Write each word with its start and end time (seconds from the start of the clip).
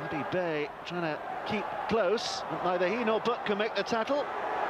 Eddie 0.00 0.24
Bay 0.32 0.68
trying 0.86 1.02
to 1.02 1.18
keep 1.46 1.64
close. 1.88 2.42
But 2.50 2.64
neither 2.64 2.88
he 2.88 3.04
nor 3.04 3.20
Buck 3.20 3.44
can 3.46 3.58
make 3.58 3.74
the 3.74 3.82
tackle. 3.82 4.24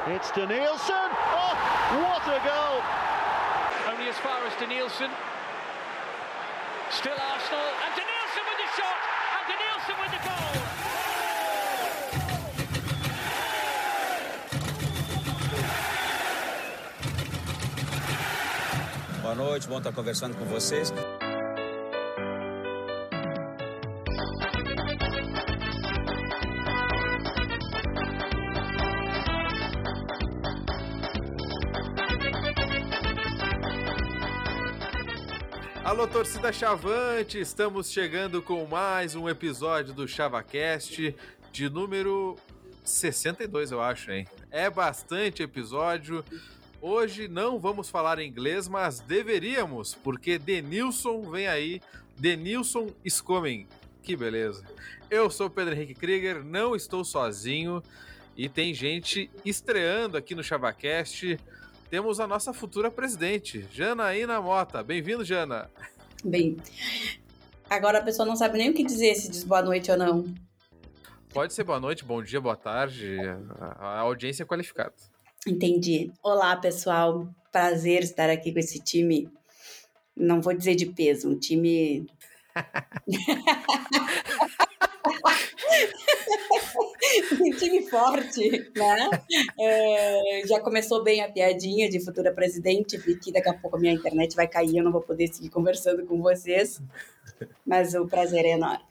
It's 0.08 0.30
Danielson. 0.32 1.10
Oh, 1.32 1.54
what 2.02 2.26
a 2.26 2.40
goal! 2.42 2.82
Only 3.92 4.08
as 4.08 4.16
far 4.18 4.44
as 4.44 4.52
Danielson. 4.58 5.10
Still 6.90 7.14
Arsenal. 7.14 7.70
And 7.84 7.94
Danielson 7.94 8.42
with 8.48 8.58
the 8.58 8.68
shot. 8.76 8.98
And 9.38 9.44
Danielson 9.52 9.96
with 10.02 10.10
the 10.10 10.18
goal. 10.26 10.52
Boa 19.22 19.34
noite, 19.36 19.68
bom 19.68 19.78
estar 19.78 19.92
conversando 19.92 20.36
com 20.36 20.44
vocês. 20.46 20.92
Alô, 36.02 36.10
torcida 36.10 36.52
Chavante! 36.52 37.38
Estamos 37.38 37.88
chegando 37.88 38.42
com 38.42 38.66
mais 38.66 39.14
um 39.14 39.28
episódio 39.28 39.94
do 39.94 40.08
ChavaCast 40.08 41.14
de 41.52 41.70
número 41.70 42.36
62, 42.82 43.70
eu 43.70 43.80
acho, 43.80 44.10
hein? 44.10 44.26
É 44.50 44.68
bastante 44.68 45.44
episódio. 45.44 46.24
Hoje 46.80 47.28
não 47.28 47.56
vamos 47.60 47.88
falar 47.88 48.18
inglês, 48.18 48.66
mas 48.66 48.98
deveríamos, 48.98 49.94
porque 49.94 50.40
Denilson 50.40 51.22
vem 51.30 51.46
aí. 51.46 51.80
Denilson 52.18 52.88
is 53.04 53.20
coming. 53.20 53.68
Que 54.02 54.16
beleza. 54.16 54.64
Eu 55.08 55.30
sou 55.30 55.48
Pedro 55.48 55.72
Henrique 55.72 55.94
Krieger, 55.94 56.42
não 56.42 56.74
estou 56.74 57.04
sozinho 57.04 57.80
e 58.36 58.48
tem 58.48 58.74
gente 58.74 59.30
estreando 59.44 60.16
aqui 60.16 60.34
no 60.34 60.42
ChavaCast 60.42 61.38
temos 61.92 62.18
a 62.18 62.26
nossa 62.26 62.54
futura 62.54 62.90
presidente, 62.90 63.68
Janaína 63.70 64.40
Mota. 64.40 64.82
Bem-vindo, 64.82 65.22
Jana. 65.22 65.70
Bem, 66.24 66.56
agora 67.68 67.98
a 67.98 68.02
pessoa 68.02 68.24
não 68.24 68.34
sabe 68.34 68.56
nem 68.56 68.70
o 68.70 68.72
que 68.72 68.82
dizer 68.82 69.14
se 69.14 69.30
diz 69.30 69.44
boa 69.44 69.60
noite 69.60 69.90
ou 69.90 69.98
não. 69.98 70.24
Pode 71.34 71.52
ser 71.52 71.64
boa 71.64 71.78
noite, 71.78 72.02
bom 72.02 72.22
dia, 72.22 72.40
boa 72.40 72.56
tarde. 72.56 73.18
A 73.78 73.98
audiência 73.98 74.42
é 74.42 74.46
qualificada. 74.46 74.94
Entendi. 75.46 76.10
Olá, 76.22 76.56
pessoal. 76.56 77.28
Prazer 77.52 78.02
estar 78.02 78.30
aqui 78.30 78.54
com 78.54 78.58
esse 78.58 78.78
time. 78.78 79.28
Não 80.16 80.40
vou 80.40 80.54
dizer 80.54 80.74
de 80.74 80.86
peso, 80.86 81.28
um 81.28 81.38
time. 81.38 82.06
um 87.40 87.50
time 87.56 87.82
forte, 87.88 88.70
né? 88.76 89.10
É, 89.58 90.42
já 90.46 90.60
começou 90.60 91.02
bem 91.02 91.22
a 91.22 91.30
piadinha 91.30 91.88
de 91.88 92.04
futura 92.04 92.32
presidente, 92.32 92.98
porque 92.98 93.32
daqui 93.32 93.48
a 93.48 93.54
pouco 93.54 93.76
a 93.76 93.80
minha 93.80 93.92
internet 93.92 94.34
vai 94.34 94.48
cair, 94.48 94.76
eu 94.76 94.84
não 94.84 94.92
vou 94.92 95.02
poder 95.02 95.28
seguir 95.28 95.50
conversando 95.50 96.04
com 96.06 96.20
vocês. 96.20 96.80
Mas 97.66 97.94
o 97.94 98.06
prazer 98.06 98.44
é 98.44 98.50
enorme. 98.50 98.84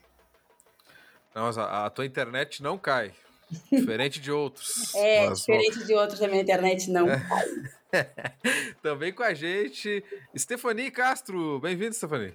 Mas 1.34 1.56
a, 1.56 1.88
tua 1.90 2.04
internet 2.04 2.62
não 2.62 2.76
cai. 2.76 3.12
Diferente 3.70 4.20
de 4.20 4.30
outros. 4.30 4.94
É, 4.94 5.28
mas, 5.28 5.40
diferente 5.40 5.80
bom. 5.80 5.86
de 5.86 5.94
outros, 5.94 6.22
a 6.22 6.28
minha 6.28 6.42
internet 6.42 6.90
não 6.90 7.06
cai. 7.06 7.46
Também 8.82 9.12
com 9.12 9.22
a 9.22 9.34
gente, 9.34 10.02
Stephanie 10.36 10.90
Castro. 10.90 11.60
Bem-vindo, 11.60 11.94
Stephanie. 11.94 12.34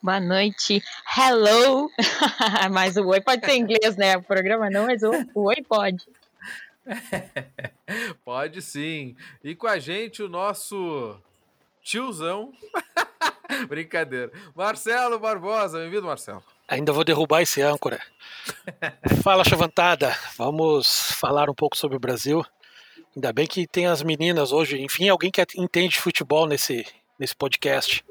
Boa 0.00 0.20
noite. 0.20 0.80
Hello. 1.16 1.90
mas 2.70 2.96
o 2.96 3.04
oi 3.06 3.20
pode 3.20 3.44
ser 3.44 3.56
inglês, 3.56 3.96
né? 3.96 4.16
O 4.16 4.22
programa 4.22 4.70
não, 4.70 4.86
mas 4.86 5.02
o, 5.02 5.10
o 5.34 5.48
oi 5.48 5.56
pode. 5.68 6.06
pode 8.24 8.62
sim. 8.62 9.16
E 9.42 9.56
com 9.56 9.66
a 9.66 9.80
gente 9.80 10.22
o 10.22 10.28
nosso 10.28 11.18
tiozão. 11.82 12.52
Brincadeira. 13.68 14.30
Marcelo 14.54 15.18
Barbosa. 15.18 15.80
Bem-vindo, 15.80 16.06
Marcelo. 16.06 16.44
Ainda 16.68 16.92
vou 16.92 17.02
derrubar 17.02 17.42
esse 17.42 17.60
âncora. 17.60 18.00
Fala, 19.24 19.42
chavantada. 19.42 20.16
Vamos 20.36 21.10
falar 21.12 21.50
um 21.50 21.54
pouco 21.54 21.76
sobre 21.76 21.96
o 21.96 22.00
Brasil. 22.00 22.46
Ainda 23.16 23.32
bem 23.32 23.48
que 23.48 23.66
tem 23.66 23.86
as 23.86 24.02
meninas 24.02 24.52
hoje. 24.52 24.80
Enfim, 24.80 25.08
alguém 25.08 25.32
que 25.32 25.44
entende 25.56 25.98
futebol 25.98 26.46
nesse, 26.46 26.86
nesse 27.18 27.34
podcast. 27.34 28.04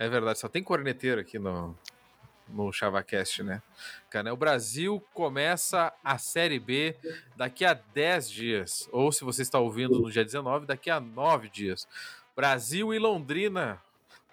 É 0.00 0.08
verdade, 0.08 0.38
só 0.38 0.48
tem 0.48 0.62
corneteiro 0.62 1.20
aqui 1.20 1.38
no, 1.38 1.76
no 2.48 2.72
ChavaCast, 2.72 3.42
né? 3.42 3.60
Cara, 4.08 4.32
o 4.32 4.36
Brasil 4.36 4.98
começa 5.12 5.92
a 6.02 6.16
Série 6.16 6.58
B 6.58 6.96
daqui 7.36 7.66
a 7.66 7.74
10 7.74 8.30
dias. 8.30 8.88
Ou 8.92 9.12
se 9.12 9.22
você 9.22 9.42
está 9.42 9.58
ouvindo 9.58 10.00
no 10.00 10.10
dia 10.10 10.24
19, 10.24 10.64
daqui 10.64 10.88
a 10.88 10.98
9 10.98 11.50
dias. 11.50 11.86
Brasil 12.34 12.94
e 12.94 12.98
Londrina 12.98 13.78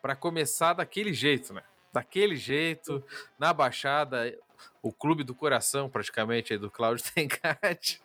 para 0.01 0.15
começar 0.15 0.71
daquele 0.71 1.11
jeito, 1.11 1.53
né? 1.53 1.63
Daquele 1.91 2.37
jeito, 2.37 3.03
na 3.37 3.51
Baixada, 3.51 4.33
o 4.81 4.93
clube 4.93 5.25
do 5.25 5.35
coração, 5.35 5.89
praticamente, 5.89 6.53
aí 6.53 6.59
do 6.59 6.71
Cláudio 6.71 7.03
Tencati, 7.13 8.01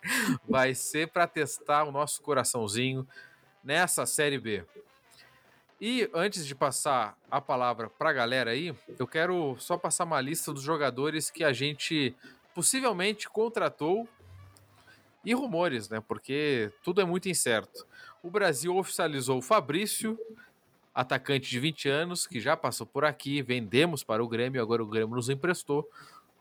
vai 0.48 0.74
ser 0.74 1.12
para 1.12 1.28
testar 1.28 1.84
o 1.84 1.92
nosso 1.92 2.22
coraçãozinho 2.22 3.06
nessa 3.62 4.04
Série 4.04 4.40
B. 4.40 4.64
E 5.84 6.08
antes 6.14 6.46
de 6.46 6.54
passar 6.54 7.18
a 7.28 7.40
palavra 7.40 7.90
para 7.90 8.10
a 8.10 8.12
galera 8.12 8.52
aí, 8.52 8.72
eu 8.96 9.04
quero 9.04 9.56
só 9.58 9.76
passar 9.76 10.04
uma 10.04 10.20
lista 10.20 10.52
dos 10.52 10.62
jogadores 10.62 11.28
que 11.28 11.42
a 11.42 11.52
gente 11.52 12.14
possivelmente 12.54 13.28
contratou 13.28 14.08
e 15.24 15.34
rumores, 15.34 15.88
né? 15.88 16.00
Porque 16.00 16.70
tudo 16.84 17.00
é 17.00 17.04
muito 17.04 17.28
incerto. 17.28 17.84
O 18.22 18.30
Brasil 18.30 18.76
oficializou 18.76 19.38
o 19.38 19.42
Fabrício, 19.42 20.16
atacante 20.94 21.50
de 21.50 21.58
20 21.58 21.88
anos, 21.88 22.28
que 22.28 22.38
já 22.38 22.56
passou 22.56 22.86
por 22.86 23.04
aqui, 23.04 23.42
vendemos 23.42 24.04
para 24.04 24.22
o 24.22 24.28
Grêmio, 24.28 24.62
agora 24.62 24.84
o 24.84 24.86
Grêmio 24.86 25.16
nos 25.16 25.28
emprestou. 25.28 25.90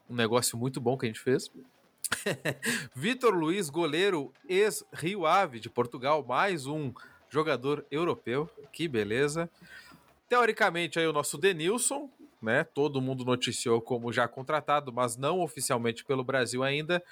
Um 0.08 0.14
negócio 0.14 0.56
muito 0.56 0.80
bom 0.80 0.96
que 0.96 1.08
a 1.08 1.10
gente 1.10 1.20
fez. 1.20 1.52
Vitor 2.94 3.34
Luiz, 3.34 3.72
goleiro 3.72 4.32
ex-Rio 4.48 5.26
Ave 5.26 5.60
de 5.60 5.68
Portugal, 5.68 6.24
mais 6.24 6.68
um 6.68 6.94
jogador 7.32 7.86
europeu. 7.90 8.50
Que 8.72 8.88
beleza. 8.88 9.50
Teoricamente, 10.30 11.00
aí 11.00 11.08
o 11.08 11.14
nosso 11.14 11.38
Denilson, 11.38 12.10
né? 12.42 12.64
Todo 12.64 13.02
mundo 13.02 13.26
noticiou 13.26 13.82
como 13.82 14.12
já 14.12 14.28
contratado, 14.28 14.92
mas 14.92 15.16
não 15.16 15.40
oficialmente 15.40 16.04
pelo 16.04 16.24
Brasil 16.24 16.64
ainda. 16.64 17.04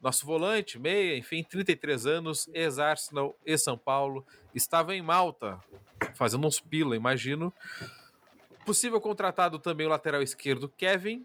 Nosso 0.00 0.26
volante, 0.26 0.78
meia, 0.78 1.16
enfim, 1.16 1.42
33 1.42 2.06
anos, 2.06 2.48
ex-Arsenal, 2.52 3.34
ex-São 3.44 3.78
Paulo, 3.78 4.24
estava 4.54 4.94
em 4.94 5.00
Malta, 5.00 5.58
fazendo 6.14 6.46
uns 6.46 6.60
pila, 6.60 6.94
imagino. 6.94 7.52
Possível 8.66 9.00
contratado 9.00 9.58
também 9.58 9.86
o 9.86 9.90
lateral 9.90 10.22
esquerdo, 10.22 10.68
Kevin. 10.68 11.24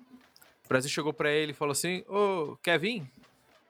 O 0.65 0.67
Brasil 0.69 0.89
chegou 0.89 1.11
para 1.11 1.31
ele 1.31 1.51
e 1.51 1.55
falou 1.55 1.71
assim: 1.71 2.03
Ô, 2.07 2.57
Kevin? 2.63 3.09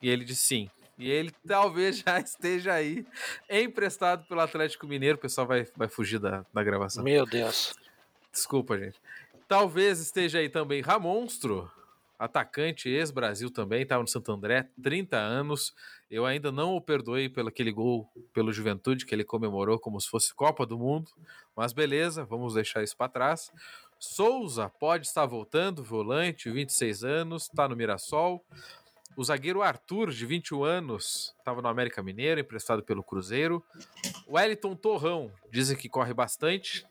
E 0.01 0.09
ele 0.09 0.25
disse 0.25 0.45
sim. 0.45 0.69
E 0.99 1.09
ele 1.09 1.31
talvez 1.47 1.99
já 1.99 2.19
esteja 2.21 2.73
aí 2.73 3.05
emprestado 3.49 4.27
pelo 4.27 4.41
Atlético 4.41 4.85
Mineiro. 4.85 5.17
O 5.17 5.21
pessoal 5.21 5.47
vai, 5.47 5.65
vai 5.75 5.87
fugir 5.87 6.19
da, 6.19 6.45
da 6.53 6.61
gravação. 6.61 7.01
Meu 7.01 7.25
Deus. 7.25 7.73
Desculpa, 8.31 8.77
gente. 8.77 8.99
Talvez 9.47 9.99
esteja 9.99 10.39
aí 10.39 10.49
também 10.49 10.81
Ramonstro, 10.81 11.71
atacante 12.19 12.89
ex-Brasil 12.89 13.49
também, 13.49 13.81
estava 13.81 14.03
no 14.03 14.07
Santo 14.07 14.31
André, 14.31 14.67
30 14.83 15.17
anos. 15.17 15.73
Eu 16.11 16.25
ainda 16.25 16.51
não 16.51 16.75
o 16.75 16.81
perdoei 16.81 17.29
pelo 17.29 17.47
aquele 17.47 17.71
gol 17.71 18.07
pelo 18.33 18.51
Juventude 18.51 19.05
que 19.05 19.15
ele 19.15 19.23
comemorou 19.23 19.79
como 19.79 19.99
se 19.99 20.09
fosse 20.09 20.35
Copa 20.35 20.65
do 20.65 20.77
Mundo. 20.77 21.09
Mas 21.55 21.71
beleza, 21.71 22.25
vamos 22.25 22.53
deixar 22.53 22.83
isso 22.83 22.95
para 22.95 23.09
trás. 23.09 23.51
Souza 23.97 24.69
pode 24.69 25.07
estar 25.07 25.25
voltando, 25.25 25.83
volante, 25.83 26.49
26 26.49 27.03
anos, 27.03 27.43
está 27.43 27.67
no 27.67 27.75
Mirassol. 27.75 28.43
O 29.19 29.23
zagueiro 29.25 29.61
Arthur, 29.61 30.11
de 30.11 30.25
21 30.25 30.63
anos, 30.63 31.35
estava 31.37 31.61
no 31.61 31.67
América 31.67 32.01
Mineiro, 32.01 32.39
emprestado 32.39 32.81
pelo 32.81 33.03
Cruzeiro. 33.03 33.61
O 34.25 34.37
Wellington 34.37 34.73
Torrão, 34.77 35.29
dizem 35.51 35.75
que 35.75 35.89
corre 35.89 36.13
bastante, 36.13 36.87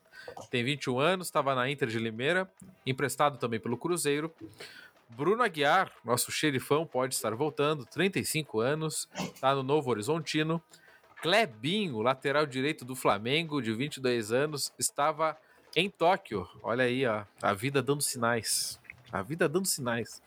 tem 0.51 0.63
21 0.63 0.99
anos, 0.99 1.29
estava 1.29 1.55
na 1.55 1.71
Inter 1.71 1.89
de 1.89 1.99
Limeira, 1.99 2.47
emprestado 2.85 3.39
também 3.39 3.59
pelo 3.59 3.79
Cruzeiro. 3.79 4.31
Bruno 5.09 5.43
Aguiar, 5.43 5.91
nosso 6.05 6.31
xerifão, 6.31 6.85
pode 6.85 7.15
estar 7.15 7.35
voltando, 7.35 7.87
35 7.87 8.61
anos, 8.61 9.09
está 9.15 9.55
no 9.55 9.63
Novo 9.63 9.89
Horizontino. 9.89 10.63
Clebinho, 11.23 12.03
lateral 12.03 12.45
direito 12.45 12.85
do 12.85 12.95
Flamengo, 12.95 13.63
de 13.63 13.73
22 13.73 14.33
anos, 14.33 14.71
estava 14.79 15.35
em 15.75 15.89
Tóquio. 15.89 16.47
Olha 16.63 16.85
aí, 16.85 17.07
ó, 17.07 17.25
a 17.41 17.55
vida 17.55 17.83
dando 17.83 18.03
sinais. 18.03 18.79
A 19.11 19.23
vida 19.23 19.49
dando 19.49 19.67
sinais 19.67 20.21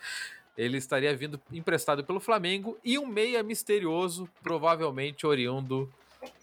ele 0.57 0.77
estaria 0.77 1.15
vindo 1.15 1.39
emprestado 1.51 2.03
pelo 2.03 2.19
Flamengo 2.19 2.77
e 2.83 2.97
um 2.99 3.05
meia 3.05 3.41
misterioso, 3.41 4.29
provavelmente 4.41 5.25
oriundo 5.25 5.91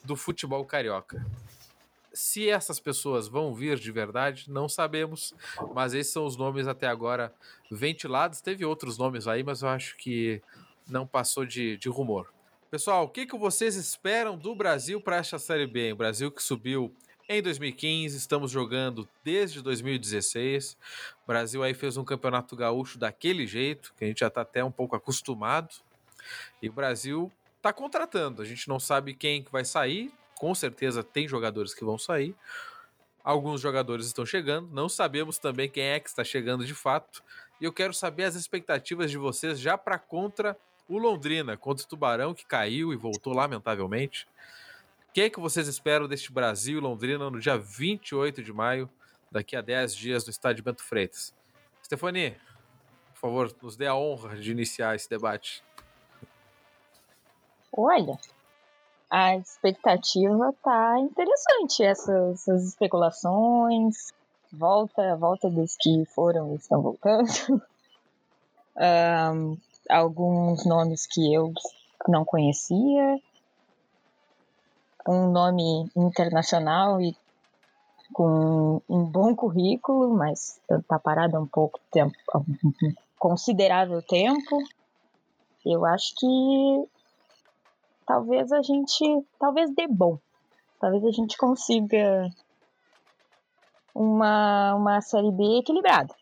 do 0.04 0.16
futebol 0.16 0.64
carioca. 0.64 1.24
Se 2.12 2.48
essas 2.48 2.80
pessoas 2.80 3.28
vão 3.28 3.54
vir 3.54 3.78
de 3.78 3.92
verdade, 3.92 4.50
não 4.50 4.68
sabemos, 4.68 5.34
mas 5.74 5.94
esses 5.94 6.12
são 6.12 6.24
os 6.24 6.36
nomes 6.36 6.66
até 6.66 6.88
agora 6.88 7.32
ventilados. 7.70 8.40
Teve 8.40 8.64
outros 8.64 8.98
nomes 8.98 9.28
aí, 9.28 9.44
mas 9.44 9.62
eu 9.62 9.68
acho 9.68 9.96
que 9.96 10.42
não 10.88 11.06
passou 11.06 11.44
de, 11.44 11.76
de 11.76 11.88
rumor. 11.88 12.32
Pessoal, 12.70 13.04
o 13.04 13.08
que, 13.08 13.24
que 13.24 13.38
vocês 13.38 13.76
esperam 13.76 14.36
do 14.36 14.54
Brasil 14.54 15.00
para 15.00 15.16
esta 15.16 15.38
Série 15.38 15.66
B? 15.66 15.92
O 15.92 15.96
Brasil 15.96 16.30
que 16.30 16.42
subiu 16.42 16.92
em 17.28 17.42
2015, 17.42 18.16
estamos 18.16 18.50
jogando 18.50 19.06
desde 19.22 19.60
2016. 19.60 20.78
O 21.22 21.26
Brasil 21.26 21.62
aí 21.62 21.74
fez 21.74 21.96
um 21.96 22.04
campeonato 22.04 22.56
gaúcho 22.56 22.98
daquele 22.98 23.46
jeito, 23.46 23.92
que 23.96 24.04
a 24.04 24.08
gente 24.08 24.20
já 24.20 24.28
está 24.28 24.40
até 24.40 24.64
um 24.64 24.70
pouco 24.70 24.96
acostumado. 24.96 25.74
E 26.62 26.68
o 26.68 26.72
Brasil 26.72 27.30
está 27.58 27.72
contratando. 27.72 28.40
A 28.40 28.44
gente 28.44 28.66
não 28.66 28.80
sabe 28.80 29.12
quem 29.12 29.42
que 29.42 29.52
vai 29.52 29.64
sair. 29.64 30.10
Com 30.36 30.54
certeza 30.54 31.04
tem 31.04 31.28
jogadores 31.28 31.74
que 31.74 31.84
vão 31.84 31.98
sair. 31.98 32.34
Alguns 33.22 33.60
jogadores 33.60 34.06
estão 34.06 34.24
chegando. 34.24 34.70
Não 34.72 34.88
sabemos 34.88 35.38
também 35.38 35.68
quem 35.68 35.84
é 35.84 36.00
que 36.00 36.08
está 36.08 36.24
chegando 36.24 36.64
de 36.64 36.74
fato. 36.74 37.22
E 37.60 37.64
eu 37.64 37.72
quero 37.72 37.92
saber 37.92 38.24
as 38.24 38.36
expectativas 38.36 39.10
de 39.10 39.18
vocês 39.18 39.60
já 39.60 39.76
para 39.76 39.98
contra 39.98 40.56
o 40.88 40.96
Londrina 40.96 41.56
contra 41.56 41.84
o 41.84 41.88
Tubarão, 41.88 42.32
que 42.32 42.46
caiu 42.46 42.92
e 42.92 42.96
voltou 42.96 43.34
lamentavelmente. 43.34 44.26
Que 45.18 45.30
que 45.30 45.40
vocês 45.40 45.66
esperam 45.66 46.06
deste 46.06 46.30
Brasil 46.30 46.78
e 46.78 46.80
Londrina 46.80 47.28
no 47.28 47.40
dia 47.40 47.58
28 47.58 48.40
de 48.40 48.52
maio, 48.52 48.88
daqui 49.32 49.56
a 49.56 49.60
10 49.60 49.96
dias, 49.96 50.24
no 50.24 50.30
estádio 50.30 50.62
Bento 50.62 50.80
Freitas? 50.80 51.34
Stefani, 51.84 52.36
por 53.14 53.20
favor, 53.22 53.52
nos 53.60 53.76
dê 53.76 53.88
a 53.88 53.96
honra 53.96 54.36
de 54.36 54.52
iniciar 54.52 54.94
esse 54.94 55.10
debate. 55.10 55.60
Olha, 57.76 58.16
a 59.10 59.36
expectativa 59.36 60.54
tá 60.62 61.00
interessante, 61.00 61.82
essas, 61.82 62.34
essas 62.42 62.68
especulações, 62.68 64.12
volta, 64.52 65.16
volta 65.16 65.50
dos 65.50 65.76
que 65.76 66.04
foram 66.14 66.52
e 66.52 66.58
estão 66.58 66.80
voltando. 66.80 67.26
um, 69.34 69.58
alguns 69.90 70.64
nomes 70.64 71.08
que 71.08 71.34
eu 71.34 71.52
não 72.06 72.24
conhecia, 72.24 73.18
um 75.08 75.30
nome 75.30 75.90
internacional 75.96 77.00
e 77.00 77.16
com 78.12 78.82
um 78.88 79.04
bom 79.04 79.34
currículo, 79.34 80.14
mas 80.14 80.60
está 80.70 80.98
parado 80.98 81.36
há 81.36 81.40
um 81.40 81.46
pouco 81.46 81.80
tempo, 81.90 82.14
um 82.34 82.92
considerável 83.18 84.02
tempo. 84.02 84.58
Eu 85.64 85.84
acho 85.84 86.14
que 86.16 86.88
talvez 88.06 88.52
a 88.52 88.60
gente, 88.60 89.24
talvez 89.38 89.74
dê 89.74 89.86
bom, 89.88 90.18
talvez 90.78 91.04
a 91.04 91.10
gente 91.10 91.36
consiga 91.36 92.30
uma, 93.94 94.74
uma 94.74 95.00
série 95.00 95.32
B 95.32 95.58
equilibrada. 95.58 96.14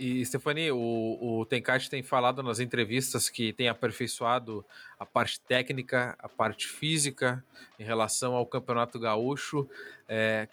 E, 0.00 0.24
Stefani, 0.24 0.72
o, 0.72 1.18
o 1.20 1.44
Tencate 1.44 1.90
tem 1.90 2.02
falado 2.02 2.42
nas 2.42 2.58
entrevistas 2.58 3.28
que 3.28 3.52
tem 3.52 3.68
aperfeiçoado 3.68 4.64
a 4.98 5.04
parte 5.04 5.38
técnica, 5.38 6.16
a 6.18 6.26
parte 6.26 6.66
física 6.66 7.44
em 7.78 7.84
relação 7.84 8.34
ao 8.34 8.46
Campeonato 8.46 8.98
Gaúcho. 8.98 9.68
É, 10.08 10.48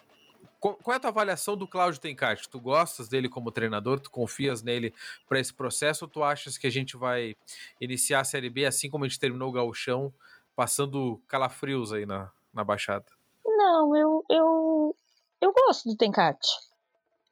qual, 0.60 0.76
é 0.88 0.96
a 0.96 1.00
tua 1.00 1.08
avaliação 1.08 1.56
do 1.56 1.66
Cláudio 1.66 1.98
Tencate? 1.98 2.46
Tu 2.46 2.60
gostas 2.60 3.08
dele 3.08 3.26
como 3.26 3.50
treinador? 3.50 3.98
Tu 3.98 4.10
confias 4.10 4.62
nele 4.62 4.92
para 5.26 5.40
esse 5.40 5.54
processo? 5.54 6.04
Ou 6.04 6.10
tu 6.10 6.22
achas 6.22 6.58
que 6.58 6.66
a 6.66 6.70
gente 6.70 6.94
vai 6.94 7.34
iniciar 7.80 8.20
a 8.20 8.24
Série 8.24 8.50
B 8.50 8.66
assim 8.66 8.90
como 8.90 9.06
a 9.06 9.08
gente 9.08 9.18
terminou 9.18 9.48
o 9.48 9.52
Gauchão, 9.52 10.12
passando 10.54 11.22
calafrios 11.26 11.90
aí 11.90 12.04
na, 12.04 12.30
na 12.52 12.62
Baixada? 12.62 13.06
Não, 13.46 13.96
eu, 13.96 14.22
eu, 14.28 14.96
eu 15.40 15.54
gosto 15.54 15.88
do 15.88 15.96
Tencate. 15.96 16.50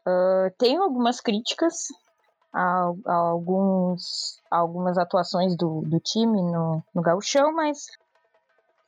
Uh, 0.01 0.51
tenho 0.57 0.83
algumas 0.83 1.21
críticas 1.21 1.89
a, 2.57 2.91
a 3.05 3.15
alguns, 3.15 4.41
algumas 4.51 4.97
atuações 4.97 5.55
do, 5.55 5.83
do 5.83 6.01
time 6.01 6.41
no, 6.41 6.83
no 6.95 7.03
gauchão, 7.03 7.53
mas 7.53 7.87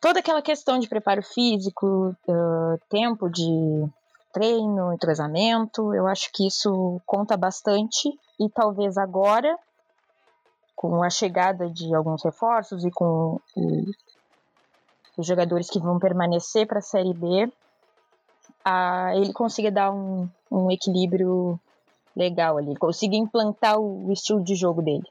toda 0.00 0.20
aquela 0.20 0.40
questão 0.40 0.78
de 0.78 0.88
preparo 0.88 1.22
físico, 1.22 2.16
uh, 2.26 2.80
tempo 2.88 3.28
de 3.28 3.86
treino, 4.32 4.94
entrosamento, 4.94 5.92
eu 5.92 6.06
acho 6.06 6.30
que 6.32 6.46
isso 6.46 6.98
conta 7.04 7.36
bastante. 7.36 8.08
E 8.40 8.48
talvez 8.48 8.96
agora, 8.96 9.54
com 10.74 11.02
a 11.02 11.10
chegada 11.10 11.68
de 11.68 11.94
alguns 11.94 12.24
reforços 12.24 12.86
e 12.86 12.90
com 12.90 13.38
os 15.14 15.26
jogadores 15.26 15.68
que 15.68 15.78
vão 15.78 15.98
permanecer 15.98 16.66
para 16.66 16.78
a 16.78 16.82
Série 16.82 17.12
B, 17.12 17.52
a, 18.64 19.14
ele 19.14 19.34
consiga 19.34 19.70
dar 19.70 19.92
um, 19.92 20.26
um 20.50 20.70
equilíbrio 20.70 21.60
legal 22.18 22.58
ali. 22.58 22.74
Ele 23.02 23.16
implantar 23.16 23.78
o 23.78 24.12
estilo 24.12 24.42
de 24.42 24.54
jogo 24.54 24.82
dele. 24.82 25.04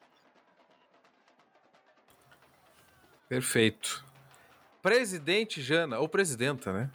Perfeito. 3.27 4.06
Presidente 4.81 5.62
Jana, 5.62 6.00
ou 6.00 6.07
presidenta, 6.07 6.71
né? 6.71 6.89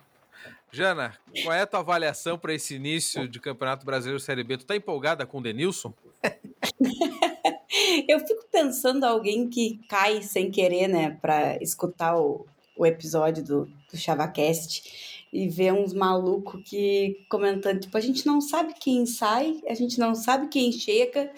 Jana, 0.71 1.15
qual 1.43 1.55
é 1.55 1.61
a 1.61 1.67
tua 1.67 1.81
avaliação 1.81 2.39
para 2.39 2.55
esse 2.55 2.75
início 2.75 3.29
de 3.29 3.39
Campeonato 3.39 3.85
Brasileiro 3.85 4.19
Série 4.19 4.43
B? 4.43 4.57
Tu 4.57 4.65
tá 4.65 4.75
empolgada 4.75 5.27
com 5.27 5.39
o 5.39 5.43
Denilson? 5.43 5.93
Eu 8.09 8.21
fico 8.21 8.47
pensando 8.51 9.05
alguém 9.05 9.49
que 9.49 9.81
cai 9.89 10.23
sem 10.23 10.51
querer, 10.51 10.89
né, 10.89 11.19
para 11.21 11.63
escutar 11.63 12.17
o, 12.19 12.47
o 12.77 12.87
episódio 12.87 13.45
do, 13.45 13.65
do 13.91 13.97
ChavaCast 13.97 15.12
e 15.33 15.49
ver 15.49 15.73
uns 15.73 15.95
malucos 15.95 16.63
que 16.69 17.25
comentando, 17.29 17.81
tipo, 17.81 17.97
a 17.97 18.01
gente 18.01 18.27
não 18.27 18.41
sabe 18.41 18.75
quem 18.75 19.07
sai, 19.07 19.63
a 19.67 19.75
gente 19.75 19.99
não 19.99 20.15
sabe 20.15 20.49
quem 20.49 20.71
chega, 20.71 21.33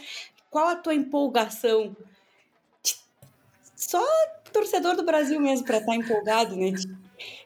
qual 0.51 0.69
a 0.69 0.77
tua 0.77 0.95
empolgação? 0.95 1.97
Só 3.77 4.05
torcedor 4.53 4.97
do 4.97 5.05
Brasil 5.05 5.41
mesmo 5.41 5.67
para 5.67 5.79
estar 5.79 5.93
tá 5.93 5.97
empolgado, 5.97 6.57
né? 6.57 6.73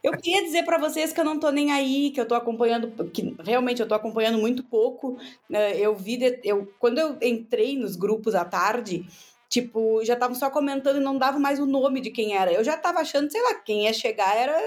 Eu 0.02 0.12
queria 0.12 0.42
dizer 0.42 0.64
para 0.64 0.78
vocês 0.78 1.12
que 1.12 1.20
eu 1.20 1.24
não 1.24 1.38
tô 1.38 1.50
nem 1.50 1.72
aí, 1.72 2.10
que 2.10 2.20
eu 2.20 2.26
tô 2.26 2.34
acompanhando, 2.34 2.90
que 3.10 3.34
realmente 3.44 3.80
eu 3.80 3.88
tô 3.88 3.94
acompanhando 3.94 4.38
muito 4.38 4.62
pouco. 4.62 5.18
Né? 5.48 5.78
Eu 5.78 5.94
vi, 5.94 6.18
eu, 6.44 6.72
quando 6.78 6.98
eu 6.98 7.16
entrei 7.22 7.76
nos 7.76 7.96
grupos 7.96 8.34
à 8.34 8.44
tarde, 8.44 9.06
tipo, 9.48 10.04
já 10.04 10.14
estavam 10.14 10.34
só 10.34 10.50
comentando 10.50 10.96
e 10.96 11.04
não 11.04 11.18
dava 11.18 11.38
mais 11.38 11.58
o 11.58 11.66
nome 11.66 12.00
de 12.00 12.10
quem 12.10 12.36
era. 12.36 12.52
Eu 12.52 12.64
já 12.64 12.76
tava 12.76 13.00
achando, 13.00 13.30
sei 13.30 13.42
lá, 13.42 13.54
quem 13.54 13.84
ia 13.84 13.92
chegar 13.92 14.36
era 14.36 14.58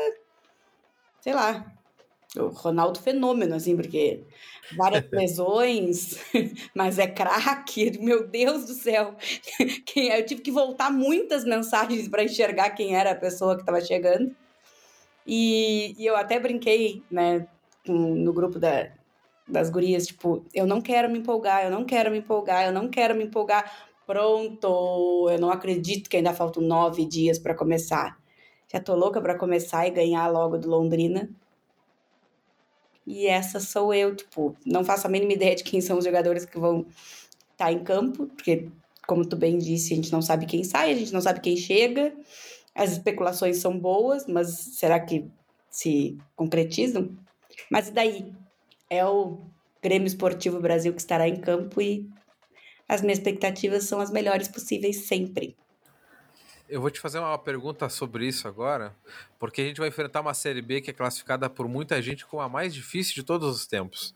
sei 1.21 1.33
lá, 1.33 1.65
o 2.37 2.47
Ronaldo 2.47 2.99
fenômeno, 2.99 3.55
assim, 3.55 3.75
porque 3.75 4.23
várias 4.75 5.05
lesões, 5.11 6.17
mas 6.75 6.99
é 6.99 7.07
craque, 7.07 7.97
meu 7.99 8.27
Deus 8.27 8.65
do 8.65 8.73
céu. 8.73 9.15
Quem, 9.85 10.09
é? 10.09 10.19
eu 10.19 10.25
tive 10.25 10.41
que 10.41 10.51
voltar 10.51 10.91
muitas 10.91 11.43
mensagens 11.45 12.07
para 12.07 12.23
enxergar 12.23 12.71
quem 12.71 12.95
era 12.95 13.11
a 13.11 13.15
pessoa 13.15 13.55
que 13.55 13.61
estava 13.61 13.81
chegando. 13.81 14.35
E, 15.25 15.95
e, 15.97 16.05
eu 16.05 16.15
até 16.15 16.39
brinquei, 16.39 17.03
né, 17.11 17.47
no 17.85 18.33
grupo 18.33 18.57
da, 18.57 18.89
das 19.47 19.69
gurias, 19.69 20.07
tipo, 20.07 20.43
eu 20.53 20.65
não 20.65 20.81
quero 20.81 21.09
me 21.09 21.19
empolgar, 21.19 21.63
eu 21.63 21.69
não 21.69 21.85
quero 21.85 22.09
me 22.09 22.17
empolgar, 22.17 22.65
eu 22.65 22.71
não 22.71 22.89
quero 22.89 23.15
me 23.15 23.25
empolgar. 23.25 23.89
Pronto, 24.07 25.29
eu 25.29 25.39
não 25.39 25.51
acredito 25.51 26.09
que 26.09 26.17
ainda 26.17 26.33
faltam 26.33 26.63
nove 26.63 27.05
dias 27.05 27.37
para 27.37 27.53
começar. 27.53 28.20
Já 28.71 28.79
tô 28.79 28.95
louca 28.95 29.21
para 29.21 29.37
começar 29.37 29.85
e 29.85 29.91
ganhar 29.91 30.27
logo 30.29 30.57
do 30.57 30.69
Londrina. 30.69 31.29
E 33.05 33.27
essa 33.27 33.59
sou 33.59 33.93
eu, 33.93 34.15
tipo, 34.15 34.55
não 34.65 34.85
faço 34.85 35.07
a 35.07 35.09
mínima 35.09 35.33
ideia 35.33 35.55
de 35.55 35.63
quem 35.63 35.81
são 35.81 35.97
os 35.97 36.05
jogadores 36.05 36.45
que 36.45 36.57
vão 36.57 36.85
estar 37.51 37.65
tá 37.65 37.71
em 37.71 37.83
campo, 37.83 38.27
porque, 38.27 38.69
como 39.05 39.25
tu 39.25 39.35
bem 39.35 39.57
disse, 39.57 39.91
a 39.91 39.95
gente 39.95 40.11
não 40.11 40.21
sabe 40.21 40.45
quem 40.45 40.63
sai, 40.63 40.91
a 40.91 40.95
gente 40.95 41.11
não 41.11 41.19
sabe 41.19 41.41
quem 41.41 41.57
chega. 41.57 42.13
As 42.73 42.93
especulações 42.93 43.57
são 43.57 43.77
boas, 43.77 44.25
mas 44.27 44.49
será 44.77 44.99
que 44.99 45.25
se 45.69 46.17
concretizam? 46.35 47.09
Mas 47.69 47.89
e 47.89 47.91
daí? 47.91 48.33
É 48.89 49.05
o 49.05 49.39
Grêmio 49.81 50.07
Esportivo 50.07 50.59
Brasil 50.61 50.93
que 50.93 51.01
estará 51.01 51.27
em 51.27 51.35
campo 51.41 51.81
e 51.81 52.09
as 52.87 53.01
minhas 53.01 53.17
expectativas 53.17 53.83
são 53.85 53.99
as 53.99 54.11
melhores 54.11 54.47
possíveis 54.47 55.07
sempre. 55.07 55.57
Eu 56.71 56.79
vou 56.79 56.89
te 56.89 57.01
fazer 57.01 57.19
uma 57.19 57.37
pergunta 57.37 57.89
sobre 57.89 58.25
isso 58.25 58.47
agora, 58.47 58.95
porque 59.37 59.61
a 59.61 59.65
gente 59.65 59.81
vai 59.81 59.89
enfrentar 59.89 60.21
uma 60.21 60.33
Série 60.33 60.61
B 60.61 60.79
que 60.79 60.89
é 60.89 60.93
classificada 60.93 61.49
por 61.49 61.67
muita 61.67 62.01
gente 62.01 62.25
como 62.25 62.41
a 62.41 62.47
mais 62.47 62.73
difícil 62.73 63.13
de 63.13 63.23
todos 63.23 63.53
os 63.53 63.67
tempos. 63.67 64.15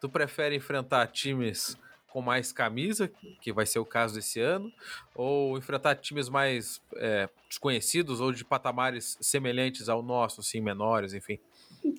Tu 0.00 0.08
prefere 0.08 0.56
enfrentar 0.56 1.06
times 1.06 1.76
com 2.08 2.20
mais 2.20 2.50
camisa, 2.52 3.08
que 3.40 3.52
vai 3.52 3.64
ser 3.66 3.78
o 3.78 3.84
caso 3.84 4.16
desse 4.16 4.40
ano, 4.40 4.72
ou 5.14 5.56
enfrentar 5.56 5.94
times 5.94 6.28
mais 6.28 6.82
é, 6.96 7.28
desconhecidos 7.48 8.20
ou 8.20 8.32
de 8.32 8.44
patamares 8.44 9.16
semelhantes 9.20 9.88
ao 9.88 10.02
nosso, 10.02 10.40
assim, 10.40 10.60
menores, 10.60 11.14
enfim? 11.14 11.38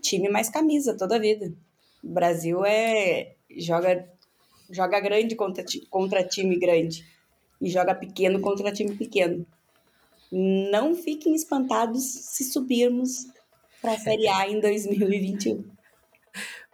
Time 0.01 0.27
mais 0.27 0.49
camisa 0.49 0.97
toda 0.97 1.15
a 1.15 1.19
vida. 1.19 1.53
O 2.03 2.09
Brasil 2.09 2.65
é 2.65 3.35
joga 3.57 4.05
joga 4.69 4.99
grande 4.99 5.33
contra, 5.33 5.63
contra 5.89 6.27
time 6.27 6.59
grande 6.59 7.07
e 7.61 7.69
joga 7.69 7.95
pequeno 7.95 8.41
contra 8.41 8.69
time 8.69 8.97
pequeno. 8.97 9.47
Não 10.35 10.95
fiquem 10.95 11.35
espantados 11.35 12.03
se 12.03 12.45
subirmos 12.45 13.27
para 13.79 13.91
a 13.91 13.99
Série 13.99 14.27
A 14.27 14.49
em 14.49 14.59
2021. 14.59 15.63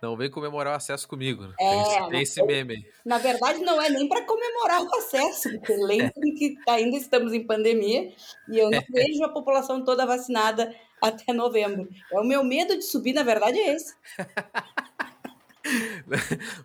Não 0.02 0.16
vem 0.16 0.32
comemorar 0.32 0.74
o 0.74 0.78
acesso 0.78 1.06
comigo. 1.06 1.44
Né? 1.46 1.54
É, 1.60 2.10
tem, 2.10 2.22
esse, 2.22 2.42
meme 2.42 2.76
aí. 2.76 2.86
Na 3.04 3.18
verdade, 3.18 3.60
não 3.60 3.82
é 3.82 3.90
nem 3.90 4.08
para 4.08 4.24
comemorar 4.24 4.82
o 4.82 4.96
acesso, 4.96 5.50
porque 5.50 5.74
lembrem 5.76 6.34
que 6.36 6.56
ainda 6.70 6.96
estamos 6.96 7.34
em 7.34 7.46
pandemia 7.46 8.14
e 8.50 8.58
eu 8.58 8.72
não 8.72 8.82
vejo 8.90 9.26
a 9.26 9.30
população 9.30 9.84
toda 9.84 10.06
vacinada 10.06 10.74
até 11.02 11.34
novembro. 11.34 11.90
É 12.14 12.18
o 12.18 12.24
meu 12.24 12.46
medo 12.46 12.78
de 12.78 12.86
subir, 12.86 13.12
na 13.12 13.24
verdade, 13.24 13.60
é 13.60 13.76
esse. 13.76 13.94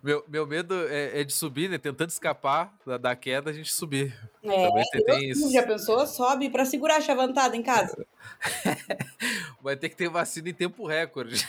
meu, 0.03 0.23
meu 0.27 0.47
medo 0.47 0.73
é, 0.87 1.21
é, 1.21 1.23
de 1.23 1.33
subir, 1.33 1.69
né? 1.69 1.77
Tentando 1.77 2.09
escapar 2.09 2.73
da, 2.85 2.97
da 2.97 3.15
queda, 3.15 3.49
a 3.49 3.53
gente 3.53 3.71
subir. 3.73 4.13
É, 4.43 4.67
Também 4.67 4.83
você 4.83 5.03
tem 5.03 5.29
isso. 5.29 5.51
Já 5.51 5.63
pensou? 5.63 6.05
Sobe 6.07 6.49
para 6.49 6.65
segurar 6.65 6.97
a 6.97 7.01
chavantada 7.01 7.55
em 7.55 7.63
casa. 7.63 8.05
Vai 9.61 9.75
ter 9.75 9.89
que 9.89 9.95
ter 9.95 10.09
vacina 10.09 10.49
em 10.49 10.53
tempo 10.53 10.85
recorde. 10.85 11.45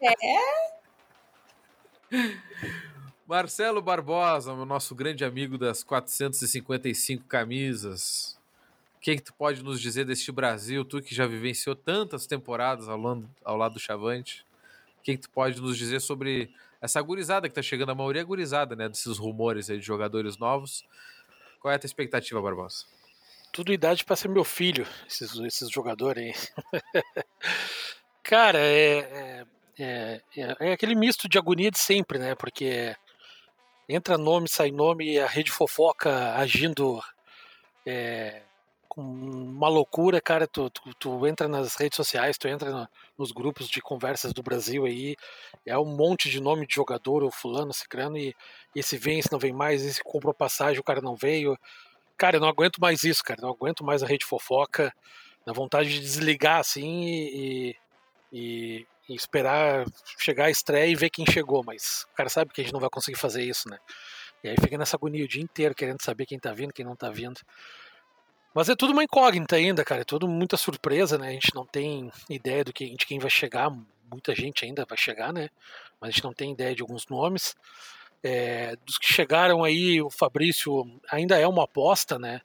É. 0.00 0.36
é. 0.36 0.70
Marcelo 3.30 3.80
Barbosa, 3.80 4.52
o 4.52 4.64
nosso 4.64 4.92
grande 4.92 5.24
amigo 5.24 5.56
das 5.56 5.84
455 5.84 7.24
camisas. 7.26 8.36
O 8.96 9.00
que, 9.00 9.14
que 9.14 9.22
tu 9.22 9.32
pode 9.32 9.62
nos 9.62 9.80
dizer 9.80 10.04
deste 10.04 10.32
Brasil? 10.32 10.84
Tu 10.84 11.00
que 11.00 11.14
já 11.14 11.26
vivenciou 11.26 11.76
tantas 11.76 12.26
temporadas 12.26 12.88
ao 12.88 13.00
lado, 13.00 13.30
ao 13.44 13.56
lado 13.56 13.74
do 13.74 13.80
Chavante. 13.80 14.44
O 14.98 15.02
que, 15.02 15.16
que 15.16 15.22
tu 15.22 15.30
pode 15.30 15.62
nos 15.62 15.78
dizer 15.78 16.00
sobre 16.00 16.52
essa 16.80 17.00
gurizada 17.02 17.48
que 17.48 17.54
tá 17.54 17.62
chegando? 17.62 17.90
A 17.90 17.94
maioria 17.94 18.22
é 18.22 18.24
gurizada, 18.24 18.74
né? 18.74 18.88
Desses 18.88 19.18
rumores 19.18 19.68
aí 19.68 19.78
de 19.78 19.84
jogadores 19.84 20.38
novos. 20.38 20.84
Qual 21.60 21.70
é 21.70 21.76
a 21.76 21.78
tua 21.78 21.86
expectativa, 21.86 22.40
Barbosa? 22.40 22.84
Tudo 23.52 23.72
idade 23.72 24.04
para 24.04 24.16
ser 24.16 24.28
meu 24.28 24.44
filho, 24.44 24.86
esses, 25.06 25.34
esses 25.40 25.70
jogadores 25.70 26.50
aí. 26.72 26.82
Cara, 28.22 28.58
é, 28.58 29.44
é, 29.78 30.22
é, 30.36 30.56
é, 30.60 30.72
aquele 30.72 30.94
misto 30.94 31.28
de 31.28 31.36
agonia 31.36 31.70
de 31.70 31.78
sempre, 31.78 32.18
né? 32.18 32.34
Porque 32.34 32.94
entra 33.88 34.16
nome, 34.16 34.48
sai 34.48 34.70
nome, 34.70 35.18
a 35.18 35.26
rede 35.26 35.50
fofoca 35.50 36.34
agindo 36.36 37.02
é, 37.84 38.42
uma 38.96 39.68
loucura, 39.68 40.20
cara. 40.20 40.46
Tu, 40.46 40.70
tu, 40.70 40.94
tu, 40.94 41.26
entra 41.26 41.46
nas 41.46 41.76
redes 41.76 41.96
sociais, 41.96 42.38
tu 42.38 42.48
entra 42.48 42.70
no, 42.70 42.88
nos 43.18 43.32
grupos 43.32 43.68
de 43.68 43.80
conversas 43.80 44.32
do 44.32 44.42
Brasil 44.42 44.84
aí, 44.84 45.16
é 45.66 45.78
um 45.78 45.84
monte 45.84 46.30
de 46.30 46.40
nome 46.40 46.66
de 46.66 46.74
jogador, 46.74 47.22
o 47.22 47.30
fulano, 47.30 47.72
cicrano, 47.72 48.16
e 48.18 48.34
esse 48.74 48.96
vem, 48.96 49.18
esse 49.18 49.30
não 49.30 49.38
vem 49.38 49.52
mais, 49.52 49.84
esse 49.84 50.02
comprou 50.02 50.34
passagem, 50.34 50.80
o 50.80 50.84
cara 50.84 51.00
não 51.00 51.14
veio. 51.14 51.56
Cara, 52.16 52.36
eu 52.36 52.40
não 52.40 52.48
aguento 52.48 52.78
mais 52.78 53.04
isso, 53.04 53.22
cara. 53.24 53.40
Não 53.40 53.50
aguento 53.50 53.84
mais 53.84 54.02
a 54.02 54.06
rede 54.06 54.26
fofoca. 54.26 54.92
Na 55.46 55.54
vontade 55.54 55.88
de 55.88 56.00
desligar 56.00 56.60
assim 56.60 57.02
e, 57.02 57.76
e, 58.30 58.86
e, 59.08 59.14
esperar 59.14 59.86
chegar 60.18 60.44
a 60.44 60.50
estreia 60.50 60.90
e 60.90 60.94
ver 60.94 61.08
quem 61.08 61.24
chegou. 61.24 61.62
Mas 61.64 62.06
o 62.12 62.16
cara 62.16 62.28
sabe 62.28 62.52
que 62.52 62.60
a 62.60 62.64
gente 62.64 62.74
não 62.74 62.80
vai 62.80 62.90
conseguir 62.90 63.18
fazer 63.18 63.42
isso, 63.42 63.68
né? 63.70 63.78
E 64.44 64.48
aí 64.50 64.56
fica 64.60 64.76
nessa 64.76 64.96
agonia 64.96 65.24
o 65.24 65.28
dia 65.28 65.42
inteiro, 65.42 65.74
querendo 65.74 66.02
saber 66.02 66.26
quem 66.26 66.38
tá 66.38 66.52
vindo, 66.52 66.72
quem 66.72 66.84
não 66.84 66.94
tá 66.94 67.08
vindo. 67.10 67.40
Mas 68.54 68.68
é 68.68 68.74
tudo 68.74 68.92
uma 68.92 69.04
incógnita 69.04 69.56
ainda, 69.56 69.84
cara. 69.84 70.02
É 70.02 70.04
tudo 70.04 70.26
muita 70.26 70.56
surpresa, 70.56 71.16
né? 71.16 71.28
A 71.28 71.32
gente 71.32 71.54
não 71.54 71.64
tem 71.64 72.10
ideia 72.28 72.64
do 72.64 72.72
que, 72.72 72.94
de 72.96 73.06
quem 73.06 73.18
vai 73.18 73.30
chegar. 73.30 73.70
Muita 74.10 74.34
gente 74.34 74.64
ainda 74.64 74.84
vai 74.84 74.98
chegar, 74.98 75.32
né? 75.32 75.50
Mas 76.00 76.08
a 76.08 76.10
gente 76.10 76.24
não 76.24 76.32
tem 76.32 76.52
ideia 76.52 76.74
de 76.74 76.82
alguns 76.82 77.06
nomes. 77.06 77.56
É, 78.22 78.76
dos 78.84 78.98
que 78.98 79.12
chegaram 79.12 79.62
aí, 79.62 80.02
o 80.02 80.10
Fabrício 80.10 80.84
ainda 81.10 81.38
é 81.38 81.46
uma 81.46 81.64
aposta, 81.64 82.18
né? 82.18 82.40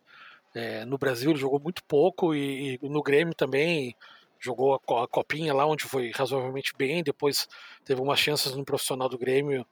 É, 0.53 0.85
no 0.85 0.97
Brasil 0.97 1.31
ele 1.31 1.39
jogou 1.39 1.59
muito 1.59 1.83
pouco 1.83 2.33
e, 2.33 2.79
e, 2.81 2.89
no 2.89 3.03
Grêmio 3.03 3.33
também 3.35 3.93
jogou 4.39 4.75
a, 4.75 5.03
a 5.03 5.07
copinha 5.07 5.53
lá 5.53 5.65
onde 5.65 5.85
foi 5.85 6.11
razoavelmente 6.11 6.71
bem. 6.77 7.03
Depois 7.03 7.47
teve 7.83 7.99
umas 7.99 8.19
chances 8.19 8.55
no 8.55 8.63
profissional 8.63 9.09
do 9.09 9.17
Grêmio, 9.17 9.65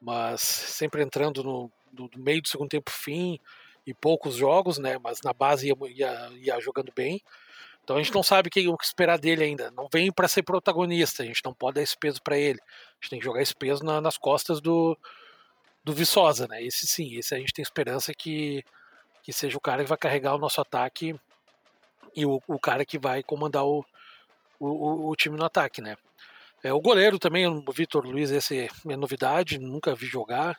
mas 0.00 0.40
sempre 0.40 1.02
entrando 1.02 1.42
no, 1.42 1.70
no, 1.92 2.08
no 2.14 2.22
meio 2.22 2.40
do 2.40 2.48
segundo 2.48 2.68
tempo 2.68 2.90
fim 2.90 3.40
e 3.86 3.94
poucos 3.94 4.36
jogos, 4.36 4.78
né? 4.78 4.98
Mas 4.98 5.20
na 5.22 5.32
base 5.32 5.68
ia, 5.68 5.76
ia, 5.90 6.30
ia 6.36 6.60
jogando 6.60 6.92
bem. 6.94 7.22
Então 7.82 7.96
a 7.96 8.02
gente 8.02 8.14
não 8.14 8.22
sabe 8.22 8.48
o 8.48 8.50
que 8.50 8.60
esperar 8.82 9.18
dele 9.18 9.44
ainda. 9.44 9.70
Não 9.72 9.88
vem 9.92 10.12
para 10.12 10.28
ser 10.28 10.42
protagonista. 10.42 11.22
A 11.22 11.26
gente 11.26 11.44
não 11.44 11.52
pode 11.52 11.76
dar 11.76 11.82
esse 11.82 11.96
peso 11.98 12.22
para 12.22 12.38
ele. 12.38 12.60
A 12.60 12.94
gente 13.00 13.10
tem 13.10 13.18
que 13.18 13.24
jogar 13.24 13.42
esse 13.42 13.54
peso 13.54 13.82
na, 13.84 14.00
nas 14.00 14.16
costas 14.16 14.60
do, 14.60 14.96
do 15.82 15.92
Viçosa, 15.92 16.46
né? 16.46 16.62
Esse 16.62 16.86
sim, 16.86 17.16
esse 17.16 17.34
a 17.34 17.38
gente 17.38 17.52
tem 17.52 17.62
esperança 17.62 18.12
que, 18.14 18.64
que 19.22 19.32
seja 19.32 19.56
o 19.56 19.60
cara 19.60 19.82
que 19.82 19.88
vai 19.88 19.98
carregar 19.98 20.34
o 20.34 20.38
nosso 20.38 20.60
ataque 20.60 21.18
e 22.14 22.26
o, 22.26 22.40
o 22.46 22.58
cara 22.58 22.84
que 22.84 22.98
vai 22.98 23.22
comandar 23.22 23.64
o, 23.64 23.84
o, 24.58 25.10
o, 25.10 25.16
time 25.16 25.36
no 25.36 25.44
ataque, 25.44 25.80
né? 25.80 25.96
É, 26.62 26.72
o 26.72 26.80
goleiro 26.80 27.18
também, 27.18 27.46
o 27.46 27.72
Vitor 27.72 28.04
Luiz, 28.04 28.30
esse 28.30 28.68
é 28.88 28.96
novidade, 28.96 29.58
nunca 29.58 29.94
vi 29.94 30.06
jogar. 30.06 30.58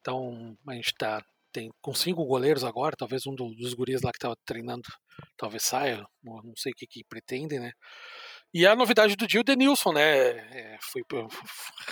Então 0.00 0.56
a 0.66 0.74
gente 0.74 0.94
tá 0.94 1.22
tem 1.54 1.70
com 1.80 1.94
cinco 1.94 2.24
goleiros 2.26 2.64
agora, 2.64 2.96
talvez 2.98 3.26
um 3.26 3.34
dos 3.34 3.74
guris 3.74 4.02
lá 4.02 4.10
que 4.10 4.18
estava 4.18 4.34
treinando 4.44 4.82
talvez 5.36 5.62
saia, 5.62 6.04
não 6.22 6.56
sei 6.56 6.72
o 6.72 6.74
que, 6.74 6.86
que 6.86 7.04
pretendem, 7.08 7.60
né? 7.60 7.72
E 8.52 8.66
a 8.66 8.76
novidade 8.76 9.16
do 9.16 9.26
dia, 9.26 9.40
o 9.40 9.44
Denilson, 9.44 9.92
né? 9.92 10.28
É, 10.28 10.78
foi 10.80 11.02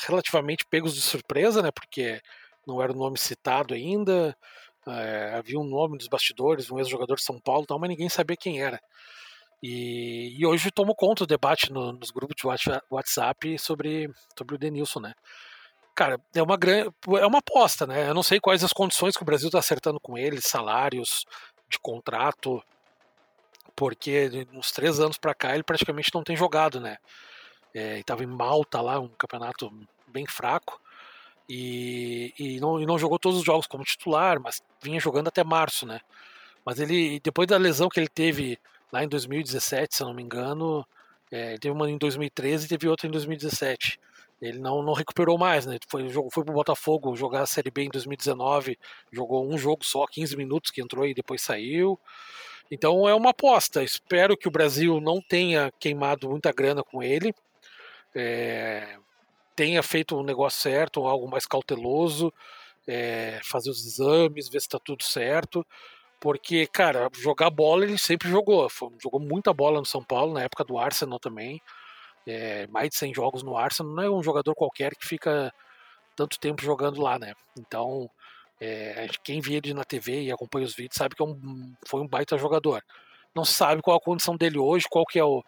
relativamente 0.07 0.65
pegos 0.69 0.95
de 0.95 1.01
surpresa, 1.01 1.63
né? 1.63 1.71
Porque 1.73 2.21
não 2.67 2.83
era 2.83 2.93
o 2.93 2.97
nome 2.97 3.19
citado 3.19 3.75
ainda, 3.75 4.37
é, 4.87 5.35
havia 5.37 5.59
um 5.59 5.65
nome 5.65 5.97
dos 5.97 6.09
bastidores, 6.09 6.71
um 6.71 6.79
ex-jogador 6.79 7.17
de 7.17 7.25
São 7.25 7.41
Paulo, 7.41 7.67
tal, 7.67 7.79
mas 7.79 7.91
ninguém 7.91 8.09
sabia 8.09 8.37
quem 8.37 8.61
era. 8.61 8.81
E, 9.63 10.37
e 10.39 10.45
hoje 10.45 10.73
tomou 10.73 10.95
conta 10.97 11.25
do 11.25 11.29
debate 11.29 11.73
no, 11.73 11.93
nos 11.93 12.11
grupos 12.11 12.35
de 12.37 12.47
WhatsApp 12.91 13.59
sobre, 13.59 14.11
sobre 14.37 14.57
o 14.57 14.59
Denilson, 14.59 15.01
né? 15.01 15.15
Cara, 15.95 16.21
é 16.35 16.43
uma 16.43 16.57
grande, 16.57 16.91
é 17.21 17.27
uma 17.27 17.39
aposta, 17.39 17.87
né? 17.87 18.09
Eu 18.09 18.15
não 18.15 18.23
sei 18.23 18.41
quais 18.41 18.65
as 18.65 18.73
condições 18.73 19.17
que 19.17 19.23
o 19.23 19.27
Brasil 19.27 19.49
está 19.49 19.59
acertando 19.59 20.01
com 20.01 20.17
ele, 20.17 20.41
salários 20.41 21.25
de 21.69 21.79
contrato, 21.79 22.63
porque 23.77 24.47
uns 24.53 24.73
três 24.73 25.01
anos 25.01 25.19
para 25.19 25.35
cá 25.35 25.55
ele 25.55 25.63
praticamente 25.63 26.11
não 26.15 26.23
tem 26.23 26.37
jogado, 26.37 26.81
né? 26.81 26.97
É, 27.75 27.99
estava 27.99 28.23
em 28.23 28.27
Malta 28.27 28.81
lá, 28.81 29.01
um 29.01 29.09
campeonato 29.09 29.73
bem 30.07 30.27
fraco. 30.27 30.81
E, 31.49 32.33
e, 32.39 32.61
não, 32.61 32.81
e 32.81 32.87
não 32.87 32.99
jogou 32.99 33.19
todos 33.19 33.39
os 33.39 33.45
jogos 33.45 33.67
como 33.67 33.85
titular, 33.85 34.41
mas 34.41 34.63
vinha 34.83 35.01
jogando 35.01 35.29
até 35.29 35.45
março, 35.45 35.87
né? 35.87 36.01
Mas 36.65 36.79
ele, 36.79 37.21
depois 37.21 37.49
da 37.49 37.57
lesão 37.59 37.89
que 37.89 37.99
ele 37.99 38.09
teve 38.09 38.59
lá 38.93 39.03
em 39.05 39.09
2017, 39.09 39.97
se 39.97 40.03
eu 40.03 40.07
não 40.07 40.15
me 40.15 40.23
engano, 40.23 40.87
é, 41.31 41.59
teve 41.59 41.75
uma 41.75 41.91
em 41.91 41.99
2013 41.99 42.67
e 42.67 42.69
teve 42.69 42.89
outra 42.89 43.07
em 43.09 43.11
2017 43.11 43.99
ele 44.43 44.59
não, 44.59 44.83
não 44.83 44.93
recuperou 44.93 45.39
mais, 45.39 45.65
né? 45.67 45.79
Foi, 45.89 46.09
foi 46.11 46.45
pro 46.45 46.53
Botafogo 46.53 47.15
jogar 47.15 47.43
a 47.43 47.47
Série 47.47 47.71
B 47.71 47.85
em 47.85 47.89
2019, 47.89 48.77
jogou 49.13 49.49
um 49.49 49.57
jogo 49.57 49.85
só, 49.85 50.05
15 50.05 50.37
minutos, 50.37 50.73
que 50.73 50.83
entrou 50.83 51.07
e 51.07 51.15
depois 51.15 51.41
saiu. 51.41 51.99
Então 52.69 53.09
é 53.09 53.15
uma 53.15 53.31
aposta. 53.31 53.85
Espero 53.85 54.37
que 54.37 54.49
o 54.49 54.51
Brasil 54.51 55.01
não 55.01 55.23
tenha 55.23 55.73
queimado 55.79 56.29
muita 56.29 56.53
grana 56.53 56.83
com 56.83 57.01
ele, 57.01 57.33
é, 58.17 58.99
tenha 59.55 59.81
feito 59.81 60.19
um 60.19 60.25
negócio 60.25 60.61
certo, 60.61 61.07
algo 61.07 61.31
mais 61.31 61.47
cauteloso, 61.47 62.33
é, 62.85 63.39
fazer 63.45 63.71
os 63.71 63.87
exames, 63.87 64.49
ver 64.49 64.61
se 64.61 64.67
está 64.67 64.79
tudo 64.81 65.05
certo. 65.05 65.65
Porque, 66.21 66.67
cara, 66.67 67.09
jogar 67.15 67.51
bola 67.51 67.85
ele 67.85 67.99
sempre 67.99 68.29
jogou. 68.29 68.69
Jogou 69.01 69.21
muita 69.21 69.53
bola 69.53 69.79
no 69.79 69.87
São 69.87 70.03
Paulo, 70.03 70.35
na 70.35 70.43
época 70.43 70.65
do 70.65 70.79
Arsenal 70.79 71.21
também 71.21 71.63
é, 72.27 72.67
mais 72.69 72.91
de 72.91 72.97
100 72.97 73.15
jogos 73.15 73.43
no 73.43 73.57
Arsenal, 73.57 73.93
não 73.93 74.03
é 74.03 74.11
um 74.11 74.23
jogador 74.23 74.55
qualquer 74.55 74.95
que 74.95 75.07
fica 75.07 75.53
tanto 76.17 76.39
tempo 76.39 76.63
jogando 76.63 77.01
lá, 77.01 77.19
né? 77.19 77.35
Então, 77.59 78.09
é, 78.61 79.09
quem 79.25 79.41
vê 79.41 79.55
ele 79.55 79.75
na 79.75 79.85
TV 79.85 80.23
e 80.23 80.33
acompanha 80.33 80.67
os 80.67 80.75
vídeos 80.75 80.97
sabe 80.97 81.15
que 81.15 81.23
é 81.23 81.27
um, 81.27 81.75
foi 81.87 82.01
um 82.01 82.07
baita 82.09 82.39
jogador. 82.39 82.83
Não 83.35 83.45
sabe 83.45 83.83
qual 83.83 83.97
a 83.97 84.01
condição 84.01 84.37
dele 84.37 84.59
hoje, 84.59 84.87
qual 84.89 85.05
que 85.07 85.19
é 85.19 85.25
o, 85.25 85.43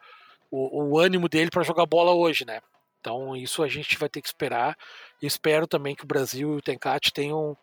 o, 0.50 0.85
o 0.93 0.99
ânimo 0.99 1.28
dele 1.28 1.50
para 1.50 1.62
jogar 1.62 1.87
bola 1.87 2.12
hoje, 2.12 2.45
né? 2.45 2.61
Então, 3.00 3.37
isso 3.37 3.62
a 3.62 3.69
gente 3.69 3.99
vai 3.99 4.09
ter 4.09 4.23
que 4.23 4.28
esperar. 4.28 4.76
Espero 5.21 5.66
também 5.66 5.95
que 5.95 6.04
o 6.04 6.07
Brasil 6.07 6.54
e 6.54 6.57
o 6.57 6.62
Tencate 6.62 7.12
tenham, 7.12 7.57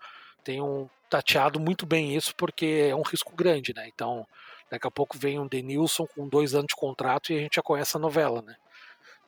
tenham 0.44 0.90
tateado 1.10 1.60
muito 1.60 1.86
bem 1.86 2.16
isso, 2.16 2.36
porque 2.36 2.88
é 2.90 2.96
um 2.96 3.02
risco 3.02 3.36
grande, 3.36 3.74
né? 3.74 3.90
Então, 3.94 4.26
daqui 4.70 4.88
a 4.88 4.92
pouco 4.92 5.18
vem 5.18 5.40
um 5.40 5.48
Denilson 5.48 6.06
com 6.06 6.30
dois 6.30 6.54
anos 6.54 6.68
de 6.70 6.76
contrato 6.76 7.34
e 7.34 7.38
a 7.38 7.40
gente 7.40 7.56
já 7.56 7.62
conhece 7.62 7.98
a 7.98 8.00
novela, 8.00 8.42
né? 8.44 8.56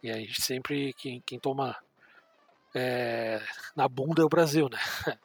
E 0.03 0.11
a 0.11 0.17
gente 0.17 0.41
sempre, 0.41 0.93
quem, 0.93 1.23
quem 1.25 1.39
toma 1.39 1.75
é, 2.75 3.41
na 3.75 3.87
bunda 3.87 4.21
é 4.21 4.25
o 4.25 4.29
Brasil, 4.29 4.69
né? 4.69 4.79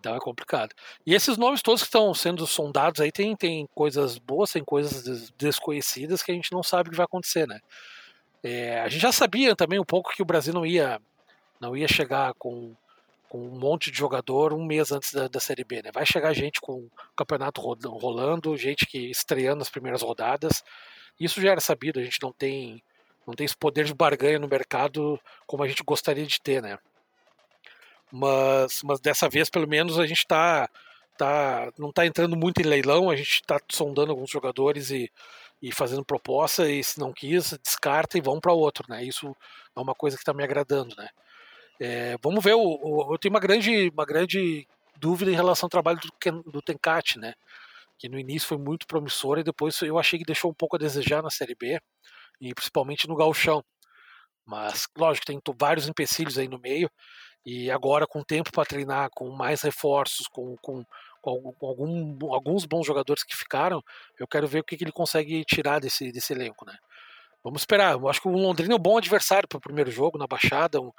Então 0.00 0.14
é 0.14 0.20
complicado. 0.20 0.76
E 1.04 1.12
esses 1.12 1.36
nomes 1.36 1.60
todos 1.60 1.82
que 1.82 1.88
estão 1.88 2.14
sendo 2.14 2.46
sondados 2.46 3.00
aí 3.00 3.10
tem, 3.10 3.34
tem 3.34 3.68
coisas 3.74 4.16
boas, 4.16 4.52
tem 4.52 4.62
coisas 4.62 5.32
desconhecidas 5.36 6.22
que 6.22 6.30
a 6.30 6.34
gente 6.34 6.52
não 6.52 6.62
sabe 6.62 6.88
o 6.88 6.92
que 6.92 6.96
vai 6.96 7.04
acontecer, 7.04 7.48
né? 7.48 7.58
É, 8.40 8.80
a 8.80 8.88
gente 8.88 9.02
já 9.02 9.10
sabia 9.10 9.56
também 9.56 9.80
um 9.80 9.84
pouco 9.84 10.14
que 10.14 10.22
o 10.22 10.24
Brasil 10.24 10.54
não 10.54 10.64
ia, 10.64 11.00
não 11.60 11.76
ia 11.76 11.88
chegar 11.88 12.32
com, 12.34 12.76
com 13.28 13.38
um 13.38 13.58
monte 13.58 13.90
de 13.90 13.98
jogador 13.98 14.52
um 14.52 14.64
mês 14.64 14.92
antes 14.92 15.12
da, 15.12 15.26
da 15.26 15.40
Série 15.40 15.64
B, 15.64 15.82
né? 15.82 15.90
Vai 15.92 16.06
chegar 16.06 16.32
gente 16.32 16.60
com 16.60 16.74
o 16.74 16.90
campeonato 17.16 17.60
rolando, 17.60 18.56
gente 18.56 18.86
que 18.86 19.10
estreando 19.10 19.58
nas 19.58 19.68
primeiras 19.68 20.02
rodadas. 20.02 20.62
Isso 21.18 21.40
já 21.40 21.50
era 21.50 21.60
sabido, 21.60 21.98
a 21.98 22.04
gente 22.04 22.22
não 22.22 22.32
tem 22.32 22.80
não 23.28 23.34
tem 23.34 23.44
esse 23.44 23.56
poder 23.56 23.84
de 23.84 23.92
barganha 23.92 24.38
no 24.38 24.48
mercado 24.48 25.20
como 25.46 25.62
a 25.62 25.68
gente 25.68 25.82
gostaria 25.84 26.24
de 26.24 26.40
ter, 26.40 26.62
né? 26.62 26.78
Mas, 28.10 28.80
mas 28.82 29.00
dessa 29.00 29.28
vez, 29.28 29.50
pelo 29.50 29.68
menos, 29.68 29.98
a 29.98 30.06
gente 30.06 30.26
tá, 30.26 30.66
tá, 31.18 31.70
não 31.78 31.90
está 31.90 32.06
entrando 32.06 32.34
muito 32.34 32.62
em 32.62 32.64
leilão, 32.64 33.10
a 33.10 33.16
gente 33.16 33.34
está 33.34 33.60
sondando 33.70 34.12
alguns 34.12 34.30
jogadores 34.30 34.90
e, 34.90 35.12
e 35.60 35.70
fazendo 35.70 36.02
proposta, 36.02 36.70
e 36.70 36.82
se 36.82 36.98
não 36.98 37.12
quis, 37.12 37.52
descarta 37.62 38.16
e 38.16 38.22
vão 38.22 38.40
para 38.40 38.54
outro, 38.54 38.86
né? 38.88 39.04
Isso 39.04 39.36
é 39.76 39.80
uma 39.80 39.94
coisa 39.94 40.16
que 40.16 40.22
está 40.22 40.32
me 40.32 40.42
agradando, 40.42 40.96
né? 40.96 41.08
É, 41.78 42.16
vamos 42.22 42.42
ver, 42.42 42.54
o, 42.54 42.62
o, 42.62 43.12
eu 43.12 43.18
tenho 43.18 43.34
uma 43.34 43.40
grande, 43.40 43.90
uma 43.90 44.06
grande 44.06 44.66
dúvida 44.96 45.30
em 45.30 45.36
relação 45.36 45.66
ao 45.66 45.70
trabalho 45.70 46.00
do, 46.00 46.42
do 46.50 46.62
Tencate, 46.62 47.18
né? 47.18 47.34
Que 47.98 48.08
no 48.08 48.18
início 48.18 48.48
foi 48.48 48.56
muito 48.56 48.86
promissor 48.86 49.38
e 49.38 49.44
depois 49.44 49.82
eu 49.82 49.98
achei 49.98 50.18
que 50.18 50.24
deixou 50.24 50.50
um 50.50 50.54
pouco 50.54 50.76
a 50.76 50.78
desejar 50.78 51.22
na 51.22 51.28
Série 51.28 51.54
B 51.54 51.78
e 52.40 52.54
principalmente 52.54 53.08
no 53.08 53.16
gauchão. 53.16 53.64
Mas, 54.44 54.88
lógico, 54.96 55.26
tem 55.26 55.40
vários 55.58 55.88
empecilhos 55.88 56.38
aí 56.38 56.48
no 56.48 56.58
meio 56.58 56.90
e 57.44 57.70
agora 57.70 58.06
com 58.06 58.22
tempo 58.22 58.52
para 58.52 58.64
treinar, 58.64 59.08
com 59.14 59.30
mais 59.30 59.62
reforços, 59.62 60.26
com, 60.28 60.56
com, 60.58 60.84
com, 61.20 61.66
algum, 61.66 62.32
alguns 62.32 62.64
bons 62.64 62.86
jogadores 62.86 63.22
que 63.22 63.36
ficaram, 63.36 63.82
eu 64.18 64.26
quero 64.26 64.46
ver 64.46 64.60
o 64.60 64.64
que, 64.64 64.76
que 64.76 64.84
ele 64.84 64.92
consegue 64.92 65.44
tirar 65.44 65.80
desse, 65.80 66.10
desse 66.12 66.32
elenco, 66.32 66.64
né? 66.66 66.76
Vamos 67.42 67.62
esperar. 67.62 67.92
Eu 67.92 68.08
acho 68.08 68.20
que 68.20 68.28
o 68.28 68.32
Londrina 68.32 68.74
é 68.74 68.76
um 68.76 68.80
bom 68.80 68.98
adversário 68.98 69.48
para 69.48 69.58
o 69.58 69.60
primeiro 69.60 69.90
jogo 69.90 70.18
na 70.18 70.26
Baixada, 70.26 70.80
um, 70.80 70.92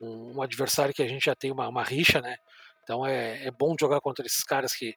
um, 0.00 0.42
adversário 0.42 0.92
que 0.92 1.02
a 1.02 1.08
gente 1.08 1.24
já 1.24 1.34
tem 1.34 1.50
uma, 1.50 1.68
uma 1.68 1.82
rixa, 1.82 2.20
né? 2.20 2.36
Então 2.82 3.06
é, 3.06 3.46
é 3.46 3.50
bom 3.50 3.74
jogar 3.78 4.00
contra 4.00 4.26
esses 4.26 4.42
caras 4.44 4.74
que, 4.74 4.94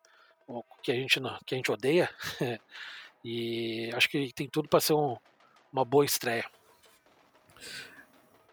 que, 0.83 0.91
a, 0.91 0.95
gente, 0.95 1.21
que 1.45 1.55
a 1.55 1.57
gente 1.57 1.71
odeia. 1.71 2.09
e 3.23 3.89
acho 3.93 4.09
que 4.09 4.33
tem 4.33 4.49
tudo 4.49 4.67
para 4.67 4.81
ser 4.81 4.93
um, 4.93 5.15
uma 5.71 5.85
boa 5.85 6.05
estreia. 6.05 6.45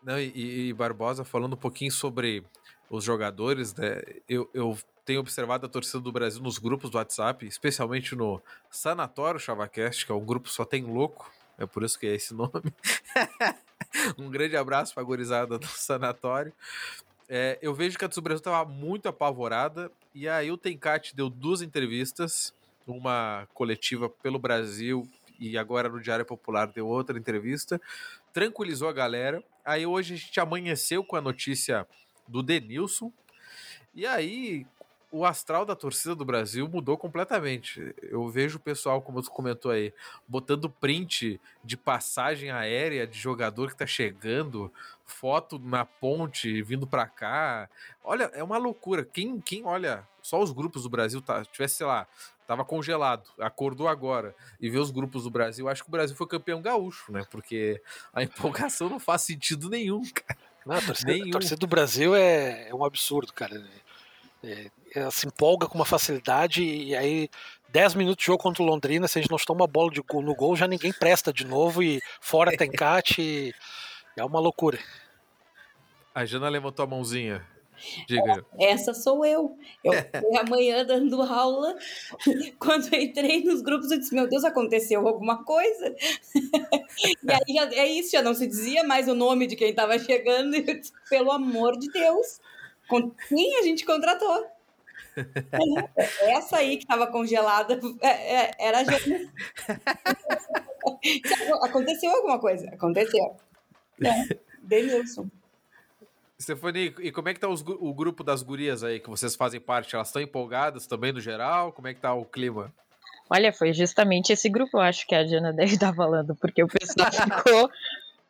Não, 0.03 0.19
e, 0.19 0.69
e, 0.69 0.73
Barbosa, 0.73 1.25
falando 1.25 1.55
um 1.55 1.59
pouquinho 1.59 1.91
sobre 1.91 2.45
os 2.91 3.03
jogadores, 3.03 3.75
né? 3.75 4.03
Eu, 4.29 4.49
eu 4.53 4.77
tenho 5.05 5.21
observado 5.21 5.65
a 5.67 5.69
torcida 5.69 6.01
do 6.01 6.13
Brasil 6.13 6.43
nos 6.43 6.59
grupos 6.59 6.91
do 6.91 6.99
WhatsApp, 6.99 7.47
especialmente 7.47 8.15
no 8.15 8.41
Sanatório 8.71 9.41
Chavacast, 9.41 10.05
que 10.05 10.13
é 10.13 10.15
um 10.15 10.25
grupo 10.25 10.49
só 10.49 10.65
tem 10.65 10.85
louco, 10.85 11.31
é 11.59 11.67
por 11.67 11.83
isso 11.83 11.99
que 11.99 12.07
é 12.07 12.15
esse 12.15 12.33
nome. 12.35 12.73
um 14.19 14.31
grande 14.31 14.57
abraço 14.57 14.95
para 14.95 15.03
do 15.59 15.67
Sanatório. 15.67 16.53
É, 17.29 17.59
eu 17.63 17.75
vejo 17.75 17.99
que 17.99 18.05
a 18.05 18.09
do 18.09 18.21
Brasil 18.21 18.39
estava 18.39 18.71
muito 18.71 19.09
apavorada, 19.09 19.91
e 20.15 20.29
aí 20.29 20.51
o 20.51 20.59
Tencate 20.59 21.17
deu 21.17 21.31
duas 21.31 21.63
entrevistas, 21.63 22.53
uma 22.87 23.49
coletiva 23.55 24.11
pelo 24.11 24.39
Brasil 24.39 25.09
e 25.39 25.59
agora 25.59 25.89
no 25.89 26.01
Diário 26.01 26.25
Popular 26.25 26.67
deu 26.67 26.87
outra 26.87 27.19
entrevista, 27.19 27.81
tranquilizou 28.33 28.89
a 28.89 28.93
galera. 28.93 29.43
Aí 29.65 29.87
hoje 29.87 30.15
a 30.15 30.17
gente 30.17 30.41
amanheceu 30.41 31.05
com 31.05 31.17
a 31.17 31.21
notícia 31.21 31.87
do 32.27 32.43
Denilson. 32.43 33.13
E 33.95 34.07
aí 34.07 34.67
o 35.15 35.25
astral 35.25 35.65
da 35.65 35.77
torcida 35.77 36.13
do 36.13 36.25
Brasil 36.25 36.69
mudou 36.69 36.99
completamente. 36.99 37.95
Eu 38.03 38.29
vejo 38.29 38.57
o 38.57 38.61
pessoal, 38.61 39.01
como 39.01 39.23
você 39.23 39.31
comentou 39.31 39.71
aí, 39.71 39.95
botando 40.27 40.69
print 40.69 41.41
de 41.63 41.77
passagem 41.77 42.51
aérea 42.51 43.07
de 43.07 43.17
jogador 43.17 43.71
que 43.71 43.77
tá 43.77 43.87
chegando, 43.87 44.73
foto 45.05 45.57
na 45.57 45.85
ponte 45.85 46.61
vindo 46.63 46.85
para 46.85 47.07
cá. 47.07 47.71
Olha, 48.03 48.25
é 48.35 48.43
uma 48.43 48.59
loucura. 48.59 49.05
Quem, 49.05 49.41
quem 49.41 49.65
olha 49.65 50.05
só 50.21 50.43
os 50.43 50.51
grupos 50.51 50.83
do 50.83 50.89
Brasil, 50.89 51.23
tá, 51.23 51.45
tivesse, 51.45 51.77
sei 51.77 51.87
lá, 51.87 52.09
tava 52.47 52.65
congelado, 52.65 53.29
acordou 53.39 53.89
agora 53.89 54.35
e 54.61 54.69
vê 54.69 54.79
os 54.79 54.91
grupos 54.91 55.25
do 55.25 55.31
Brasil, 55.31 55.69
acho 55.69 55.83
que 55.83 55.89
o 55.89 55.93
Brasil 55.93 56.17
foi 56.17 56.27
campeão 56.27 56.61
gaúcho, 56.61 57.11
né? 57.13 57.25
Porque 57.31 57.81
a 58.13 58.23
empolgação 58.25 58.89
não 58.89 59.01
faz 59.01 59.23
sentido 59.23 59.69
nenhum, 59.69 60.03
cara. 60.13 60.39
Não, 60.67 60.77
a, 60.77 60.83
torcida, 60.83 61.13
nenhum. 61.13 61.29
a 61.29 61.33
torcida 61.33 61.57
do 61.57 61.67
Brasil 61.67 62.15
é, 62.15 62.69
é 62.69 62.75
um 62.75 62.85
absurdo, 62.85 63.33
cara. 63.33 63.63
É, 64.43 64.71
ela 64.95 65.11
se 65.11 65.27
empolga 65.27 65.67
com 65.67 65.77
uma 65.77 65.85
facilidade 65.85 66.63
e 66.63 66.95
aí 66.95 67.29
10 67.71 67.95
minutos 67.95 68.23
de 68.23 68.27
jogo 68.27 68.43
contra 68.43 68.63
o 68.63 68.67
Londrina, 68.67 69.09
se 69.09 69.19
a 69.19 69.23
gente 69.23 69.31
não 69.31 69.39
toma 69.39 69.63
uma 69.63 69.67
bola 69.67 69.91
de 69.91 70.01
gol 70.01 70.23
no 70.23 70.35
gol, 70.35 70.55
já 70.55 70.69
ninguém 70.69 70.93
presta 70.93 71.33
de 71.33 71.45
novo 71.45 71.83
e 71.83 72.01
fora 72.21 72.57
tem 72.57 72.71
cate. 72.73 73.55
é 74.17 74.25
uma 74.25 74.39
loucura. 74.39 74.79
A 76.15 76.25
Jana 76.25 76.49
levantou 76.49 76.85
a 76.85 76.87
mãozinha. 76.87 77.45
Diga. 78.09 78.45
Essa 78.59 78.95
sou 78.95 79.25
eu. 79.25 79.57
Eu 79.83 79.93
fui 80.21 80.39
amanhã 80.39 80.85
dando 80.85 81.21
aula. 81.23 81.77
Quando 82.59 82.93
eu 82.93 83.01
entrei 83.01 83.43
nos 83.45 83.63
grupos, 83.63 83.91
eu 83.91 83.99
disse: 83.99 84.15
Meu 84.15 84.29
Deus, 84.29 84.45
aconteceu 84.45 85.07
alguma 85.07 85.45
coisa? 85.45 85.95
e 86.35 87.33
aí 87.33 87.55
já, 87.55 87.73
é 87.75 87.87
isso, 87.87 88.13
já 88.13 88.23
não 88.23 88.35
se 88.35 88.47
dizia 88.47 88.85
mais 88.85 89.09
o 89.09 89.15
nome 89.15 89.47
de 89.47 89.57
quem 89.57 89.71
estava 89.71 89.99
chegando. 89.99 90.55
E 90.57 90.65
eu 90.67 90.79
disse, 90.79 90.93
Pelo 91.09 91.31
amor 91.31 91.79
de 91.79 91.91
Deus, 91.91 92.41
quem 93.29 93.59
a 93.59 93.63
gente 93.63 93.85
contratou? 93.85 94.47
Essa 96.23 96.57
aí 96.57 96.77
que 96.77 96.85
estava 96.85 97.07
congelada 97.07 97.79
é, 98.01 98.09
é, 98.09 98.51
era 98.59 98.79
a 98.81 98.85
gente. 98.85 99.31
Aconteceu 101.63 102.11
alguma 102.11 102.39
coisa? 102.39 102.69
Aconteceu. 102.71 103.37
É, 104.03 104.37
Denilson. 104.63 105.29
Stefani, 106.45 106.95
e 107.01 107.11
como 107.11 107.29
é 107.29 107.35
que 107.35 107.41
tá 107.41 107.49
os, 107.49 107.63
o 107.63 107.93
grupo 107.93 108.23
das 108.23 108.43
gurias 108.43 108.85
aí 108.85 109.01
que 109.01 109.11
vocês 109.11 109.35
fazem 109.35 109.61
parte? 109.61 109.95
Elas 109.95 110.09
estão 110.09 110.23
empolgadas 110.23 110.87
também 110.87 111.13
no 111.13 111.21
geral? 111.21 111.73
Como 111.73 111.89
é 111.89 111.95
que 111.95 112.01
tá 112.01 112.15
o 112.15 112.25
clima? 112.25 112.73
Olha, 113.29 113.53
foi 113.53 113.73
justamente 113.73 114.33
esse 114.33 114.49
grupo, 114.49 114.77
eu 114.77 114.83
acho 114.83 115.07
que 115.07 115.15
a 115.15 115.25
Diana 115.25 115.53
deve 115.57 115.75
estar 115.75 115.95
falando, 115.95 116.37
porque 116.37 116.63
o 116.63 116.69
pessoal 116.69 117.11
ficou 117.13 117.71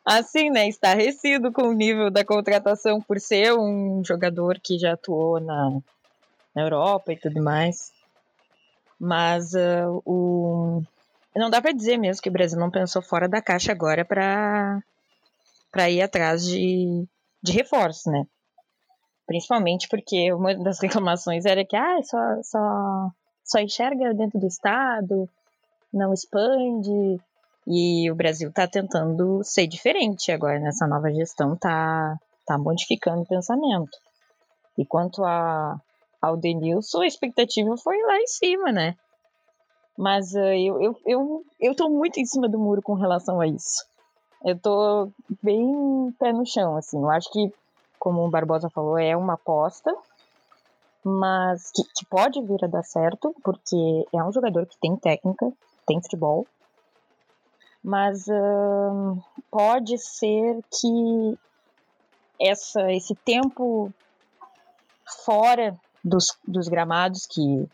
assim, 0.05 0.49
né, 0.49 0.67
estarrecido 0.67 1.51
com 1.51 1.63
o 1.63 1.73
nível 1.73 2.09
da 2.09 2.23
contratação 2.23 3.01
por 3.01 3.19
ser 3.19 3.53
um 3.53 4.03
jogador 4.05 4.59
que 4.63 4.77
já 4.77 4.93
atuou 4.93 5.39
na, 5.39 5.79
na 6.55 6.61
Europa 6.61 7.11
e 7.11 7.17
tudo 7.17 7.43
mais. 7.43 7.91
Mas 8.99 9.53
uh, 9.53 10.01
o 10.05 10.81
não 11.35 11.49
dá 11.49 11.61
para 11.61 11.73
dizer 11.73 11.97
mesmo 11.97 12.21
que 12.21 12.29
o 12.29 12.31
Brasil 12.31 12.57
não 12.57 12.71
pensou 12.71 13.01
fora 13.01 13.27
da 13.27 13.41
caixa 13.41 13.71
agora 13.71 14.05
para 14.05 14.81
para 15.69 15.89
ir 15.89 16.01
atrás 16.01 16.45
de 16.45 17.05
de 17.45 17.51
reforço, 17.51 18.09
né? 18.11 18.25
Principalmente 19.25 19.87
porque 19.87 20.33
uma 20.33 20.53
das 20.55 20.79
reclamações 20.81 21.45
era 21.45 21.63
que 21.63 21.75
ah, 21.75 22.01
só, 22.03 22.17
só, 22.43 23.11
só 23.43 23.59
enxerga 23.59 24.13
dentro 24.13 24.39
do 24.39 24.47
Estado, 24.47 25.29
não 25.93 26.13
expande. 26.13 27.19
E 27.67 28.11
o 28.11 28.15
Brasil 28.15 28.49
está 28.49 28.67
tentando 28.67 29.43
ser 29.43 29.65
diferente 29.65 30.31
agora 30.31 30.59
nessa 30.59 30.85
nova 30.85 31.11
gestão, 31.11 31.55
tá, 31.55 32.15
tá 32.45 32.57
modificando 32.57 33.21
o 33.21 33.27
pensamento. 33.27 33.97
E 34.77 34.85
quanto 34.85 35.23
a, 35.23 35.79
ao 36.21 36.37
Denilson, 36.37 37.01
a 37.01 37.07
expectativa 37.07 37.75
foi 37.77 37.97
lá 38.03 38.17
em 38.17 38.27
cima, 38.27 38.71
né? 38.71 38.95
Mas 39.97 40.33
uh, 40.33 40.39
eu, 40.39 40.81
eu, 40.81 40.99
eu, 41.05 41.45
eu 41.59 41.89
muito 41.89 42.19
em 42.19 42.25
cima 42.25 42.47
do 42.49 42.59
muro 42.59 42.81
com 42.83 42.93
relação 42.93 43.39
a 43.39 43.47
isso 43.47 43.83
eu 44.45 44.57
tô 44.59 45.11
bem 45.41 46.15
pé 46.19 46.31
no 46.31 46.45
chão, 46.45 46.77
assim. 46.77 47.01
Eu 47.01 47.09
acho 47.09 47.31
que, 47.31 47.51
como 47.97 48.23
o 48.23 48.29
Barbosa 48.29 48.69
falou, 48.69 48.95
é 48.95 49.17
uma 49.17 49.33
aposta, 49.33 49.91
mas 51.03 51.71
que, 51.71 51.83
que 51.83 52.05
pode 52.05 52.39
vir 52.43 52.63
a 52.63 52.67
dar 52.67 52.83
certo, 52.83 53.35
porque 53.43 54.05
é 54.13 54.23
um 54.23 54.31
jogador 54.31 54.67
que 54.67 54.77
tem 54.77 54.95
técnica, 54.95 55.51
tem 55.87 55.99
futebol, 55.99 56.45
mas 57.83 58.27
uh, 58.27 59.17
pode 59.49 59.97
ser 59.97 60.59
que 60.71 61.39
essa, 62.39 62.91
esse 62.91 63.15
tempo 63.15 63.91
fora 65.25 65.75
dos, 66.03 66.37
dos 66.47 66.67
gramados 66.67 67.25
que, 67.25 67.67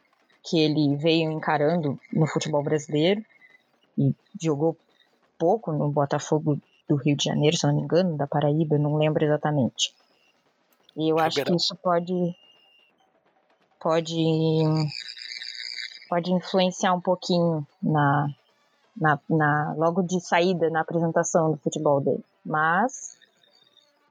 que 0.44 0.60
ele 0.60 0.96
veio 0.96 1.32
encarando 1.32 2.00
no 2.14 2.28
futebol 2.28 2.64
brasileiro 2.64 3.24
e 3.98 4.14
jogou 4.42 4.78
pouco 5.42 5.72
no 5.72 5.90
Botafogo 5.90 6.62
do 6.88 6.96
Rio 6.98 7.18
de 7.18 7.24
Janeiro, 7.24 7.58
se 7.58 7.66
não 7.66 7.76
me 7.76 7.82
engano, 7.82 8.16
da 8.16 8.28
Paraíba, 8.28 8.78
não 8.78 8.96
lembro 8.96 9.26
exatamente. 9.26 9.92
E 10.96 11.10
eu 11.10 11.18
acho 11.18 11.44
que 11.44 11.56
isso 11.56 11.76
pode 11.78 12.36
pode 13.80 14.14
pode 16.08 16.32
influenciar 16.32 16.94
um 16.94 17.02
pouquinho 17.02 17.66
na, 17.82 18.30
na, 18.96 19.20
na 19.28 19.74
logo 19.76 20.04
de 20.04 20.22
saída 20.22 20.70
na 20.70 20.82
apresentação 20.82 21.52
do 21.52 21.58
futebol 21.58 22.00
dele. 22.00 22.24
Mas 22.46 23.18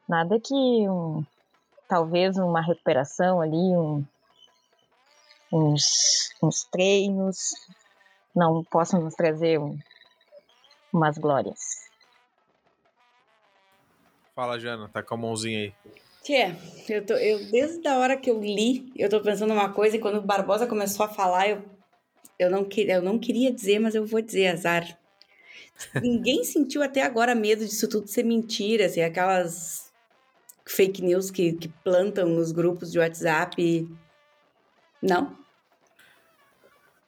nada 0.09 0.40
que 0.40 0.55
um, 0.88 1.25
talvez 1.87 2.38
uma 2.38 2.61
recuperação 2.61 3.40
ali, 3.40 3.77
um, 3.77 4.05
uns, 5.53 6.35
uns 6.43 6.64
treinos 6.64 7.55
não 8.35 8.64
possam 8.64 9.01
nos 9.03 9.14
trazer 9.14 9.61
um, 9.61 9.79
umas 10.92 11.18
glórias. 11.18 11.59
Fala, 14.35 14.59
Jana, 14.59 14.88
tá 14.88 15.03
com 15.03 15.14
a 15.14 15.18
mãozinha 15.18 15.59
aí. 15.59 15.74
Tia, 16.22 16.57
eu, 16.88 17.05
tô, 17.05 17.14
eu 17.14 17.50
desde 17.50 17.87
a 17.88 17.98
hora 17.98 18.16
que 18.16 18.31
eu 18.31 18.40
li, 18.40 18.92
eu 18.96 19.09
tô 19.09 19.20
pensando 19.20 19.53
uma 19.53 19.72
coisa 19.72 19.96
e 19.96 20.00
quando 20.00 20.18
o 20.18 20.22
Barbosa 20.22 20.66
começou 20.66 21.07
a 21.07 21.09
falar, 21.09 21.48
eu, 21.48 21.64
eu, 22.38 22.50
não, 22.50 22.64
que, 22.64 22.83
eu 22.83 23.03
não 23.03 23.18
queria 23.18 23.53
dizer, 23.53 23.79
mas 23.79 23.94
eu 23.94 24.07
vou 24.07 24.20
dizer, 24.20 24.48
azar. 24.48 24.98
ninguém 26.03 26.44
sentiu 26.44 26.83
até 26.83 27.03
agora 27.03 27.35
medo 27.35 27.64
disso 27.64 27.88
tudo 27.88 28.07
ser 28.07 28.22
mentira, 28.22 28.87
assim, 28.87 29.00
aquelas 29.00 29.90
fake 30.66 31.03
news 31.03 31.31
que, 31.31 31.55
que 31.55 31.68
plantam 31.68 32.29
nos 32.29 32.53
grupos 32.53 32.92
de 32.92 32.98
WhatsApp. 32.98 33.88
Não? 35.03 35.39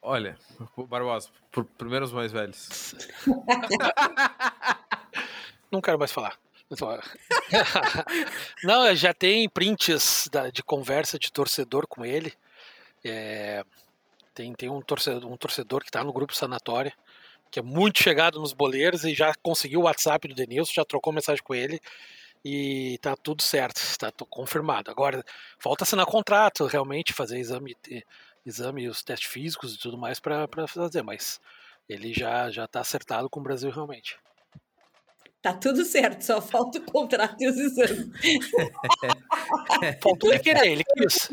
Olha, 0.05 0.37
Barbosa, 0.89 1.29
por, 1.49 1.63
primeiro 1.63 2.03
os 2.03 2.11
mais 2.11 2.29
velhos. 2.31 2.93
Não 5.71 5.79
quero 5.79 5.97
mais 5.97 6.11
falar. 6.11 6.37
Não, 8.63 8.93
já 8.95 9.13
tem 9.13 9.47
prints 9.47 10.29
de 10.51 10.61
conversa 10.61 11.17
de 11.17 11.31
torcedor 11.31 11.87
com 11.87 12.03
ele. 12.03 12.33
É, 13.03 13.63
tem, 14.33 14.53
tem 14.53 14.69
um 14.69 14.81
torcedor, 14.81 15.31
um 15.31 15.37
torcedor 15.37 15.81
que 15.81 15.89
está 15.89 16.03
no 16.03 16.11
grupo 16.11 16.35
sanatório, 16.35 16.91
que 17.49 17.59
é 17.59 17.63
muito 17.63 18.03
chegado 18.03 18.41
nos 18.41 18.51
boleiros 18.51 19.05
e 19.05 19.13
já 19.13 19.33
conseguiu 19.35 19.81
o 19.81 19.83
WhatsApp 19.83 20.27
do 20.27 20.35
Denilson, 20.35 20.73
já 20.73 20.83
trocou 20.83 21.13
mensagem 21.13 21.43
com 21.43 21.55
ele 21.55 21.79
e 22.43 22.99
tá 23.01 23.15
tudo 23.15 23.41
certo, 23.41 23.77
está 23.77 24.11
confirmado. 24.29 24.91
Agora, 24.91 25.23
falta 25.57 25.85
assinar 25.85 26.05
contrato, 26.05 26.65
realmente, 26.65 27.13
fazer 27.13 27.39
exame, 27.39 27.77
exame 28.45 28.87
os 28.87 29.03
testes 29.03 29.29
físicos 29.29 29.75
e 29.75 29.79
tudo 29.79 29.97
mais 29.97 30.19
para 30.19 30.47
fazer, 30.67 31.01
mas 31.01 31.39
ele 31.87 32.13
já 32.13 32.49
já 32.49 32.65
está 32.65 32.79
acertado 32.81 33.29
com 33.29 33.39
o 33.39 33.43
Brasil 33.43 33.69
realmente. 33.71 34.17
Tá 35.41 35.53
tudo 35.53 35.83
certo, 35.83 36.21
só 36.21 36.41
falta 36.41 36.79
o 36.79 36.81
contrato 36.83 37.35
e 37.41 37.49
os 37.49 37.57
exames. 37.57 38.09
Faltou 40.01 40.31
ele 40.31 40.39
querer, 40.39 40.71
ele 40.71 40.83
quis. 40.85 41.29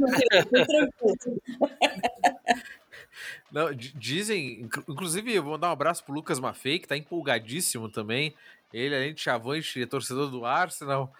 Não, 3.52 3.72
dizem, 3.72 4.68
inclusive, 4.88 5.32
eu 5.32 5.44
vou 5.44 5.56
dar 5.56 5.68
um 5.68 5.72
abraço 5.72 6.02
pro 6.02 6.12
Lucas 6.12 6.40
Maffei, 6.40 6.80
que 6.80 6.88
tá 6.88 6.96
empolgadíssimo 6.96 7.88
também. 7.88 8.34
Ele, 8.72 8.96
além 8.96 9.14
de 9.14 9.20
chavante, 9.20 9.80
é 9.80 9.86
torcedor 9.86 10.28
do 10.28 10.44
Arsenal. 10.44 11.12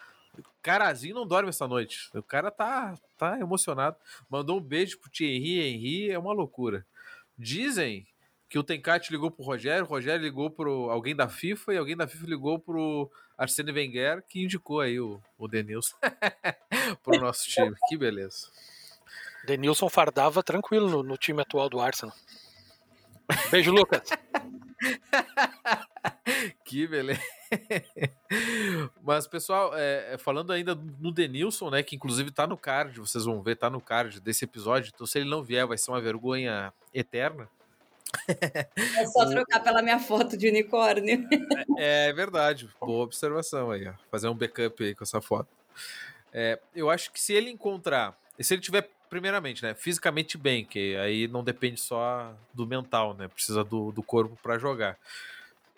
Carazinho 0.63 1.15
não 1.15 1.27
dorme 1.27 1.49
essa 1.49 1.67
noite. 1.67 2.11
O 2.15 2.23
cara 2.23 2.51
tá, 2.51 2.95
tá 3.17 3.39
emocionado. 3.41 3.97
Mandou 4.29 4.59
um 4.59 4.63
beijo 4.63 4.99
pro 4.99 5.11
Thierry 5.11 5.61
Henry, 5.61 6.11
é 6.11 6.19
uma 6.19 6.33
loucura. 6.33 6.87
Dizem 7.39 8.07
que 8.49 8.59
o 8.59 8.65
Tencate 8.65 9.13
ligou 9.13 9.31
pro 9.31 9.45
Rogério, 9.45 9.85
o 9.85 9.89
Rogério 9.89 10.23
ligou 10.23 10.51
pro 10.51 10.91
alguém 10.91 11.15
da 11.15 11.29
FIFA 11.29 11.75
e 11.75 11.79
alguém 11.79 11.97
da 11.97 12.09
FIFA 12.09 12.27
ligou 12.27 12.59
pro 12.59 13.11
Arsene 13.39 13.73
Wenger, 13.73 14.25
que 14.29 14.43
indicou 14.43 14.81
aí 14.81 15.01
o, 15.01 15.23
o 15.39 15.49
Denilson 15.49 15.97
pro 17.03 17.21
nosso 17.21 17.49
time. 17.49 17.75
Que 17.89 17.97
beleza. 17.97 18.49
Denilson 19.47 19.89
fardava 19.89 20.43
tranquilo 20.43 20.91
no, 20.91 21.03
no 21.03 21.17
time 21.17 21.41
atual 21.41 21.71
do 21.71 21.81
Arsenal. 21.81 22.15
Beijo, 23.51 23.71
Lucas. 23.71 24.03
que 26.71 26.87
beleza. 26.87 27.21
Mas, 29.03 29.27
pessoal, 29.27 29.77
é, 29.77 30.15
é, 30.15 30.19
falando 30.19 30.53
ainda 30.53 30.73
no 31.01 31.11
Denilson, 31.11 31.69
né? 31.69 31.83
Que 31.83 31.97
inclusive 31.97 32.31
tá 32.31 32.47
no 32.47 32.57
card, 32.57 33.01
vocês 33.01 33.25
vão 33.25 33.43
ver, 33.43 33.57
tá 33.57 33.69
no 33.69 33.81
card 33.81 34.21
desse 34.21 34.45
episódio. 34.45 34.93
Então, 34.95 35.05
se 35.05 35.19
ele 35.19 35.29
não 35.29 35.43
vier, 35.43 35.67
vai 35.67 35.77
ser 35.77 35.91
uma 35.91 36.01
vergonha 36.01 36.73
eterna. 36.95 37.49
É 38.29 39.07
só 39.07 39.27
trocar 39.29 39.61
pela 39.65 39.83
minha 39.83 39.99
foto 39.99 40.37
de 40.37 40.49
unicórnio. 40.49 41.27
É, 41.77 42.09
é 42.09 42.13
verdade. 42.13 42.71
Boa 42.81 43.03
observação 43.03 43.73
aí, 43.73 43.89
ó. 43.89 43.95
Fazer 44.09 44.29
um 44.29 44.35
backup 44.35 44.85
aí 44.85 44.95
com 44.95 45.03
essa 45.03 45.21
foto. 45.21 45.49
É, 46.33 46.61
eu 46.73 46.89
acho 46.89 47.11
que 47.11 47.21
se 47.21 47.33
ele 47.33 47.51
encontrar, 47.51 48.17
se 48.39 48.55
ele 48.55 48.63
tiver, 48.63 48.89
primeiramente, 49.09 49.65
né, 49.65 49.75
fisicamente 49.75 50.39
bem, 50.39 50.65
que 50.65 50.95
aí 50.99 51.27
não 51.27 51.43
depende 51.43 51.81
só 51.81 52.33
do 52.55 52.65
mental, 52.65 53.15
né, 53.15 53.27
precisa 53.27 53.65
do, 53.65 53.91
do 53.91 54.05
corpo 54.05 54.39
para 54.41 54.57
jogar. 54.57 54.97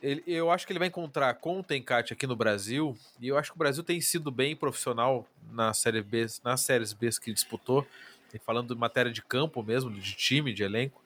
Ele, 0.02 0.22
eu 0.26 0.50
acho 0.50 0.66
que 0.66 0.72
ele 0.72 0.80
vai 0.80 0.88
encontrar 0.88 1.32
com 1.34 1.60
o 1.60 1.62
Tencate 1.62 2.12
aqui 2.12 2.26
no 2.26 2.34
Brasil, 2.34 2.98
e 3.20 3.28
eu 3.28 3.38
acho 3.38 3.52
que 3.52 3.56
o 3.56 3.58
Brasil 3.58 3.84
tem 3.84 4.00
sido 4.00 4.30
bem 4.32 4.56
profissional 4.56 5.26
na 5.52 5.72
série 5.72 6.02
B, 6.02 6.26
nas 6.42 6.60
séries 6.62 6.92
B 6.92 7.08
que 7.22 7.32
disputou, 7.32 7.86
falando 8.44 8.74
de 8.74 8.80
matéria 8.80 9.12
de 9.12 9.22
campo 9.22 9.62
mesmo, 9.62 9.90
de 9.90 10.16
time, 10.16 10.52
de 10.52 10.62
elenco 10.62 11.02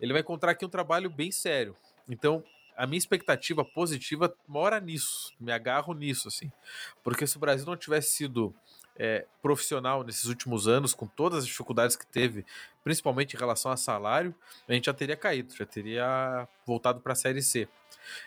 ele 0.00 0.12
vai 0.12 0.22
encontrar 0.22 0.52
aqui 0.52 0.64
um 0.64 0.68
trabalho 0.68 1.10
bem 1.10 1.30
sério. 1.30 1.76
Então, 2.08 2.42
a 2.76 2.86
minha 2.86 2.98
expectativa 2.98 3.64
positiva 3.64 4.34
mora 4.46 4.80
nisso, 4.80 5.32
me 5.40 5.52
agarro 5.52 5.92
nisso, 5.92 6.28
assim. 6.28 6.50
Porque 7.02 7.26
se 7.26 7.36
o 7.36 7.40
Brasil 7.40 7.66
não 7.66 7.76
tivesse 7.76 8.10
sido 8.10 8.54
é, 8.98 9.24
profissional 9.40 10.02
nesses 10.02 10.24
últimos 10.24 10.66
anos, 10.66 10.92
com 10.92 11.06
todas 11.06 11.40
as 11.40 11.46
dificuldades 11.46 11.94
que 11.96 12.06
teve, 12.06 12.44
principalmente 12.82 13.34
em 13.34 13.38
relação 13.38 13.70
a 13.70 13.76
salário, 13.76 14.34
a 14.68 14.72
gente 14.72 14.86
já 14.86 14.94
teria 14.94 15.16
caído, 15.16 15.54
já 15.54 15.64
teria 15.64 16.48
voltado 16.66 17.00
para 17.00 17.12
a 17.12 17.16
Série 17.16 17.40
C. 17.40 17.68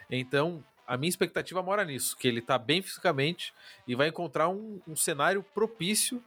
Então, 0.10 0.64
a 0.88 0.98
minha 0.98 1.10
expectativa 1.10 1.62
mora 1.62 1.84
nisso, 1.84 2.18
que 2.18 2.28
ele 2.28 2.40
está 2.40 2.58
bem 2.58 2.82
fisicamente 2.82 3.54
e 3.88 3.96
vai 3.96 4.08
encontrar 4.08 4.50
um, 4.50 4.80
um 4.88 4.96
cenário 4.96 5.44
propício 5.54 6.24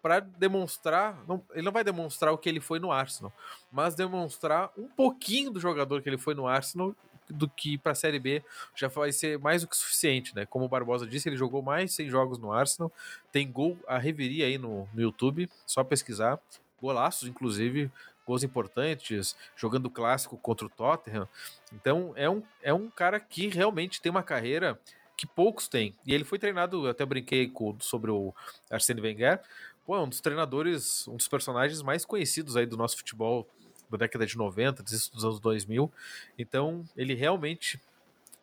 para 0.00 0.20
demonstrar, 0.20 1.18
não, 1.26 1.42
ele 1.52 1.62
não 1.62 1.72
vai 1.72 1.82
demonstrar 1.82 2.32
o 2.32 2.38
que 2.38 2.48
ele 2.48 2.60
foi 2.60 2.78
no 2.78 2.92
Arsenal, 2.92 3.32
mas 3.70 3.94
demonstrar 3.94 4.70
um 4.78 4.86
pouquinho 4.88 5.50
do 5.50 5.58
jogador 5.58 6.02
que 6.02 6.08
ele 6.08 6.18
foi 6.18 6.34
no 6.34 6.46
Arsenal 6.46 6.94
do 7.28 7.48
que 7.48 7.78
para 7.78 7.92
a 7.92 7.94
Série 7.94 8.18
B 8.18 8.42
já 8.74 8.88
vai 8.88 9.12
ser 9.12 9.38
mais 9.38 9.62
do 9.62 9.68
que 9.68 9.76
suficiente, 9.76 10.34
né? 10.34 10.46
Como 10.46 10.64
o 10.64 10.68
Barbosa 10.68 11.06
disse, 11.06 11.28
ele 11.28 11.36
jogou 11.36 11.62
mais 11.62 11.94
100 11.94 12.10
jogos 12.10 12.38
no 12.38 12.52
Arsenal, 12.52 12.92
tem 13.30 13.50
gol 13.50 13.78
a 13.86 13.98
reveria 13.98 14.46
aí 14.46 14.58
no, 14.58 14.88
no 14.92 15.00
YouTube, 15.00 15.48
só 15.66 15.84
pesquisar, 15.84 16.38
golaços 16.80 17.28
inclusive, 17.28 17.90
gols 18.26 18.42
importantes, 18.42 19.36
jogando 19.56 19.88
clássico 19.88 20.36
contra 20.36 20.66
o 20.66 20.70
Tottenham. 20.70 21.28
Então 21.72 22.12
é 22.14 22.28
um, 22.28 22.42
é 22.62 22.72
um 22.72 22.90
cara 22.90 23.18
que 23.18 23.48
realmente 23.48 24.00
tem 24.00 24.10
uma 24.10 24.22
carreira 24.22 24.78
que 25.16 25.26
poucos 25.26 25.66
têm. 25.66 25.96
E 26.06 26.14
ele 26.14 26.24
foi 26.24 26.38
treinado, 26.38 26.86
até 26.86 27.04
brinquei 27.04 27.48
com, 27.48 27.76
sobre 27.80 28.10
o 28.10 28.32
Arsene 28.70 29.00
Wenger, 29.00 29.40
pô, 29.84 29.96
é 29.96 30.00
um 30.00 30.08
dos 30.08 30.20
treinadores, 30.20 31.08
um 31.08 31.16
dos 31.16 31.26
personagens 31.26 31.82
mais 31.82 32.04
conhecidos 32.04 32.56
aí 32.56 32.66
do 32.66 32.76
nosso 32.76 32.98
futebol 32.98 33.48
da 33.90 33.98
década 33.98 34.26
de 34.26 34.36
90, 34.36 34.82
dos 34.82 35.24
anos 35.24 35.40
2000. 35.40 35.90
Então, 36.38 36.84
ele 36.96 37.14
realmente 37.14 37.80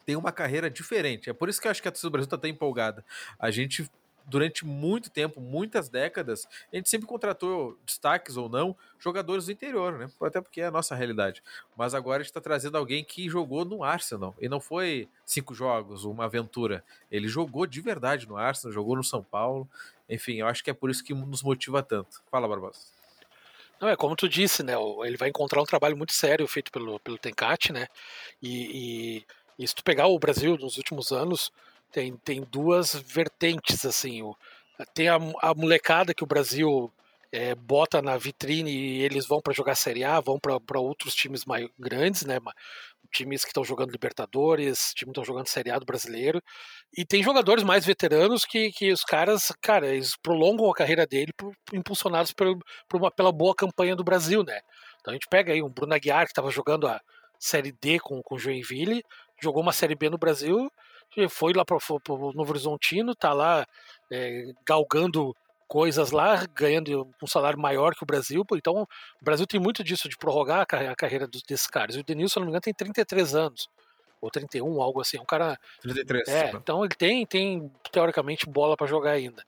tem 0.05 0.15
uma 0.15 0.31
carreira 0.31 0.69
diferente. 0.69 1.29
É 1.29 1.33
por 1.33 1.49
isso 1.49 1.59
que 1.59 1.67
eu 1.67 1.71
acho 1.71 1.81
que 1.81 1.87
a 1.87 1.91
torcida 1.91 2.09
do 2.09 2.11
Brasil 2.11 2.25
está 2.25 2.37
tão 2.37 2.49
empolgada. 2.49 3.03
A 3.39 3.49
gente 3.49 3.89
durante 4.27 4.65
muito 4.65 5.09
tempo, 5.09 5.39
muitas 5.39 5.87
décadas, 5.89 6.47
a 6.71 6.75
gente 6.75 6.89
sempre 6.89 7.07
contratou, 7.07 7.77
destaques 7.85 8.37
ou 8.37 8.49
não, 8.49 8.75
jogadores 8.97 9.45
do 9.45 9.51
interior, 9.51 9.97
né? 9.97 10.09
Até 10.21 10.41
porque 10.41 10.61
é 10.61 10.65
a 10.65 10.71
nossa 10.71 10.95
realidade. 10.95 11.43
Mas 11.77 11.93
agora 11.93 12.17
a 12.17 12.23
gente 12.23 12.31
está 12.31 12.41
trazendo 12.41 12.77
alguém 12.77 13.03
que 13.03 13.29
jogou 13.29 13.63
no 13.63 13.83
Arsenal. 13.83 14.35
E 14.39 14.49
não 14.49 14.59
foi 14.59 15.07
cinco 15.25 15.53
jogos, 15.53 16.03
uma 16.05 16.25
aventura. 16.25 16.83
Ele 17.11 17.27
jogou 17.27 17.65
de 17.65 17.81
verdade 17.81 18.27
no 18.27 18.37
Arsenal, 18.37 18.73
jogou 18.73 18.95
no 18.95 19.03
São 19.03 19.23
Paulo. 19.23 19.67
Enfim, 20.09 20.35
eu 20.35 20.47
acho 20.47 20.63
que 20.63 20.69
é 20.69 20.73
por 20.73 20.89
isso 20.89 21.03
que 21.03 21.13
nos 21.13 21.43
motiva 21.43 21.83
tanto. 21.83 22.21
Fala, 22.31 22.47
Barbosa. 22.47 22.94
Não, 23.85 23.91
é 23.91 23.95
como 23.95 24.15
tu 24.15 24.27
disse, 24.27 24.63
né? 24.63 24.73
Ele 25.03 25.15
vai 25.15 25.29
encontrar 25.29 25.61
um 25.61 25.65
trabalho 25.65 25.95
muito 25.95 26.11
sério 26.11 26.47
feito 26.47 26.71
pelo, 26.71 26.99
pelo 27.01 27.19
Tencate, 27.19 27.71
né? 27.71 27.85
E, 28.41 29.19
e, 29.59 29.63
e 29.63 29.67
se 29.67 29.75
tu 29.75 29.83
pegar 29.83 30.07
o 30.07 30.17
Brasil 30.17 30.57
nos 30.57 30.77
últimos 30.77 31.11
anos, 31.11 31.51
tem, 31.91 32.17
tem 32.17 32.41
duas 32.41 32.95
vertentes, 32.95 33.85
assim. 33.85 34.23
O, 34.23 34.35
tem 34.95 35.07
a, 35.07 35.17
a 35.39 35.53
molecada 35.53 36.15
que 36.15 36.23
o 36.23 36.27
Brasil 36.27 36.91
é, 37.31 37.53
bota 37.53 38.01
na 38.01 38.17
vitrine 38.17 38.71
e 38.71 39.03
eles 39.03 39.27
vão 39.27 39.39
para 39.39 39.53
jogar 39.53 39.75
Série 39.75 40.03
A, 40.03 40.19
vão 40.19 40.39
para 40.39 40.79
outros 40.79 41.13
times 41.13 41.45
mais 41.45 41.69
grandes, 41.77 42.25
né? 42.25 42.39
Times 43.15 43.43
que 43.43 43.49
estão 43.49 43.63
jogando 43.63 43.91
Libertadores, 43.91 44.93
times 44.93 45.13
que 45.13 45.19
estão 45.19 45.23
jogando 45.23 45.47
Série 45.47 45.71
A 45.71 45.79
do 45.79 45.85
brasileiro. 45.85 46.41
E 46.97 47.05
tem 47.05 47.23
jogadores 47.23 47.63
mais 47.63 47.85
veteranos 47.85 48.45
que, 48.45 48.71
que 48.71 48.91
os 48.91 49.03
caras, 49.03 49.51
cara, 49.61 49.87
eles 49.87 50.15
prolongam 50.21 50.69
a 50.69 50.73
carreira 50.73 51.05
dele 51.05 51.31
por, 51.37 51.53
impulsionados 51.73 52.33
por, 52.33 52.57
por 52.89 52.99
uma, 52.99 53.11
pela 53.11 53.31
boa 53.31 53.55
campanha 53.55 53.95
do 53.95 54.03
Brasil, 54.03 54.43
né? 54.43 54.59
Então 54.99 55.11
a 55.11 55.13
gente 55.13 55.27
pega 55.29 55.53
aí 55.53 55.61
um 55.61 55.69
Bruno 55.69 55.93
Aguiar 55.93 56.25
que 56.25 56.31
estava 56.31 56.49
jogando 56.51 56.87
a 56.87 56.99
Série 57.39 57.71
D 57.71 57.99
com, 57.99 58.21
com 58.23 58.35
o 58.35 58.39
Joinville, 58.39 59.03
jogou 59.41 59.61
uma 59.61 59.73
Série 59.73 59.95
B 59.95 60.09
no 60.09 60.17
Brasil 60.17 60.69
foi 61.29 61.53
lá 61.53 61.63
para 61.63 61.77
o 61.77 62.33
Novo 62.33 62.51
Horizontino, 62.51 63.15
tá 63.15 63.33
lá 63.33 63.65
é, 64.11 64.51
galgando 64.67 65.35
coisas 65.67 66.11
lá, 66.11 66.45
ganhando 66.53 67.09
um 67.21 67.27
salário 67.27 67.59
maior 67.59 67.95
que 67.95 68.03
o 68.03 68.05
Brasil. 68.05 68.45
Então, 68.53 68.87
o 69.21 69.23
Brasil 69.23 69.45
tem 69.47 69.59
muito 69.59 69.83
disso 69.83 70.07
de 70.07 70.17
prorrogar 70.17 70.61
a 70.61 70.65
carreira, 70.65 70.93
a 70.93 70.95
carreira 70.95 71.27
desses 71.27 71.67
caras. 71.67 71.95
E 71.95 71.99
o 71.99 72.03
Denilson, 72.03 72.33
se 72.33 72.39
não 72.39 72.45
me 72.45 72.49
engano, 72.51 72.61
tem 72.61 72.73
33 72.73 73.35
anos. 73.35 73.69
Ou 74.21 74.29
31, 74.29 74.81
algo 74.81 75.01
assim. 75.01 75.17
É 75.17 75.21
um 75.21 75.25
cara. 75.25 75.59
33. 75.81 76.27
É, 76.27 76.51
então 76.55 76.83
ele 76.83 76.95
tem, 76.95 77.25
tem 77.25 77.71
teoricamente, 77.91 78.47
bola 78.47 78.77
para 78.77 78.87
jogar 78.87 79.11
ainda. 79.11 79.43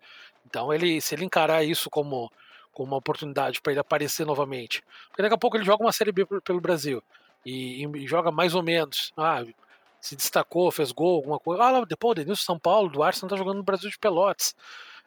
Então, 0.45 0.73
ele, 0.73 1.01
se 1.01 1.15
ele 1.15 1.25
encarar 1.25 1.63
isso 1.63 1.89
como, 1.89 2.31
como 2.71 2.91
uma 2.91 2.97
oportunidade 2.97 3.61
para 3.61 3.73
ele 3.73 3.79
aparecer 3.79 4.25
novamente. 4.25 4.83
Porque 5.09 5.21
daqui 5.21 5.35
a 5.35 5.37
pouco 5.37 5.57
ele 5.57 5.65
joga 5.65 5.83
uma 5.83 5.91
Série 5.91 6.11
B 6.11 6.25
pelo 6.43 6.61
Brasil. 6.61 7.03
E, 7.45 7.85
e 7.85 8.07
joga 8.07 8.31
mais 8.31 8.55
ou 8.55 8.63
menos. 8.63 9.13
Ah, 9.15 9.43
se 9.99 10.15
destacou, 10.15 10.71
fez 10.71 10.91
gol, 10.91 11.17
alguma 11.17 11.39
coisa. 11.39 11.63
Ah, 11.63 11.85
depois 11.85 12.11
o 12.11 12.15
Denilson 12.15 12.43
São 12.43 12.59
Paulo, 12.59 12.89
do 12.89 13.03
Arsenal, 13.03 13.29
tá 13.29 13.35
jogando 13.35 13.57
no 13.57 13.63
Brasil 13.63 13.89
de 13.89 13.97
Pelotas. 13.97 14.55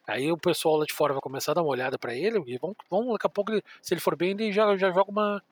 Aí 0.07 0.31
o 0.31 0.37
pessoal 0.37 0.77
lá 0.77 0.85
de 0.85 0.93
fora 0.93 1.13
vai 1.13 1.21
começar 1.21 1.51
a 1.51 1.55
dar 1.55 1.61
uma 1.61 1.71
olhada 1.71 1.97
para 1.97 2.13
ele 2.13 2.41
e 2.47 2.57
vão, 2.57 2.75
vão, 2.89 3.13
daqui 3.13 3.27
a 3.27 3.29
pouco, 3.29 3.51
se 3.81 3.93
ele 3.93 4.01
for 4.01 4.15
bem, 4.15 4.31
ele 4.31 4.51
já, 4.51 4.75
já 4.75 4.91
joga 4.91 5.11
uma, 5.11 5.43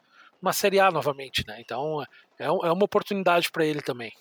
uma 0.42 0.54
Série 0.54 0.80
A 0.80 0.92
novamente, 0.92 1.46
né? 1.48 1.58
Então 1.60 2.02
é, 2.38 2.46
é 2.46 2.50
uma 2.50 2.86
oportunidade 2.86 3.52
para 3.52 3.66
ele 3.66 3.82
também. 3.82 4.12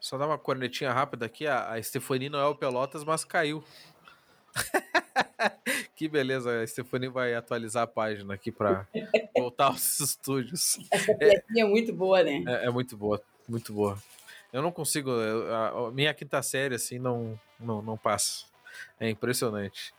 Só 0.00 0.16
dar 0.16 0.26
uma 0.26 0.38
cornetinha 0.38 0.92
rápida 0.92 1.26
aqui. 1.26 1.46
A, 1.46 1.72
a 1.72 1.82
Stefani 1.82 2.28
não 2.28 2.38
é 2.38 2.46
o 2.46 2.54
Pelotas, 2.54 3.02
mas 3.02 3.24
caiu. 3.24 3.64
que 5.96 6.08
beleza. 6.08 6.62
A 6.62 6.66
Stefani 6.66 7.08
vai 7.08 7.34
atualizar 7.34 7.82
a 7.82 7.86
página 7.86 8.34
aqui 8.34 8.52
para 8.52 8.86
voltar 9.36 9.66
aos 9.66 9.98
estúdios. 10.00 10.78
Essa 10.92 11.14
piadinha 11.14 11.64
é, 11.64 11.66
é 11.66 11.68
muito 11.68 11.92
boa, 11.92 12.22
né? 12.22 12.44
É, 12.46 12.66
é, 12.66 12.70
muito 12.70 12.96
boa, 12.96 13.20
muito 13.48 13.72
boa. 13.72 13.98
Eu 14.52 14.62
não 14.62 14.72
consigo. 14.72 15.10
a, 15.10 15.88
a 15.88 15.90
minha 15.90 16.12
quinta 16.14 16.42
série, 16.42 16.74
assim, 16.74 16.98
não, 16.98 17.38
não, 17.58 17.82
não 17.82 17.96
passa. 17.96 18.46
É 18.98 19.08
impressionante. 19.08 19.94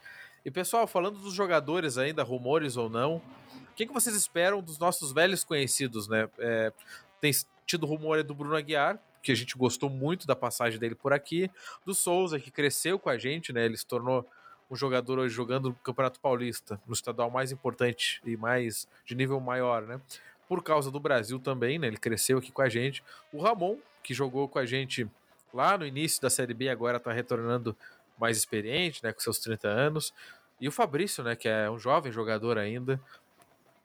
E 0.45 0.51
pessoal, 0.51 0.88
falando 0.88 1.19
dos 1.19 1.33
jogadores 1.33 1.97
ainda, 1.97 2.23
rumores 2.23 2.77
ou 2.77 2.89
não, 2.89 3.17
o 3.17 3.75
que, 3.75 3.86
que 3.86 3.93
vocês 3.93 4.15
esperam 4.15 4.62
dos 4.62 4.79
nossos 4.79 5.12
velhos 5.12 5.43
conhecidos, 5.43 6.07
né? 6.07 6.29
É, 6.39 6.71
tem 7.19 7.31
tido 7.65 7.86
rumor 7.86 8.23
do 8.23 8.33
Bruno 8.33 8.55
Aguiar, 8.55 8.97
que 9.21 9.31
a 9.31 9.36
gente 9.36 9.57
gostou 9.57 9.89
muito 9.89 10.25
da 10.25 10.36
passagem 10.36 10.79
dele 10.79 10.95
por 10.95 11.12
aqui, 11.12 11.51
do 11.86 11.93
Souza, 11.93 12.39
que 12.39 12.49
cresceu 12.49 12.97
com 12.97 13.10
a 13.10 13.17
gente, 13.17 13.51
né? 13.51 13.65
Ele 13.65 13.75
se 13.75 13.86
tornou 13.86 14.25
um 14.71 14.75
jogador 14.75 15.19
hoje 15.19 15.33
jogando 15.33 15.69
no 15.69 15.75
Campeonato 15.75 16.19
Paulista, 16.19 16.79
no 16.88 16.93
estadual 16.93 17.29
mais 17.29 17.51
importante 17.51 18.21
e 18.25 18.38
mais 18.38 18.88
de 19.05 19.15
nível 19.15 19.39
maior, 19.39 19.83
né? 19.83 19.99
Por 20.47 20.63
causa 20.63 20.89
do 20.89 20.99
Brasil 20.99 21.39
também, 21.39 21.77
né? 21.77 21.88
Ele 21.88 21.97
cresceu 21.97 22.38
aqui 22.38 22.51
com 22.51 22.62
a 22.62 22.69
gente. 22.69 23.03
O 23.33 23.41
Ramon, 23.41 23.77
que 24.08 24.13
jogou 24.13 24.48
com 24.48 24.58
a 24.58 24.65
gente 24.65 25.06
lá 25.54 25.78
no 25.78 25.86
início 25.86 26.22
da 26.22 26.30
Série 26.30 26.54
B, 26.54 26.70
agora 26.70 26.98
tá 26.98 27.12
retornando 27.12 27.76
mais 28.17 28.38
experiente, 28.38 29.04
né? 29.04 29.12
Com 29.12 29.20
seus 29.20 29.38
30 29.39 29.67
anos. 29.67 30.13
E 30.62 30.67
o 30.67 30.72
Fabrício, 30.72 31.26
né? 31.26 31.36
Que 31.36 31.50
é 31.50 31.70
um 31.70 31.78
jovem 31.78 32.10
jogador 32.10 32.58
ainda, 32.58 33.02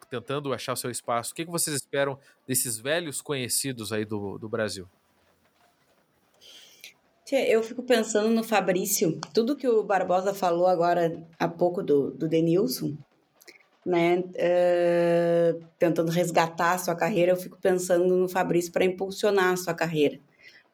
tentando 0.09 0.55
achar 0.55 0.77
seu 0.77 0.93
espaço. 0.93 1.33
O 1.33 1.35
que, 1.35 1.45
que 1.45 1.51
vocês 1.51 1.75
esperam 1.75 2.17
desses 2.47 2.79
velhos 2.79 3.21
conhecidos 3.21 3.93
aí 3.93 4.05
do, 4.05 4.39
do 4.39 4.49
Brasil? 4.49 4.89
Eu 7.33 7.63
fico 7.65 7.83
pensando 7.83 8.29
no 8.29 8.45
Fabrício, 8.45 9.19
tudo 9.33 9.57
que 9.57 9.67
o 9.67 9.83
Barbosa 9.83 10.35
falou 10.35 10.67
agora 10.67 11.27
há 11.39 11.49
pouco 11.49 11.83
do, 11.83 12.11
do 12.11 12.29
Denilson, 12.29 12.95
né, 13.85 14.18
uh, 14.18 15.64
tentando 15.79 16.11
resgatar 16.11 16.75
a 16.75 16.79
sua 16.79 16.95
carreira, 16.95 17.33
eu 17.33 17.37
fico 17.37 17.59
pensando 17.61 18.16
no 18.16 18.29
Fabrício 18.29 18.73
para 18.73 18.85
impulsionar 18.85 19.53
a 19.53 19.57
sua 19.57 19.75
carreira 19.75 20.18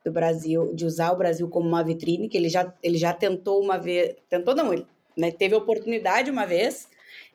do 0.04 0.12
Brasil, 0.12 0.74
de 0.74 0.84
usar 0.84 1.12
o 1.12 1.16
Brasil 1.16 1.48
como 1.48 1.66
uma 1.66 1.82
vitrine, 1.82 2.28
que 2.28 2.36
ele 2.36 2.48
já, 2.48 2.72
ele 2.82 2.98
já 2.98 3.12
tentou 3.12 3.62
uma 3.62 3.78
vez, 3.78 4.14
tentou 4.28 4.54
não, 4.54 4.72
ele 4.72 4.86
né, 5.16 5.30
teve 5.30 5.54
oportunidade 5.54 6.30
uma 6.30 6.46
vez 6.46 6.88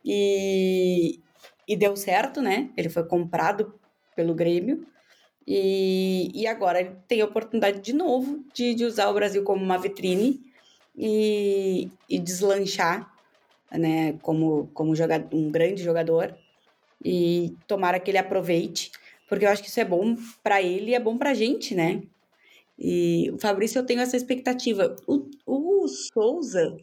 e, 0.05 1.19
e 1.67 1.75
deu 1.75 1.95
certo, 1.95 2.41
né, 2.41 2.69
ele 2.77 2.89
foi 2.89 3.03
comprado 3.03 3.73
pelo 4.15 4.33
Grêmio, 4.33 4.86
e, 5.45 6.31
e 6.33 6.47
agora 6.47 6.79
ele 6.79 6.95
tem 7.07 7.21
a 7.21 7.25
oportunidade 7.25 7.81
de 7.81 7.93
novo 7.93 8.45
de, 8.53 8.73
de 8.73 8.86
usar 8.86 9.09
o 9.09 9.13
Brasil 9.13 9.43
como 9.43 9.62
uma 9.62 9.77
vitrine 9.77 10.39
e, 10.95 11.89
e 12.09 12.17
deslanchar 12.17 13.12
né, 13.73 14.13
como, 14.21 14.69
como 14.73 14.95
jogador, 14.95 15.36
um 15.36 15.51
grande 15.51 15.83
jogador. 15.83 16.36
E 17.03 17.55
tomara 17.67 17.99
que 17.99 18.12
ele 18.12 18.17
aproveite, 18.17 18.91
porque 19.27 19.45
eu 19.45 19.49
acho 19.49 19.62
que 19.62 19.69
isso 19.69 19.79
é 19.79 19.86
bom 19.86 20.15
para 20.41 20.62
ele 20.62 20.91
e 20.91 20.95
é 20.95 20.99
bom 20.99 21.17
para 21.17 21.31
a 21.31 21.33
gente, 21.33 21.75
né? 21.75 22.01
E 22.77 23.29
o 23.31 23.38
Fabrício, 23.38 23.79
eu 23.79 23.86
tenho 23.86 24.01
essa 24.01 24.17
expectativa. 24.17 24.95
O, 25.05 25.29
o 25.45 25.88
Souza, 25.88 26.77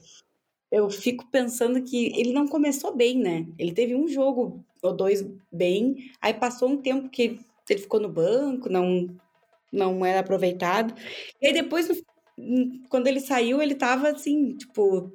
eu 0.71 0.89
fico 0.91 1.27
pensando 1.31 1.83
que 1.83 2.07
ele 2.19 2.33
não 2.33 2.47
começou 2.47 2.95
bem, 2.95 3.19
né? 3.19 3.47
Ele 3.59 3.73
teve 3.73 3.95
um 3.95 4.07
jogo 4.07 4.65
ou 4.83 4.93
dois 4.95 5.27
bem, 5.53 6.11
aí 6.21 6.33
passou 6.33 6.69
um 6.69 6.77
tempo 6.77 7.09
que 7.09 7.39
ele 7.69 7.81
ficou 7.81 8.01
no 8.01 8.09
banco, 8.09 8.69
não, 8.69 9.09
não 9.73 10.05
era 10.05 10.21
aproveitado. 10.21 10.95
E 11.41 11.49
aí 11.49 11.53
depois, 11.53 11.89
quando 12.89 13.07
ele 13.07 13.21
saiu, 13.21 13.61
ele 13.61 13.75
tava 13.75 14.09
assim, 14.09 14.57
tipo, 14.57 15.13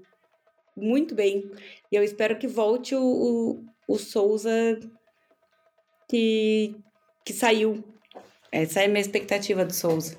muito 0.75 1.15
bem. 1.15 1.49
E 1.91 1.95
eu 1.95 2.03
espero 2.03 2.37
que 2.37 2.47
volte 2.47 2.95
o, 2.95 3.01
o, 3.01 3.65
o 3.87 3.97
Souza 3.97 4.79
que, 6.07 6.75
que 7.23 7.33
saiu. 7.33 7.83
Essa 8.51 8.81
é 8.81 8.85
a 8.85 8.87
minha 8.87 9.01
expectativa 9.01 9.65
do 9.65 9.73
Souza. 9.73 10.17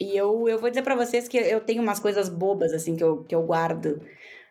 E 0.00 0.16
eu, 0.16 0.48
eu 0.48 0.58
vou 0.58 0.68
dizer 0.68 0.82
para 0.82 0.96
vocês 0.96 1.28
que 1.28 1.36
eu 1.36 1.60
tenho 1.60 1.82
umas 1.82 2.00
coisas 2.00 2.28
bobas, 2.28 2.72
assim, 2.72 2.96
que 2.96 3.04
eu, 3.04 3.24
que 3.24 3.34
eu 3.34 3.42
guardo. 3.42 4.00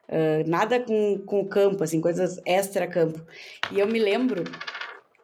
Uh, 0.08 0.48
nada 0.48 0.80
com, 0.80 1.20
com 1.26 1.48
campo, 1.48 1.84
assim, 1.84 2.02
coisas 2.02 2.40
extra-campo. 2.46 3.26
E 3.72 3.80
eu 3.80 3.88
me 3.88 4.00
lembro 4.00 4.44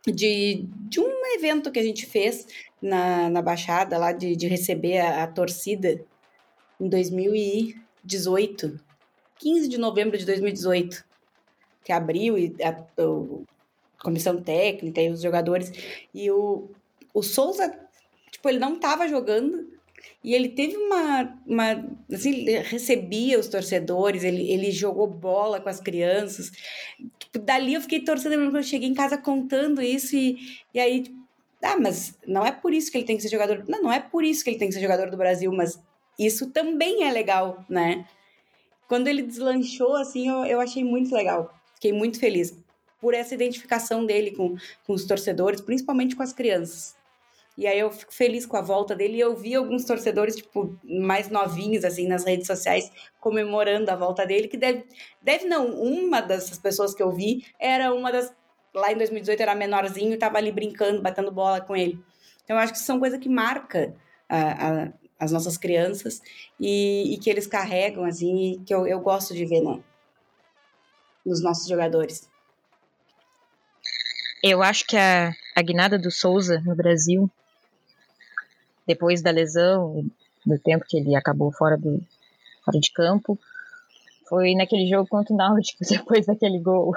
de, 0.05 0.65
de 0.87 0.99
um 0.99 1.35
evento 1.35 1.71
que 1.71 1.79
a 1.79 1.83
gente 1.83 2.05
fez 2.05 2.47
na, 2.81 3.29
na 3.29 3.41
Baixada, 3.41 3.97
lá 3.97 4.11
de, 4.11 4.35
de 4.35 4.47
receber 4.47 4.99
a, 4.99 5.23
a 5.23 5.27
torcida 5.27 6.03
em 6.79 6.87
2018, 8.03 8.79
15 9.37 9.67
de 9.67 9.77
novembro 9.77 10.17
de 10.17 10.25
2018, 10.25 11.03
que 11.83 11.91
abriu 11.91 12.37
e 12.37 12.55
a, 12.61 12.69
a 12.69 14.03
comissão 14.03 14.41
técnica 14.41 15.01
e 15.01 15.09
os 15.09 15.21
jogadores. 15.21 15.71
E 16.13 16.29
o, 16.31 16.69
o 17.13 17.23
Souza, 17.23 17.73
tipo, 18.31 18.49
ele 18.49 18.59
não 18.59 18.75
estava 18.75 19.07
jogando, 19.07 19.67
e 20.23 20.33
ele 20.33 20.49
teve 20.49 20.75
uma. 20.75 21.37
uma 21.45 21.85
assim, 22.11 22.31
ele 22.31 22.59
recebia 22.59 23.39
os 23.39 23.47
torcedores, 23.47 24.23
ele, 24.23 24.49
ele 24.51 24.71
jogou 24.71 25.07
bola 25.07 25.61
com 25.61 25.69
as 25.69 25.79
crianças. 25.79 26.51
Tipo, 27.17 27.39
dali 27.39 27.73
eu 27.73 27.81
fiquei 27.81 28.01
torcendo 28.01 28.33
eu 28.33 28.63
cheguei 28.63 28.89
em 28.89 28.93
casa 28.93 29.17
contando 29.17 29.81
isso, 29.81 30.15
e, 30.15 30.37
e 30.73 30.79
aí, 30.79 31.03
ah, 31.63 31.77
mas 31.79 32.17
não 32.27 32.45
é 32.45 32.51
por 32.51 32.73
isso 32.73 32.91
que 32.91 32.97
ele 32.97 33.05
tem 33.05 33.15
que 33.15 33.23
ser 33.23 33.29
jogador. 33.29 33.63
Não, 33.67 33.83
não 33.83 33.91
é 33.91 33.99
por 33.99 34.23
isso 34.23 34.43
que 34.43 34.49
ele 34.49 34.59
tem 34.59 34.67
que 34.67 34.73
ser 34.73 34.81
jogador 34.81 35.09
do 35.09 35.17
Brasil, 35.17 35.51
mas 35.51 35.79
isso 36.19 36.51
também 36.51 37.05
é 37.05 37.11
legal, 37.11 37.63
né? 37.69 38.05
Quando 38.87 39.07
ele 39.07 39.21
deslanchou, 39.21 39.95
assim, 39.95 40.27
eu, 40.27 40.45
eu 40.45 40.59
achei 40.59 40.83
muito 40.83 41.15
legal. 41.15 41.53
Fiquei 41.75 41.93
muito 41.93 42.19
feliz 42.19 42.53
por 42.99 43.13
essa 43.13 43.33
identificação 43.33 44.05
dele 44.05 44.31
com, 44.31 44.57
com 44.85 44.93
os 44.93 45.05
torcedores, 45.05 45.61
principalmente 45.61 46.15
com 46.15 46.23
as 46.23 46.33
crianças. 46.33 46.97
E 47.57 47.67
aí 47.67 47.77
eu 47.77 47.91
fico 47.91 48.13
feliz 48.13 48.45
com 48.45 48.55
a 48.55 48.61
volta 48.61 48.95
dele. 48.95 49.17
E 49.17 49.19
eu 49.19 49.35
vi 49.35 49.53
alguns 49.53 49.83
torcedores, 49.85 50.35
tipo, 50.35 50.77
mais 50.83 51.29
novinhos, 51.29 51.83
assim, 51.83 52.07
nas 52.07 52.25
redes 52.25 52.47
sociais, 52.47 52.89
comemorando 53.19 53.91
a 53.91 53.95
volta 53.95 54.25
dele, 54.25 54.47
que 54.47 54.57
deve, 54.57 54.85
deve 55.21 55.45
não, 55.45 55.71
uma 55.73 56.21
dessas 56.21 56.57
pessoas 56.57 56.93
que 56.93 57.03
eu 57.03 57.11
vi 57.11 57.45
era 57.59 57.93
uma 57.93 58.11
das. 58.11 58.33
Lá 58.73 58.91
em 58.91 58.97
2018 58.97 59.41
era 59.41 59.55
menorzinho 59.55 60.13
e 60.13 60.17
tava 60.17 60.37
ali 60.37 60.51
brincando, 60.51 61.01
batendo 61.01 61.31
bola 61.31 61.59
com 61.59 61.75
ele. 61.75 61.99
Então 62.43 62.55
eu 62.55 62.61
acho 62.61 62.73
que 62.73 62.79
são 62.79 62.99
coisas 62.99 63.19
que 63.19 63.27
marca 63.27 63.93
a, 64.29 64.83
a, 64.83 64.93
as 65.19 65.31
nossas 65.31 65.57
crianças 65.57 66.21
e, 66.59 67.13
e, 67.13 67.17
que 67.17 67.29
eles 67.29 67.45
carregam, 67.45 68.05
assim, 68.05 68.63
que 68.65 68.73
eu, 68.73 68.87
eu 68.87 68.99
gosto 68.99 69.33
de 69.33 69.45
ver 69.45 69.61
né, 69.61 69.83
nos 71.25 71.41
nossos 71.41 71.67
jogadores. 71.67 72.29
Eu 74.41 74.63
acho 74.63 74.85
que 74.85 74.95
a, 74.95 75.33
a 75.55 75.61
guinada 75.61 75.99
do 75.99 76.09
Souza 76.09 76.61
no 76.61 76.73
Brasil 76.73 77.29
depois 78.89 79.21
da 79.21 79.29
lesão, 79.29 80.03
no 80.43 80.57
tempo 80.57 80.83
que 80.89 80.97
ele 80.97 81.15
acabou 81.15 81.51
fora, 81.51 81.77
do, 81.77 82.01
fora 82.65 82.79
de 82.79 82.91
campo, 82.91 83.37
foi 84.27 84.55
naquele 84.55 84.89
jogo 84.89 85.07
contra 85.07 85.31
o 85.31 85.37
Náutico, 85.37 85.83
depois 85.87 86.25
daquele 86.25 86.59
gol. 86.59 86.95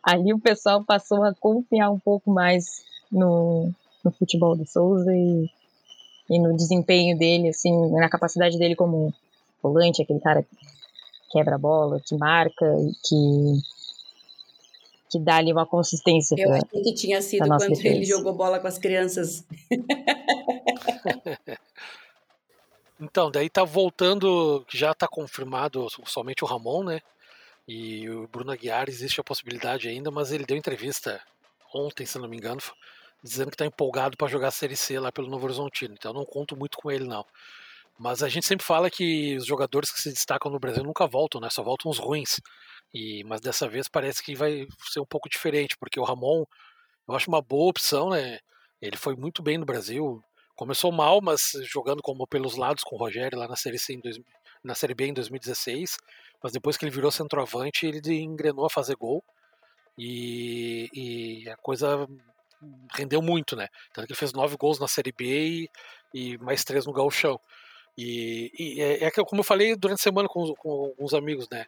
Ali 0.00 0.32
o 0.32 0.38
pessoal 0.38 0.84
passou 0.84 1.24
a 1.24 1.34
confiar 1.34 1.90
um 1.90 1.98
pouco 1.98 2.30
mais 2.30 2.84
no, 3.10 3.72
no 4.04 4.12
futebol 4.12 4.54
do 4.54 4.64
Souza 4.64 5.12
e, 5.12 5.50
e 6.28 6.38
no 6.38 6.56
desempenho 6.56 7.16
dele, 7.16 7.48
assim, 7.48 7.90
na 7.90 8.08
capacidade 8.08 8.58
dele 8.58 8.76
como 8.76 9.12
volante, 9.62 10.02
aquele 10.02 10.20
cara 10.20 10.42
que 10.42 10.56
quebra 11.30 11.56
a 11.56 11.58
bola, 11.58 12.00
que 12.00 12.16
marca, 12.16 12.66
que 13.04 13.62
que 15.10 15.18
dá 15.18 15.36
ali 15.36 15.52
uma 15.52 15.66
consistência. 15.66 16.34
Eu 16.38 16.48
pra, 16.48 16.58
achei 16.58 16.82
que 16.82 16.94
tinha 16.94 17.22
sido 17.22 17.46
quando 17.46 17.68
defesa. 17.68 17.88
ele 17.88 18.04
jogou 18.04 18.34
bola 18.34 18.60
com 18.60 18.66
as 18.66 18.78
crianças. 18.78 19.44
então, 23.00 23.30
daí 23.30 23.48
tá 23.48 23.64
voltando, 23.64 24.64
já 24.68 24.92
tá 24.92 25.08
confirmado 25.08 25.86
somente 26.04 26.44
o 26.44 26.46
Ramon, 26.46 26.84
né? 26.84 27.00
E 27.66 28.08
o 28.08 28.28
Bruno 28.28 28.52
Aguiar 28.52 28.88
existe 28.88 29.20
a 29.20 29.24
possibilidade 29.24 29.88
ainda, 29.88 30.10
mas 30.10 30.30
ele 30.32 30.44
deu 30.44 30.56
entrevista 30.56 31.20
ontem, 31.72 32.06
se 32.06 32.18
não 32.18 32.28
me 32.28 32.36
engano, 32.36 32.60
dizendo 33.22 33.50
que 33.50 33.56
tá 33.56 33.66
empolgado 33.66 34.16
para 34.16 34.28
jogar 34.28 34.48
a 34.48 34.52
Série 34.52 34.76
C 34.76 34.98
lá 34.98 35.10
pelo 35.12 35.28
Novo 35.28 35.46
Horizontino. 35.46 35.94
Então 35.94 36.12
não 36.12 36.24
conto 36.24 36.56
muito 36.56 36.78
com 36.78 36.90
ele 36.90 37.04
não. 37.04 37.24
Mas 37.98 38.22
a 38.22 38.28
gente 38.28 38.46
sempre 38.46 38.64
fala 38.64 38.90
que 38.90 39.36
os 39.36 39.46
jogadores 39.46 39.90
que 39.90 40.00
se 40.00 40.10
destacam 40.10 40.50
no 40.52 40.60
Brasil 40.60 40.84
nunca 40.84 41.06
voltam, 41.06 41.40
né? 41.40 41.50
Só 41.50 41.62
voltam 41.64 41.90
os 41.90 41.98
ruins. 41.98 42.40
E, 42.94 43.24
mas 43.24 43.40
dessa 43.40 43.68
vez 43.68 43.88
parece 43.88 44.22
que 44.22 44.36
vai 44.36 44.66
ser 44.92 45.00
um 45.00 45.06
pouco 45.06 45.28
diferente, 45.28 45.76
porque 45.76 45.98
o 45.98 46.04
Ramon, 46.04 46.44
eu 47.08 47.14
acho 47.16 47.28
uma 47.28 47.42
boa 47.42 47.70
opção, 47.70 48.10
né? 48.10 48.38
Ele 48.80 48.96
foi 48.96 49.16
muito 49.16 49.42
bem 49.42 49.58
no 49.58 49.66
Brasil. 49.66 50.22
Começou 50.54 50.92
mal, 50.92 51.20
mas 51.20 51.52
jogando 51.64 52.02
como 52.02 52.26
pelos 52.26 52.56
lados 52.56 52.84
com 52.84 52.96
o 52.96 52.98
Rogério 52.98 53.38
lá 53.38 53.48
na 53.48 53.56
Série 53.56 53.78
C 53.78 53.94
em 53.94 54.00
dois, 54.00 54.18
na 54.62 54.74
Série 54.74 54.94
B 54.94 55.06
em 55.06 55.14
2016. 55.14 55.96
Mas 56.42 56.52
depois 56.52 56.76
que 56.76 56.84
ele 56.84 56.94
virou 56.94 57.10
centroavante, 57.10 57.86
ele 57.86 58.00
engrenou 58.20 58.66
a 58.66 58.70
fazer 58.70 58.96
gol. 58.96 59.24
E, 59.98 60.88
e 60.94 61.50
a 61.50 61.56
coisa 61.56 62.06
rendeu 62.94 63.22
muito, 63.22 63.56
né? 63.56 63.68
Tanto 63.92 64.06
que 64.06 64.12
ele 64.12 64.18
fez 64.18 64.32
nove 64.32 64.56
gols 64.56 64.78
na 64.78 64.88
Série 64.88 65.12
B 65.12 65.24
e, 65.24 65.70
e 66.14 66.38
mais 66.38 66.64
três 66.64 66.86
no 66.86 66.92
gauchão. 66.92 67.40
E, 67.96 68.52
e 68.58 68.80
é, 68.80 69.04
é, 69.04 69.10
como 69.10 69.40
eu 69.40 69.44
falei 69.44 69.74
durante 69.74 69.98
a 69.98 70.02
semana 70.02 70.28
com, 70.28 70.54
com 70.54 70.70
alguns 70.86 71.14
amigos, 71.14 71.48
né? 71.50 71.66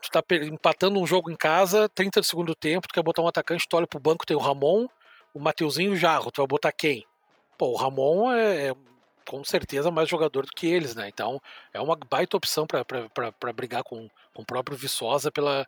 Tu 0.00 0.10
tá 0.10 0.22
empatando 0.42 1.00
um 1.00 1.06
jogo 1.06 1.30
em 1.30 1.36
casa, 1.36 1.88
30 1.88 2.20
do 2.20 2.26
segundo 2.26 2.54
tempo, 2.54 2.86
tu 2.86 2.94
quer 2.94 3.02
botar 3.02 3.22
um 3.22 3.28
atacante, 3.28 3.66
tu 3.68 3.76
olha 3.76 3.86
pro 3.86 3.98
banco, 3.98 4.26
tem 4.26 4.36
o 4.36 4.40
Ramon, 4.40 4.86
o 5.32 5.40
Mateuzinho 5.40 5.92
e 5.92 5.94
o 5.94 5.96
Jarro, 5.96 6.30
tu 6.30 6.42
vai 6.42 6.46
botar 6.46 6.70
quem? 6.70 7.04
Pô, 7.56 7.68
o 7.68 7.76
Ramon 7.76 8.30
é, 8.32 8.68
é 8.68 8.74
com 9.26 9.42
certeza 9.42 9.90
mais 9.90 10.08
jogador 10.08 10.46
do 10.46 10.52
que 10.52 10.66
eles, 10.66 10.94
né? 10.94 11.08
Então 11.08 11.40
é 11.72 11.80
uma 11.80 11.96
baita 11.96 12.36
opção 12.36 12.66
para 12.66 13.52
brigar 13.52 13.82
com, 13.82 14.08
com 14.32 14.42
o 14.42 14.46
próprio 14.46 14.76
Viçosa 14.76 15.32
pela, 15.32 15.66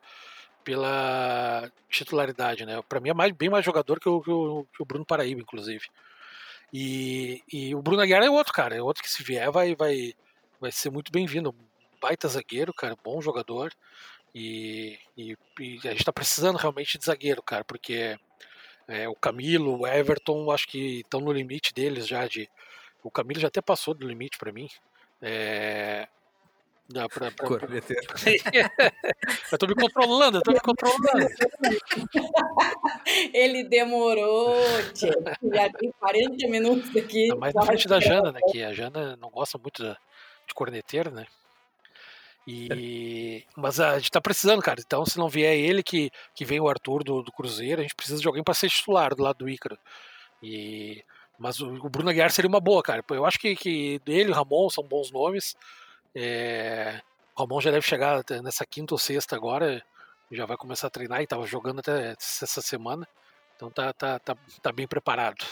pela 0.64 1.70
titularidade, 1.88 2.66
né? 2.66 2.80
Para 2.88 3.00
mim 3.00 3.10
é 3.10 3.14
mais, 3.14 3.32
bem 3.32 3.48
mais 3.48 3.64
jogador 3.64 3.98
que 4.00 4.08
o, 4.08 4.20
que 4.20 4.30
o, 4.30 4.66
que 4.74 4.82
o 4.82 4.86
Bruno 4.86 5.04
Paraíba, 5.04 5.40
inclusive. 5.40 5.86
E, 6.72 7.42
e, 7.50 7.74
o 7.74 7.82
Bruno 7.82 8.02
Aguiar 8.02 8.22
é 8.22 8.30
outro, 8.30 8.52
cara. 8.52 8.76
É 8.76 8.82
outro 8.82 9.02
que 9.02 9.10
se 9.10 9.22
vier 9.22 9.50
vai, 9.50 9.74
vai, 9.74 10.12
vai 10.60 10.70
ser 10.70 10.90
muito 10.90 11.10
bem-vindo. 11.10 11.54
Baita 12.00 12.28
zagueiro, 12.28 12.72
cara, 12.72 12.96
bom 13.02 13.20
jogador. 13.20 13.72
E, 14.34 14.98
e, 15.16 15.36
e, 15.58 15.80
a 15.84 15.90
gente 15.90 16.04
tá 16.04 16.12
precisando 16.12 16.56
realmente 16.56 16.98
de 16.98 17.04
zagueiro, 17.04 17.42
cara, 17.42 17.64
porque 17.64 18.18
é, 18.86 19.08
o 19.08 19.14
Camilo, 19.14 19.80
o 19.80 19.86
Everton, 19.86 20.50
acho 20.50 20.68
que 20.68 21.00
estão 21.00 21.20
no 21.20 21.32
limite 21.32 21.72
deles 21.72 22.06
já 22.06 22.26
de. 22.26 22.48
O 23.02 23.10
Camilo 23.10 23.40
já 23.40 23.48
até 23.48 23.60
passou 23.60 23.94
do 23.94 24.06
limite 24.06 24.38
para 24.38 24.52
mim. 24.52 24.68
É, 25.20 26.06
Dá 26.90 27.06
pra, 27.06 27.30
pra, 27.30 27.46
pra... 27.46 27.68
eu 29.52 29.58
tô 29.58 29.66
me 29.66 29.74
controlando, 29.74 30.38
eu 30.38 30.42
tô 30.42 30.52
me 30.52 30.60
controlando. 30.60 31.04
Ele 33.34 33.64
demorou, 33.64 34.56
tia. 34.94 35.12
Já 35.52 35.70
tem 35.70 35.92
40 36.00 36.48
minutos 36.48 36.96
aqui. 36.96 37.28
Tá 37.28 37.36
mais 37.36 37.52
na 37.52 37.62
frente 37.62 37.86
da 37.86 38.00
Jana, 38.00 38.32
né? 38.32 38.40
Que 38.50 38.62
a 38.62 38.72
Jana 38.72 39.16
não 39.16 39.28
gosta 39.28 39.58
muito 39.58 39.82
de 39.82 40.54
corneteiro, 40.54 41.10
né? 41.10 41.26
E... 42.46 43.44
Mas 43.54 43.78
a 43.78 43.98
gente 43.98 44.10
tá 44.10 44.22
precisando, 44.22 44.62
cara. 44.62 44.80
Então, 44.80 45.04
se 45.04 45.18
não 45.18 45.28
vier 45.28 45.54
ele, 45.54 45.82
que, 45.82 46.10
que 46.34 46.46
vem 46.46 46.58
o 46.58 46.70
Arthur 46.70 47.04
do, 47.04 47.22
do 47.22 47.30
Cruzeiro, 47.30 47.80
a 47.80 47.82
gente 47.82 47.94
precisa 47.94 48.18
de 48.18 48.26
alguém 48.26 48.42
para 48.42 48.54
ser 48.54 48.70
titular 48.70 49.14
do 49.14 49.22
lado 49.22 49.36
do 49.36 49.50
Ícaro. 49.50 49.78
E... 50.42 51.04
Mas 51.38 51.60
o, 51.60 51.74
o 51.74 51.90
Bruno 51.90 52.08
Aguiar 52.08 52.30
seria 52.30 52.48
uma 52.48 52.60
boa, 52.60 52.82
cara. 52.82 53.04
Eu 53.10 53.26
acho 53.26 53.38
que, 53.38 53.54
que 53.54 54.00
ele 54.06 54.30
e 54.30 54.32
o 54.32 54.34
Ramon 54.34 54.70
são 54.70 54.82
bons 54.82 55.12
nomes. 55.12 55.54
É, 56.14 57.00
o 57.36 57.42
Ramon 57.42 57.60
já 57.60 57.70
deve 57.70 57.86
chegar 57.86 58.24
nessa 58.42 58.66
quinta 58.66 58.94
ou 58.94 58.98
sexta 58.98 59.36
agora, 59.36 59.82
já 60.30 60.46
vai 60.46 60.56
começar 60.56 60.88
a 60.88 60.90
treinar 60.90 61.20
e 61.20 61.24
estava 61.24 61.46
jogando 61.46 61.80
até 61.80 62.12
essa 62.12 62.60
semana, 62.60 63.06
então 63.56 63.70
tá, 63.70 63.92
tá, 63.92 64.18
tá, 64.18 64.36
tá 64.62 64.72
bem 64.72 64.86
preparado. 64.86 65.44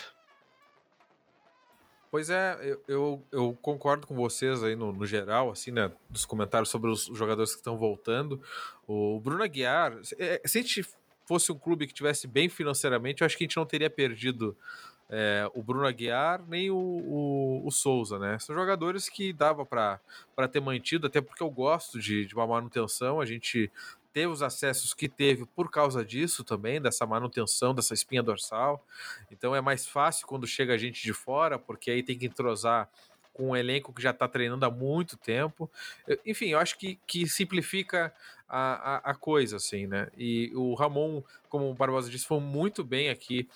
Pois 2.10 2.30
é, 2.30 2.58
eu, 2.62 2.82
eu, 2.86 3.26
eu, 3.32 3.58
concordo 3.60 4.06
com 4.06 4.14
vocês 4.14 4.62
aí 4.62 4.76
no, 4.76 4.92
no, 4.92 5.04
geral, 5.04 5.50
assim, 5.50 5.70
né, 5.70 5.92
dos 6.08 6.24
comentários 6.24 6.68
sobre 6.70 6.90
os 6.90 7.04
jogadores 7.06 7.50
que 7.50 7.58
estão 7.58 7.76
voltando. 7.76 8.40
O 8.86 9.20
Bruno 9.20 9.42
Aguiar, 9.42 10.02
se 10.02 10.14
é, 10.18 10.40
a 10.42 10.48
gente 10.48 10.86
fosse 11.26 11.50
um 11.50 11.58
clube 11.58 11.86
que 11.86 11.92
tivesse 11.92 12.28
bem 12.28 12.48
financeiramente, 12.48 13.20
eu 13.20 13.26
acho 13.26 13.36
que 13.36 13.44
a 13.44 13.46
gente 13.46 13.56
não 13.56 13.66
teria 13.66 13.90
perdido 13.90 14.56
é, 15.08 15.48
o 15.54 15.62
Bruno 15.62 15.86
Aguiar 15.86 16.42
nem 16.48 16.70
o, 16.70 16.76
o, 16.76 17.66
o, 17.66 17.70
Souza, 17.70 18.18
né? 18.18 18.38
São 18.38 18.54
jogadores 18.54 19.08
que 19.08 19.32
dava 19.32 19.64
para 19.64 20.00
ter 20.50 20.60
mantido, 20.60 21.06
até 21.06 21.20
porque 21.20 21.42
eu 21.42 21.50
gosto 21.50 21.98
de, 21.98 22.26
de 22.26 22.34
uma 22.34 22.46
manutenção. 22.46 23.20
A 23.20 23.26
gente 23.26 23.70
teve 24.12 24.26
os 24.26 24.42
acessos 24.42 24.94
que 24.94 25.08
teve 25.08 25.44
por 25.44 25.70
causa 25.70 26.04
disso 26.04 26.42
também, 26.42 26.80
dessa 26.80 27.06
manutenção, 27.06 27.74
dessa 27.74 27.94
espinha 27.94 28.22
dorsal. 28.22 28.84
Então 29.30 29.54
é 29.54 29.60
mais 29.60 29.86
fácil 29.86 30.26
quando 30.26 30.46
chega 30.46 30.74
a 30.74 30.78
gente 30.78 31.02
de 31.02 31.12
fora, 31.12 31.58
porque 31.58 31.90
aí 31.90 32.02
tem 32.02 32.18
que 32.18 32.26
entrosar 32.26 32.88
com 33.32 33.50
um 33.50 33.56
elenco 33.56 33.92
que 33.92 34.00
já 34.00 34.10
está 34.10 34.26
treinando 34.26 34.64
há 34.64 34.70
muito 34.70 35.16
tempo. 35.18 35.70
Enfim, 36.24 36.46
eu 36.46 36.58
acho 36.58 36.78
que, 36.78 36.98
que 37.06 37.28
simplifica 37.28 38.12
a, 38.48 38.94
a, 38.94 39.10
a, 39.10 39.14
coisa, 39.14 39.56
assim, 39.56 39.86
né? 39.86 40.08
E 40.16 40.50
o 40.54 40.74
Ramon, 40.74 41.22
como 41.50 41.70
o 41.70 41.74
Barbosa 41.74 42.10
disse, 42.10 42.24
foi 42.24 42.40
muito 42.40 42.82
bem 42.82 43.10
aqui 43.10 43.46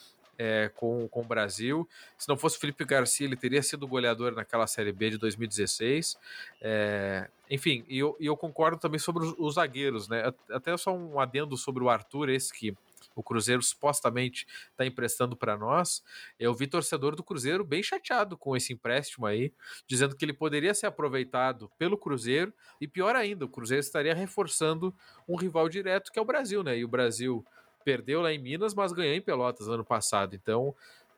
é, 0.42 0.70
com, 0.74 1.06
com 1.08 1.20
o 1.20 1.24
Brasil. 1.24 1.86
Se 2.16 2.26
não 2.26 2.34
fosse 2.34 2.56
o 2.56 2.60
Felipe 2.60 2.82
Garcia, 2.86 3.26
ele 3.26 3.36
teria 3.36 3.62
sido 3.62 3.86
goleador 3.86 4.32
naquela 4.32 4.66
Série 4.66 4.90
B 4.90 5.10
de 5.10 5.18
2016. 5.18 6.16
É, 6.62 7.28
enfim, 7.50 7.84
e 7.86 7.98
eu, 7.98 8.16
e 8.18 8.24
eu 8.24 8.34
concordo 8.34 8.78
também 8.78 8.98
sobre 8.98 9.22
os, 9.22 9.34
os, 9.38 9.54
zagueiros, 9.56 10.08
né? 10.08 10.32
Até 10.50 10.74
só 10.78 10.96
um 10.96 11.20
adendo 11.20 11.58
sobre 11.58 11.84
o 11.84 11.90
Arthur, 11.90 12.30
esse 12.30 12.54
que 12.54 12.74
o 13.14 13.22
Cruzeiro 13.22 13.60
supostamente 13.60 14.46
está 14.70 14.86
emprestando 14.86 15.36
para 15.36 15.58
nós. 15.58 16.02
Eu 16.38 16.54
vi 16.54 16.66
torcedor 16.66 17.14
do 17.14 17.22
Cruzeiro 17.22 17.62
bem 17.62 17.82
chateado 17.82 18.34
com 18.34 18.56
esse 18.56 18.72
empréstimo 18.72 19.26
aí, 19.26 19.52
dizendo 19.86 20.16
que 20.16 20.24
ele 20.24 20.32
poderia 20.32 20.72
ser 20.72 20.86
aproveitado 20.86 21.70
pelo 21.76 21.98
Cruzeiro 21.98 22.50
e 22.80 22.88
pior 22.88 23.14
ainda, 23.14 23.44
o 23.44 23.48
Cruzeiro 23.48 23.80
estaria 23.80 24.14
reforçando 24.14 24.94
um 25.28 25.36
rival 25.36 25.68
direto 25.68 26.10
que 26.10 26.18
é 26.18 26.22
o 26.22 26.24
Brasil, 26.24 26.62
né? 26.62 26.78
E 26.78 26.84
o 26.84 26.88
Brasil 26.88 27.44
perdeu 27.84 28.20
lá 28.20 28.32
em 28.32 28.38
Minas, 28.38 28.74
mas 28.74 28.92
ganhou 28.92 29.14
em 29.14 29.20
Pelotas 29.20 29.68
ano 29.68 29.84
passado. 29.84 30.34
Então, 30.34 30.74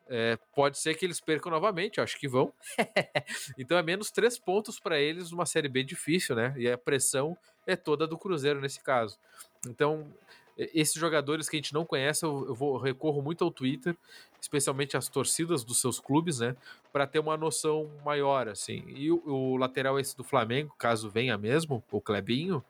é, 0.09 0.39
pode 0.55 0.79
ser 0.79 0.95
que 0.95 1.07
eles 1.07 1.21
percam 1.21 1.51
novamente, 1.51 2.01
acho 2.01 2.19
que 2.19 2.29
vão. 2.29 2.53
então 3.59 3.79
é 3.79 3.83
menos 3.83 4.11
três 4.11 4.39
pontos 4.39 4.79
para 4.79 5.01
eles 5.01 5.31
numa 5.31 5.47
Série 5.47 5.69
B 5.69 5.83
difícil, 5.83 6.37
né? 6.37 6.55
E 6.57 6.71
a 6.71 6.77
pressão 6.77 7.37
é 7.67 7.77
toda 7.77 8.07
do 8.07 8.19
Cruzeiro 8.19 8.61
nesse 8.61 8.81
caso. 8.81 9.19
Então, 9.67 10.13
esses 10.57 10.95
jogadores 10.95 11.49
que 11.49 11.57
a 11.57 11.59
gente 11.59 11.73
não 11.73 11.85
conhece, 11.85 12.25
eu, 12.25 12.47
eu 12.49 12.55
vou 12.55 12.77
recorro 12.77 13.23
muito 13.23 13.43
ao 13.43 13.51
Twitter, 13.51 13.97
especialmente 14.41 14.97
as 14.97 15.09
torcidas 15.09 15.65
dos 15.65 15.81
seus 15.81 15.99
clubes, 15.99 16.41
né? 16.41 16.57
Para 16.93 17.07
ter 17.07 17.19
uma 17.19 17.37
noção 17.37 17.91
maior, 18.05 18.49
assim. 18.49 18.85
E 18.89 19.11
o, 19.11 19.23
o 19.25 19.57
lateral 19.57 19.99
esse 19.99 20.17
do 20.17 20.25
Flamengo, 20.25 20.75
caso 20.79 21.09
venha 21.09 21.39
mesmo, 21.39 21.83
o 21.91 22.01
Clebinho, 22.01 22.63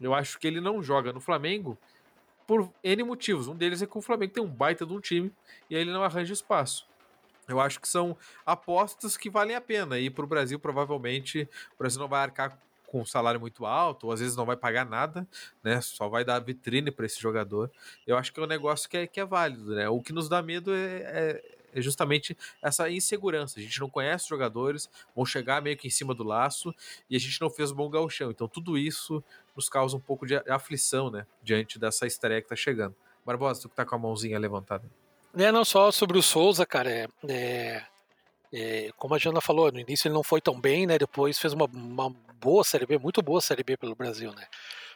eu 0.00 0.14
acho 0.14 0.38
que 0.38 0.46
ele 0.46 0.60
não 0.60 0.82
joga 0.82 1.12
no 1.12 1.20
Flamengo 1.20 1.76
por 2.50 2.68
N 2.82 3.04
motivos. 3.04 3.46
Um 3.46 3.54
deles 3.54 3.80
é 3.80 3.86
que 3.86 3.96
o 3.96 4.00
Flamengo 4.00 4.32
tem 4.32 4.42
um 4.42 4.48
baita 4.48 4.84
de 4.84 4.92
um 4.92 4.98
time 4.98 5.32
e 5.70 5.76
aí 5.76 5.82
ele 5.82 5.92
não 5.92 6.02
arranja 6.02 6.32
espaço. 6.32 6.84
Eu 7.46 7.60
acho 7.60 7.78
que 7.78 7.88
são 7.88 8.16
apostas 8.44 9.16
que 9.16 9.30
valem 9.30 9.54
a 9.54 9.60
pena. 9.60 10.00
E 10.00 10.10
para 10.10 10.24
o 10.24 10.26
Brasil, 10.26 10.58
provavelmente, 10.58 11.48
o 11.74 11.78
Brasil 11.78 12.00
não 12.00 12.08
vai 12.08 12.22
arcar 12.22 12.58
com 12.88 13.02
um 13.02 13.04
salário 13.04 13.38
muito 13.38 13.64
alto, 13.64 14.08
ou 14.08 14.12
às 14.12 14.18
vezes 14.18 14.34
não 14.34 14.44
vai 14.44 14.56
pagar 14.56 14.84
nada, 14.84 15.28
né? 15.62 15.80
Só 15.80 16.08
vai 16.08 16.24
dar 16.24 16.40
vitrine 16.40 16.90
para 16.90 17.06
esse 17.06 17.20
jogador. 17.20 17.70
Eu 18.04 18.18
acho 18.18 18.32
que 18.32 18.40
é 18.40 18.42
um 18.42 18.48
negócio 18.48 18.90
que 18.90 18.96
é, 18.96 19.06
que 19.06 19.20
é 19.20 19.24
válido, 19.24 19.72
né? 19.72 19.88
O 19.88 20.02
que 20.02 20.12
nos 20.12 20.28
dá 20.28 20.42
medo 20.42 20.74
é, 20.74 20.96
é, 21.04 21.58
é 21.72 21.80
justamente 21.80 22.36
essa 22.60 22.90
insegurança. 22.90 23.60
A 23.60 23.62
gente 23.62 23.78
não 23.78 23.88
conhece 23.88 24.24
os 24.24 24.28
jogadores, 24.28 24.90
vão 25.14 25.24
chegar 25.24 25.62
meio 25.62 25.76
que 25.76 25.86
em 25.86 25.90
cima 25.90 26.12
do 26.12 26.24
laço 26.24 26.74
e 27.08 27.14
a 27.14 27.20
gente 27.20 27.40
não 27.40 27.48
fez 27.48 27.70
bom 27.70 27.88
galchão. 27.88 28.32
Então 28.32 28.48
tudo 28.48 28.76
isso 28.76 29.22
nos 29.60 29.68
causa 29.68 29.94
um 29.94 30.00
pouco 30.00 30.26
de 30.26 30.34
aflição, 30.48 31.10
né? 31.10 31.26
Diante 31.42 31.78
dessa 31.78 32.06
estreia 32.06 32.40
que 32.40 32.48
tá 32.48 32.56
chegando. 32.56 32.96
Barbosa, 33.24 33.60
tu 33.60 33.68
que 33.68 33.76
tá 33.76 33.84
com 33.84 33.94
a 33.94 33.98
mãozinha 33.98 34.38
levantada. 34.38 34.88
É, 35.36 35.52
não 35.52 35.64
só 35.64 35.92
sobre 35.92 36.18
o 36.18 36.22
Souza, 36.22 36.64
cara, 36.64 36.90
é, 36.90 37.06
é, 37.28 37.82
é, 38.52 38.90
como 38.96 39.14
a 39.14 39.18
Jana 39.18 39.40
falou, 39.40 39.70
no 39.70 39.78
início 39.78 40.08
ele 40.08 40.14
não 40.14 40.22
foi 40.22 40.40
tão 40.40 40.58
bem, 40.58 40.86
né? 40.86 40.98
Depois 40.98 41.38
fez 41.38 41.52
uma, 41.52 41.66
uma 41.66 42.10
boa 42.40 42.64
Série 42.64 42.86
B, 42.86 42.98
muito 42.98 43.20
boa 43.20 43.40
Série 43.40 43.62
B 43.62 43.76
pelo 43.76 43.94
Brasil, 43.94 44.32
né? 44.32 44.46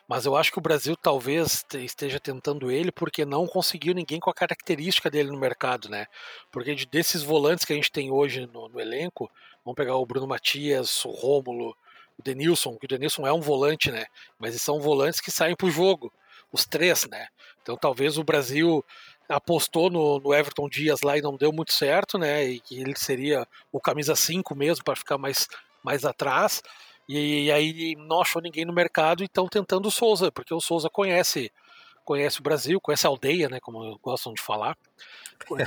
Mas 0.08 0.26
eu 0.26 0.36
acho 0.36 0.50
que 0.50 0.58
o 0.58 0.62
Brasil 0.62 0.96
talvez 0.96 1.64
esteja 1.74 2.18
tentando 2.18 2.70
ele 2.70 2.90
porque 2.90 3.24
não 3.24 3.46
conseguiu 3.46 3.94
ninguém 3.94 4.20
com 4.20 4.28
a 4.28 4.34
característica 4.34 5.10
dele 5.10 5.30
no 5.30 5.38
mercado, 5.38 5.88
né? 5.88 6.06
Porque 6.50 6.74
desses 6.90 7.22
volantes 7.22 7.64
que 7.64 7.72
a 7.72 7.76
gente 7.76 7.92
tem 7.92 8.10
hoje 8.10 8.48
no, 8.52 8.68
no 8.68 8.80
elenco, 8.80 9.30
vamos 9.64 9.76
pegar 9.76 9.96
o 9.96 10.04
Bruno 10.04 10.26
Matias, 10.26 11.04
o 11.04 11.10
Rômulo, 11.10 11.76
o 12.18 12.22
Denilson, 12.22 12.76
que 12.76 12.86
o 12.86 12.88
Denilson 12.88 13.26
é 13.26 13.32
um 13.32 13.40
volante, 13.40 13.90
né? 13.90 14.06
Mas 14.38 14.60
são 14.60 14.80
volantes 14.80 15.20
que 15.20 15.30
saem 15.30 15.56
pro 15.56 15.70
jogo, 15.70 16.12
os 16.52 16.64
três, 16.64 17.08
né? 17.08 17.28
Então 17.62 17.76
talvez 17.76 18.18
o 18.18 18.24
Brasil 18.24 18.84
apostou 19.28 19.90
no, 19.90 20.20
no, 20.20 20.34
Everton 20.34 20.68
Dias 20.68 21.00
lá 21.00 21.16
e 21.16 21.22
não 21.22 21.36
deu 21.36 21.52
muito 21.52 21.72
certo, 21.72 22.18
né? 22.18 22.44
E 22.44 22.60
que 22.60 22.80
ele 22.80 22.94
seria 22.96 23.46
o 23.72 23.80
camisa 23.80 24.14
5 24.14 24.54
mesmo 24.54 24.84
para 24.84 24.96
ficar 24.96 25.18
mais, 25.18 25.48
mais 25.82 26.04
atrás. 26.04 26.62
E, 27.08 27.46
e, 27.46 27.52
aí 27.52 27.94
não 27.96 28.20
achou 28.22 28.40
ninguém 28.40 28.64
no 28.64 28.72
mercado 28.72 29.22
e 29.22 29.26
estão 29.26 29.46
tentando 29.46 29.88
o 29.88 29.90
Souza, 29.90 30.32
porque 30.32 30.54
o 30.54 30.60
Souza 30.60 30.88
conhece 30.88 31.50
conhece 32.04 32.38
o 32.38 32.42
Brasil, 32.42 32.80
conhece 32.80 33.06
a 33.06 33.10
aldeia, 33.10 33.48
né, 33.48 33.58
como 33.60 33.98
gostam 34.02 34.34
de 34.34 34.42
falar. 34.42 34.76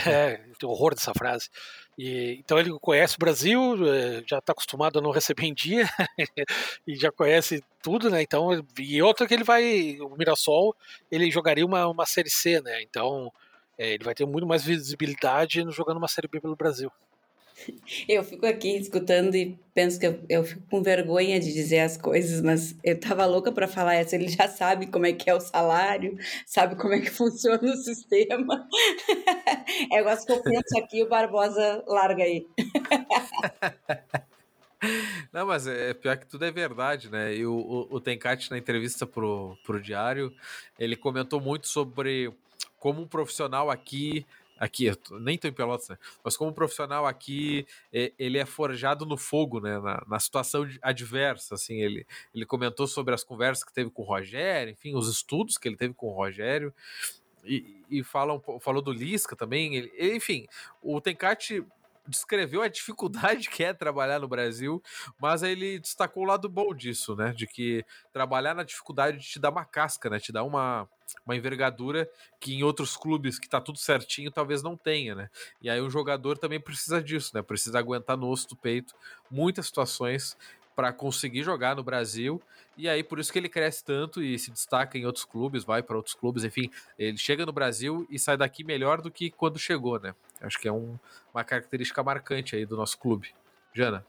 É, 0.08 0.38
tem 0.60 0.70
horror 0.70 0.96
dessa 0.96 1.14
frase. 1.14 1.50
E, 1.98 2.38
então 2.40 2.60
ele 2.60 2.72
conhece 2.80 3.16
o 3.16 3.20
Brasil, 3.20 3.76
é, 3.88 4.24
já 4.26 4.38
está 4.38 4.52
acostumado 4.52 5.00
a 5.00 5.02
não 5.02 5.12
receber 5.12 5.46
em 5.46 5.54
dia 5.54 5.88
e 6.86 6.96
já 6.96 7.12
conhece 7.12 7.64
tudo, 7.82 8.10
né? 8.10 8.22
Então, 8.22 8.50
e 8.80 9.02
outra 9.02 9.28
que 9.28 9.34
ele 9.34 9.44
vai, 9.44 9.98
o 10.00 10.16
Mirassol, 10.16 10.76
ele 11.12 11.32
jogaria 11.32 11.66
uma, 11.66 11.88
uma 11.88 12.06
série 12.06 12.30
C, 12.30 12.62
né? 12.62 12.82
Então 12.84 13.32
é, 13.78 13.94
ele 13.94 14.04
vai 14.04 14.16
ter 14.16 14.26
muito 14.26 14.48
mais 14.48 14.64
visibilidade 14.64 15.64
jogando 15.70 15.98
uma 15.98 16.08
série 16.08 16.28
B 16.28 16.42
pelo 16.42 16.56
Brasil. 16.56 16.92
Eu 18.08 18.24
fico 18.24 18.46
aqui 18.46 18.78
escutando 18.78 19.36
e 19.36 19.58
penso 19.74 20.00
que 20.00 20.08
eu, 20.08 20.20
eu 20.28 20.44
fico 20.44 20.62
com 20.70 20.82
vergonha 20.82 21.40
de 21.40 21.54
dizer 21.54 21.80
as 21.80 21.98
coisas, 21.98 22.42
mas 22.42 22.76
eu 22.84 23.00
tava 23.00 23.26
louca 23.26 23.52
para 23.52 23.68
falar 23.68 23.96
essa. 23.96 24.16
Ele 24.16 24.28
já 24.28 24.48
sabe 24.48 24.88
como 24.88 25.06
é 25.06 25.14
que 25.14 25.30
é 25.30 25.36
o 25.36 25.40
salário, 25.40 26.18
sabe 26.46 26.76
como 26.76 26.94
é 26.94 27.00
que 27.00 27.10
funciona 27.12 27.62
o 27.62 27.78
sistema. 27.78 28.68
É, 29.92 30.02
gosto 30.02 30.26
que 30.26 30.32
eu 30.32 30.42
penso 30.42 30.78
aqui, 30.78 31.04
o 31.04 31.10
Barbosa 31.10 31.84
larga 31.88 32.24
aí. 32.24 32.48
Não, 35.32 35.46
mas 35.46 35.68
é 35.68 35.94
pior 35.94 36.18
que 36.18 36.26
tudo 36.26 36.46
é 36.46 36.52
verdade, 36.52 37.12
né? 37.12 37.36
E 37.36 37.46
o, 37.46 37.54
o, 37.54 37.96
o 37.96 38.00
Tencati, 38.00 38.50
na 38.50 38.58
entrevista 38.58 39.06
pro, 39.06 39.58
pro 39.64 39.82
Diário, 39.82 40.34
ele 40.80 40.96
comentou 40.96 41.40
muito 41.40 41.68
sobre 41.68 42.34
como 42.80 43.02
um 43.02 43.08
profissional 43.08 43.70
aqui 43.70 44.26
aqui, 44.58 44.92
nem 45.20 45.38
tô 45.38 45.48
em 45.48 45.54
Pelotas, 45.54 45.90
né? 45.90 45.98
Mas 46.24 46.36
como 46.36 46.54
profissional 46.54 47.06
aqui, 47.06 47.66
ele 47.92 48.38
é 48.38 48.46
forjado 48.46 49.06
no 49.06 49.18
fogo, 49.18 49.60
né? 49.60 49.80
Na, 49.80 50.04
na, 50.08 50.20
situação 50.20 50.68
adversa, 50.82 51.56
assim, 51.56 51.82
ele, 51.82 52.06
ele 52.34 52.46
comentou 52.46 52.88
sobre 52.88 53.14
as 53.14 53.24
conversas 53.24 53.64
que 53.64 53.74
teve 53.74 53.90
com 53.90 54.02
o 54.02 54.06
Rogério, 54.06 54.72
enfim, 54.72 54.96
os 54.96 55.10
estudos 55.10 55.58
que 55.58 55.68
ele 55.68 55.78
teve 55.78 55.94
com 55.94 56.08
o 56.08 56.14
Rogério, 56.14 56.74
e, 57.44 57.84
e 57.90 58.04
fala, 58.04 58.40
falou 58.60 58.82
do 58.82 58.92
Lisca 58.92 59.36
também, 59.36 59.76
ele, 59.76 60.16
enfim, 60.16 60.46
o 60.82 61.00
Tencati 61.00 61.64
descreveu 62.08 62.62
a 62.62 62.68
dificuldade 62.68 63.50
que 63.50 63.64
é 63.64 63.74
trabalhar 63.74 64.20
no 64.20 64.28
Brasil, 64.28 64.82
mas 65.20 65.44
ele 65.44 65.80
destacou 65.80 66.24
o 66.24 66.26
lado 66.26 66.50
bom 66.50 66.74
disso, 66.74 67.16
né? 67.16 67.34
De 67.34 67.48
que 67.48 67.86
trabalhar 68.14 68.54
na 68.54 68.64
dificuldade 68.64 69.20
te 69.20 69.40
dá 69.40 69.50
uma 69.50 69.66
casca, 69.66 70.10
né? 70.10 70.20
Te 70.20 70.32
dá 70.32 70.44
uma, 70.44 70.88
uma 71.26 71.36
envergadura 71.36 72.10
que 72.40 72.54
em 72.54 72.64
outros 72.64 72.96
clubes 72.96 73.40
que 73.40 73.50
tá 73.50 73.60
tudo 73.60 73.78
certinho 73.78 74.32
talvez 74.32 74.64
não 74.64 74.76
tenha, 74.76 75.16
né? 75.16 75.30
E 75.62 75.70
aí 75.70 75.82
o 75.82 75.90
jogador 75.90 76.38
também 76.38 76.60
precisa 76.60 77.02
disso, 77.02 77.32
né? 77.34 77.42
Precisa 77.42 77.80
aguentar 77.80 78.18
no 78.18 78.30
osso 78.30 78.50
do 78.50 78.56
peito 78.56 78.96
muitas 79.30 79.66
situações 79.68 80.38
para 80.78 80.94
conseguir 80.94 81.42
jogar 81.42 81.76
no 81.76 81.84
Brasil. 81.84 82.40
E 82.78 82.88
aí 82.88 83.04
por 83.04 83.18
isso 83.18 83.34
que 83.34 83.40
ele 83.40 83.50
cresce 83.50 83.84
tanto 83.84 84.22
e 84.22 84.38
se 84.38 84.52
destaca 84.52 84.96
em 84.96 85.08
outros 85.08 85.26
clubes, 85.26 85.64
vai 85.64 85.82
para 85.82 85.98
outros 85.98 86.14
clubes, 86.14 86.44
enfim, 86.44 86.70
ele 87.00 87.18
chega 87.18 87.48
no 87.48 87.52
Brasil 87.52 88.06
e 88.12 88.20
sai 88.20 88.38
daqui 88.38 88.64
melhor 88.64 89.02
do 89.02 89.10
que 89.10 89.32
quando 89.32 89.58
chegou, 89.58 90.00
né? 90.00 90.14
Acho 90.40 90.60
que 90.60 90.68
é 90.68 90.72
um, 90.72 90.96
uma 91.34 91.44
característica 91.44 92.04
marcante 92.04 92.56
aí 92.56 92.64
do 92.64 92.78
nosso 92.78 93.00
clube. 93.00 93.30
Jana. 93.74 94.06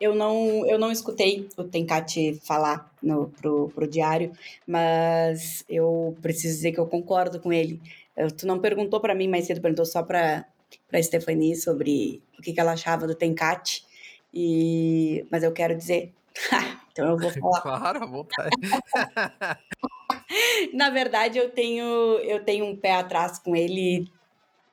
Eu 0.00 0.16
não, 0.16 0.66
eu 0.66 0.78
não 0.80 0.90
escutei 0.90 1.48
o 1.56 1.62
Tencati 1.62 2.40
falar 2.44 2.92
no, 3.00 3.28
pro, 3.28 3.68
pro 3.68 3.86
diário, 3.86 4.32
mas 4.66 5.64
eu 5.68 6.16
preciso 6.20 6.56
dizer 6.56 6.72
que 6.72 6.80
eu 6.80 6.86
concordo 6.86 7.38
com 7.38 7.52
ele. 7.52 7.80
Eu, 8.16 8.32
tu 8.32 8.48
não 8.48 8.58
perguntou 8.58 9.00
para 9.00 9.14
mim 9.14 9.28
mais 9.28 9.46
cedo, 9.46 9.60
perguntou 9.60 9.86
só 9.86 10.02
para 10.02 10.44
para 10.86 11.02
Stephanie 11.02 11.56
sobre 11.56 12.22
o 12.38 12.42
que, 12.42 12.52
que 12.52 12.60
ela 12.60 12.72
achava 12.72 13.06
do 13.06 13.14
Tencati. 13.14 13.84
E 14.32 15.26
mas 15.30 15.42
eu 15.42 15.52
quero 15.52 15.74
dizer, 15.74 16.12
então 16.92 17.10
eu 17.10 17.18
vou 17.18 17.30
falar. 17.60 17.60
Claro, 17.60 18.02
à 18.02 18.06
vontade. 18.06 18.56
Na 20.74 20.90
verdade, 20.90 21.38
eu 21.38 21.50
tenho 21.50 21.84
eu 22.20 22.44
tenho 22.44 22.64
um 22.64 22.76
pé 22.76 22.92
atrás 22.92 23.38
com 23.38 23.56
ele 23.56 24.08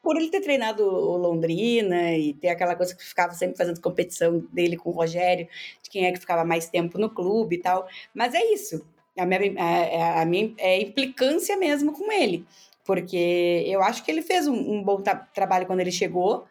por 0.05 0.17
ele 0.17 0.29
ter 0.29 0.41
treinado 0.41 0.85
o 0.85 1.17
Londrina 1.17 2.15
e 2.15 2.35
ter 2.35 2.49
aquela 2.49 2.75
coisa 2.75 2.95
que 2.95 3.03
ficava 3.03 3.33
sempre 3.33 3.57
fazendo 3.57 3.81
competição 3.81 4.45
dele 4.53 4.77
com 4.77 4.91
o 4.91 4.93
Rogério, 4.93 5.47
de 5.81 5.89
quem 5.89 6.05
é 6.05 6.11
que 6.11 6.19
ficava 6.19 6.45
mais 6.45 6.69
tempo 6.69 6.99
no 6.99 7.09
clube 7.09 7.55
e 7.55 7.59
tal. 7.59 7.87
Mas 8.13 8.35
é 8.35 8.53
isso. 8.53 8.85
A 9.17 9.25
minha, 9.25 9.59
a, 9.59 10.21
a 10.21 10.25
minha 10.25 10.53
é 10.59 10.79
implicância 10.79 11.57
mesmo 11.57 11.91
com 11.91 12.11
ele. 12.11 12.45
Porque 12.83 13.63
eu 13.65 13.81
acho 13.81 14.05
que 14.05 14.11
ele 14.11 14.21
fez 14.21 14.47
um, 14.47 14.53
um 14.53 14.83
bom 14.83 15.01
trabalho 15.33 15.65
quando 15.65 15.79
ele 15.79 15.91
chegou. 15.91 16.45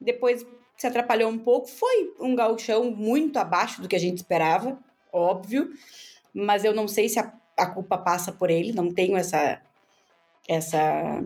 Depois 0.00 0.46
se 0.82 0.86
atrapalhou 0.88 1.30
um 1.30 1.38
pouco. 1.38 1.68
Foi 1.68 2.12
um 2.18 2.34
gauchão 2.34 2.90
muito 2.90 3.38
abaixo 3.38 3.80
do 3.80 3.88
que 3.88 3.96
a 3.96 4.00
gente 4.00 4.16
esperava, 4.16 4.76
óbvio. 5.12 5.70
Mas 6.34 6.64
eu 6.64 6.74
não 6.74 6.88
sei 6.88 7.08
se 7.08 7.20
a, 7.20 7.32
a 7.56 7.66
culpa 7.66 7.96
passa 7.96 8.32
por 8.32 8.50
ele. 8.50 8.72
Não 8.72 8.92
tenho 8.92 9.16
essa, 9.16 9.62
essa 10.48 11.22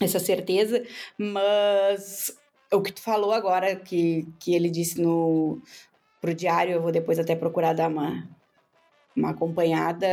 essa 0.00 0.18
certeza, 0.18 0.82
mas 1.18 2.34
o 2.72 2.80
que 2.80 2.92
tu 2.92 3.02
falou 3.02 3.32
agora, 3.32 3.76
que, 3.76 4.26
que 4.38 4.54
ele 4.54 4.70
disse 4.70 5.00
no 5.00 5.60
pro 6.20 6.34
diário, 6.34 6.72
eu 6.72 6.82
vou 6.82 6.92
depois 6.92 7.18
até 7.18 7.34
procurar 7.34 7.74
dar 7.74 7.88
uma, 7.88 8.26
uma 9.16 9.30
acompanhada, 9.30 10.06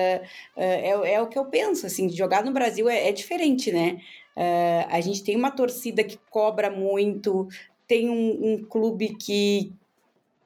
uh, 0.56 0.62
é, 0.62 1.14
é 1.14 1.22
o 1.22 1.28
que 1.28 1.38
eu 1.38 1.46
penso, 1.46 1.86
assim, 1.86 2.10
jogar 2.10 2.44
no 2.44 2.52
Brasil 2.52 2.90
é, 2.90 3.08
é 3.08 3.12
diferente, 3.12 3.72
né? 3.72 4.02
Uh, 4.36 4.88
a 4.90 5.02
gente 5.02 5.24
tem 5.24 5.36
uma 5.36 5.52
torcida 5.52 6.04
que 6.04 6.18
cobra 6.30 6.70
muito, 6.70 7.48
tem 7.88 8.10
um, 8.10 8.54
um 8.54 8.64
clube 8.66 9.16
que, 9.16 9.74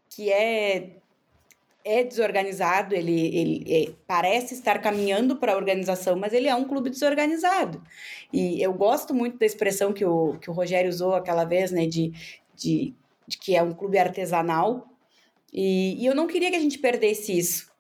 que 0.10 0.32
é 0.32 0.98
é 1.84 2.04
desorganizado, 2.04 2.94
ele, 2.94 3.36
ele 3.36 3.66
é, 3.68 3.92
parece 4.06 4.54
estar 4.54 4.80
caminhando 4.80 5.38
para 5.38 5.54
a 5.54 5.56
organização, 5.56 6.16
mas 6.16 6.32
ele 6.32 6.48
é 6.48 6.54
um 6.54 6.66
clube 6.66 6.92
desorganizado. 6.92 7.82
E 8.32 8.62
eu 8.62 8.72
gosto 8.72 9.16
muito 9.16 9.40
da 9.40 9.48
expressão 9.48 9.92
que 9.92 10.06
o, 10.06 10.38
que 10.40 10.50
o 10.50 10.54
Rogério 10.54 10.90
usou 10.90 11.16
aquela 11.16 11.44
vez, 11.44 11.72
né, 11.72 11.88
de, 11.88 12.12
de, 12.56 12.94
de 13.28 13.38
que 13.38 13.56
é 13.56 13.64
um 13.64 13.74
clube 13.74 13.98
artesanal. 13.98 14.88
E, 15.52 15.96
e 16.00 16.06
eu 16.06 16.14
não 16.14 16.28
queria 16.28 16.52
que 16.52 16.56
a 16.56 16.62
gente 16.62 16.78
perdesse 16.78 17.36
isso 17.36 17.71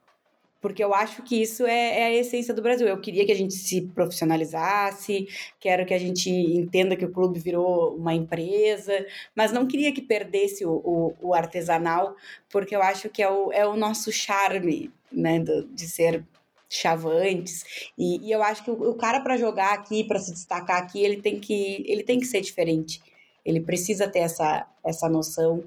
porque 0.62 0.84
eu 0.84 0.94
acho 0.94 1.24
que 1.24 1.42
isso 1.42 1.66
é, 1.66 2.00
é, 2.00 2.06
a 2.06 2.14
essência 2.14 2.54
do 2.54 2.62
Brasil. 2.62 2.88
Eu 2.88 3.02
queria 3.02 3.26
que 3.26 3.32
a 3.32 3.36
gente 3.36 3.56
se 3.56 3.82
profissionalizasse, 3.82 5.28
quero 5.60 5.86
que 5.86 5.94
a 5.94 5.98
gente 5.98 6.30
entenda 6.30 6.96
que 6.96 7.04
o 7.04 7.12
clube 7.12 7.40
virou 7.40 7.96
uma 7.96 8.14
empresa, 8.14 9.06
mas 9.36 9.52
não 9.52 9.68
queria 9.68 9.92
que 9.92 10.02
perdesse 10.02 10.64
o, 10.64 10.72
o, 10.72 11.16
o 11.22 11.34
artesanal, 11.34 12.16
porque 12.50 12.76
eu 12.76 12.82
acho 12.84 13.10
que 13.10 13.24
é 13.24 13.30
o, 13.30 13.52
é 13.52 13.66
o 13.66 13.76
nosso 13.76 14.12
charme, 14.12 14.92
né, 15.12 15.40
do, 15.40 15.66
de 15.68 15.88
ser 15.88 16.24
chavantes. 16.70 17.92
E, 17.98 18.28
e 18.28 18.32
eu 18.32 18.44
acho 18.44 18.64
que 18.64 18.72
o, 18.72 18.92
o 18.92 18.96
cara 18.96 19.20
para 19.20 19.36
jogar 19.38 19.74
aqui, 19.74 20.04
para 20.04 20.20
se 20.20 20.32
destacar 20.32 20.78
aqui, 20.78 21.04
ele 21.04 21.22
tem 21.22 21.40
que 21.40 21.84
ele 21.88 22.04
tem 22.04 22.20
que 22.20 22.26
ser 22.26 22.40
diferente. 22.40 23.02
Ele 23.44 23.60
precisa 23.60 24.08
ter 24.08 24.20
essa, 24.20 24.68
essa 24.86 25.10
noção. 25.10 25.64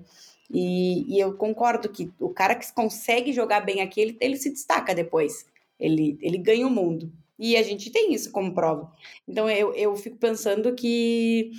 E, 0.51 1.14
e, 1.14 1.18
eu 1.18 1.34
concordo 1.34 1.88
que 1.88 2.12
o 2.20 2.28
cara 2.28 2.55
que 2.55 2.72
consegue 2.72 3.32
jogar 3.32 3.61
bem 3.61 3.80
aqui, 3.80 4.01
ele, 4.01 4.16
ele 4.20 4.36
se 4.36 4.51
destaca 4.51 4.95
depois. 4.95 5.47
Ele, 5.80 6.18
ele 6.20 6.38
ganha 6.38 6.66
o 6.66 6.70
mundo. 6.70 7.11
E 7.38 7.57
a 7.57 7.62
gente 7.62 7.90
tem 7.90 8.12
isso 8.12 8.30
como 8.30 8.55
prova. 8.55 8.92
Então 9.26 9.51
eu, 9.51 9.74
eu 9.74 9.97
fico 9.97 10.16
pensando 10.16 10.74
que, 10.74 11.51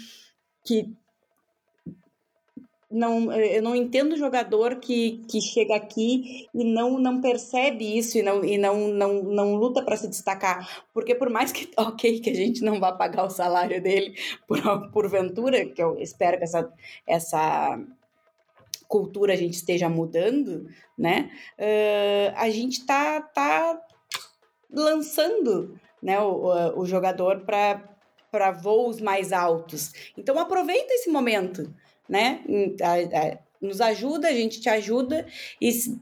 que 0.64 0.94
não, 2.90 3.32
eu 3.34 3.62
não 3.62 3.76
entendo 3.76 4.16
jogador 4.16 4.78
que, 4.78 5.24
que 5.28 5.42
chega 5.42 5.76
aqui 5.76 6.48
e 6.54 6.64
não, 6.64 6.98
não 6.98 7.20
percebe 7.20 7.98
isso 7.98 8.18
e 8.18 8.24
não, 8.24 8.44
e 8.46 8.58
não, 8.58 8.88
não, 8.88 9.24
não 9.24 9.56
luta 9.56 9.84
para 9.84 9.98
se 9.98 10.08
destacar. 10.08 10.86
Porque 10.94 11.14
por 11.14 11.30
mais 11.30 11.52
que, 11.52 11.70
ok, 11.76 12.22
que 12.22 12.30
a 12.30 12.34
gente 12.34 12.64
não 12.64 12.80
vá 12.80 12.94
pagar 12.94 13.26
o 13.26 13.30
salário 13.30 13.82
dele 13.82 14.16
por, 14.48 14.90
por 14.92 15.10
ventura, 15.10 15.66
que 15.66 15.84
eu 15.84 15.98
espero 16.00 16.38
que 16.38 16.46
essa, 16.46 16.72
essa 17.06 17.80
cultura 18.88 19.34
a 19.34 19.36
gente 19.36 19.54
esteja 19.54 19.90
mudando, 19.90 20.68
né? 20.98 21.32
Uh, 21.60 22.34
a 22.36 22.50
gente 22.50 22.80
está 22.80 23.22
tá 23.22 23.80
lançando 24.70 25.80
né, 26.02 26.20
o, 26.20 26.80
o 26.80 26.86
jogador 26.86 27.46
para 27.46 28.52
voos 28.52 29.00
mais 29.00 29.32
altos. 29.32 29.94
Então 30.18 30.38
aproveita 30.38 30.94
esse 30.94 31.10
momento, 31.10 31.74
né? 32.08 32.44
Nos 33.62 33.82
ajuda, 33.82 34.28
a 34.28 34.34
gente 34.34 34.60
te 34.60 34.70
ajuda 34.70 35.26
e 35.60 35.72
se 35.72 36.00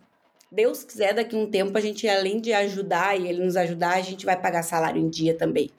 Deus 0.51 0.83
quiser, 0.83 1.15
daqui 1.15 1.35
a 1.35 1.39
um 1.39 1.49
tempo 1.49 1.75
a 1.75 1.81
gente, 1.81 2.07
além 2.07 2.39
de 2.39 2.53
ajudar 2.53 3.19
e 3.19 3.27
ele 3.27 3.43
nos 3.43 3.55
ajudar, 3.55 3.95
a 3.95 4.01
gente 4.01 4.23
vai 4.23 4.39
pagar 4.39 4.61
salário 4.61 5.01
em 5.01 5.09
dia 5.09 5.35
também. 5.35 5.71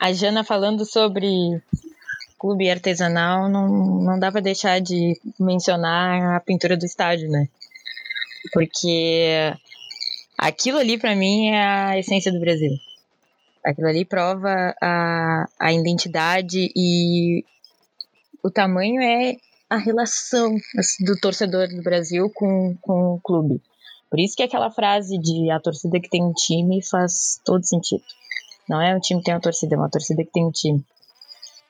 A 0.00 0.10
Jana 0.12 0.42
falando 0.42 0.86
sobre 0.86 1.28
clube 2.42 2.68
artesanal, 2.68 3.48
não, 3.48 3.68
não 3.68 4.18
dá 4.18 4.32
para 4.32 4.40
deixar 4.40 4.80
de 4.80 5.16
mencionar 5.38 6.34
a 6.34 6.40
pintura 6.40 6.76
do 6.76 6.84
estádio, 6.84 7.30
né? 7.30 7.48
Porque 8.52 9.54
aquilo 10.36 10.78
ali 10.78 10.98
para 10.98 11.14
mim 11.14 11.50
é 11.50 11.62
a 11.62 11.98
essência 12.00 12.32
do 12.32 12.40
Brasil. 12.40 12.72
Aquilo 13.64 13.86
ali 13.86 14.04
prova 14.04 14.74
a, 14.82 15.48
a 15.56 15.72
identidade 15.72 16.68
e 16.74 17.44
o 18.42 18.50
tamanho 18.50 19.00
é 19.00 19.36
a 19.70 19.76
relação 19.76 20.56
do 21.06 21.16
torcedor 21.20 21.68
do 21.68 21.80
Brasil 21.80 22.28
com, 22.34 22.76
com 22.82 23.14
o 23.14 23.20
clube. 23.20 23.62
Por 24.10 24.18
isso 24.18 24.34
que 24.34 24.42
aquela 24.42 24.68
frase 24.68 25.16
de 25.16 25.48
a 25.48 25.60
torcida 25.60 26.00
que 26.00 26.10
tem 26.10 26.24
um 26.24 26.32
time 26.32 26.82
faz 26.82 27.40
todo 27.44 27.64
sentido. 27.64 28.02
Não 28.68 28.82
é 28.82 28.96
um 28.96 29.00
time 29.00 29.20
que 29.20 29.26
tem 29.26 29.34
uma 29.34 29.40
torcida, 29.40 29.76
é 29.76 29.78
uma 29.78 29.88
torcida 29.88 30.24
que 30.24 30.32
tem 30.32 30.44
um 30.44 30.50
time. 30.50 30.84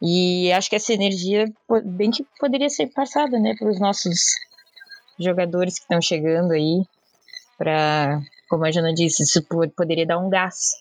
E 0.04 0.52
acho 0.52 0.68
que 0.68 0.74
essa 0.74 0.92
energia 0.92 1.44
bem 1.84 2.10
que 2.10 2.26
poderia 2.40 2.68
ser 2.68 2.88
passada, 2.88 3.38
né, 3.38 3.54
para 3.56 3.70
os 3.70 3.78
nossos 3.78 4.18
jogadores 5.16 5.76
que 5.76 5.82
estão 5.82 6.02
chegando 6.02 6.52
aí, 6.52 6.82
para, 7.56 8.20
como 8.48 8.64
a 8.64 8.72
Jana 8.72 8.92
disse, 8.92 9.22
isso 9.22 9.40
poderia 9.76 10.04
dar 10.04 10.18
um 10.18 10.28
gás, 10.28 10.72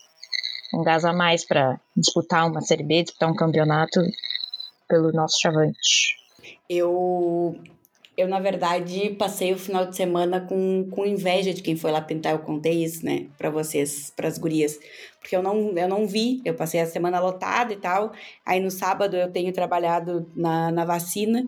um 0.74 0.82
gás 0.82 1.04
a 1.04 1.12
mais 1.12 1.46
para 1.46 1.78
disputar 1.96 2.48
uma 2.48 2.60
Série 2.62 2.82
B, 2.82 3.04
disputar 3.04 3.30
um 3.30 3.36
campeonato 3.36 4.00
pelo 4.88 5.12
nosso 5.12 5.40
chavante. 5.40 6.16
Eu 6.68 7.56
eu, 8.16 8.28
na 8.28 8.38
verdade, 8.38 9.10
passei 9.18 9.52
o 9.52 9.58
final 9.58 9.86
de 9.86 9.96
semana 9.96 10.40
com, 10.40 10.88
com 10.90 11.06
inveja 11.06 11.52
de 11.54 11.62
quem 11.62 11.76
foi 11.76 11.90
lá 11.90 12.00
tentar. 12.00 12.32
Eu 12.32 12.40
contei 12.40 12.84
isso, 12.84 13.04
né, 13.04 13.28
para 13.38 13.48
vocês, 13.48 14.12
para 14.14 14.28
as 14.28 14.36
gurias. 14.36 14.78
Porque 15.18 15.34
eu 15.34 15.42
não, 15.42 15.72
eu 15.76 15.88
não 15.88 16.06
vi, 16.06 16.42
eu 16.44 16.54
passei 16.54 16.80
a 16.80 16.86
semana 16.86 17.20
lotada 17.20 17.72
e 17.72 17.76
tal. 17.76 18.12
Aí 18.44 18.60
no 18.60 18.70
sábado 18.70 19.16
eu 19.16 19.30
tenho 19.32 19.52
trabalhado 19.52 20.30
na, 20.36 20.70
na 20.70 20.84
vacina. 20.84 21.46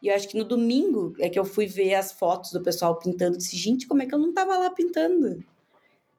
E 0.00 0.08
eu 0.08 0.14
acho 0.14 0.28
que 0.28 0.36
no 0.36 0.44
domingo 0.44 1.14
é 1.18 1.28
que 1.28 1.38
eu 1.38 1.44
fui 1.44 1.66
ver 1.66 1.94
as 1.94 2.12
fotos 2.12 2.52
do 2.52 2.62
pessoal 2.62 2.96
pintando. 2.98 3.36
Disse, 3.36 3.56
gente, 3.56 3.86
como 3.86 4.02
é 4.02 4.06
que 4.06 4.14
eu 4.14 4.18
não 4.18 4.32
tava 4.32 4.56
lá 4.56 4.70
pintando? 4.70 5.42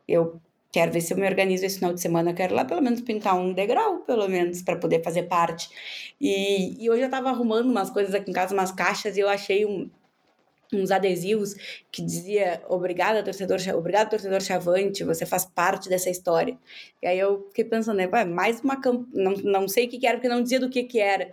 Eu 0.07 0.41
quero 0.75 0.91
ver 0.91 0.99
se 0.99 1.13
eu 1.13 1.17
me 1.17 1.25
organizo 1.25 1.65
esse 1.65 1.77
final 1.77 1.93
de 1.93 2.01
semana. 2.01 2.33
Quero 2.33 2.53
lá 2.53 2.65
pelo 2.65 2.81
menos 2.81 2.99
pintar 2.99 3.33
um 3.33 3.53
degrau, 3.53 3.99
pelo 3.99 4.27
menos, 4.27 4.61
para 4.61 4.75
poder 4.75 5.01
fazer 5.01 5.23
parte. 5.23 5.69
E, 6.19 6.83
e 6.83 6.89
hoje 6.89 7.03
eu 7.03 7.09
tava 7.09 7.29
arrumando 7.29 7.69
umas 7.69 7.89
coisas 7.89 8.13
aqui 8.13 8.29
em 8.29 8.33
casa, 8.33 8.53
umas 8.53 8.73
caixas, 8.73 9.15
e 9.15 9.21
eu 9.21 9.29
achei 9.29 9.65
um, 9.65 9.89
uns 10.73 10.91
adesivos 10.91 11.55
que 11.89 12.01
dizia 12.01 12.61
obrigada 12.67 13.23
torcedor 13.23 13.57
obrigado 13.73 14.09
torcedor 14.09 14.41
Chavante 14.41 15.03
você 15.05 15.25
faz 15.25 15.45
parte 15.45 15.87
dessa 15.87 16.09
história 16.09 16.57
e 17.01 17.07
aí 17.07 17.19
eu 17.19 17.45
fiquei 17.49 17.63
pensando 17.63 17.97
né 17.97 18.07
mais 18.25 18.61
uma 18.61 18.81
camp... 18.81 19.07
não, 19.13 19.33
não 19.33 19.67
sei 19.67 19.85
o 19.85 19.89
que, 19.89 19.99
que 19.99 20.07
era 20.07 20.17
porque 20.17 20.27
não 20.27 20.41
dizia 20.41 20.59
do 20.59 20.69
que 20.69 20.83
que 20.83 20.99
era 20.99 21.31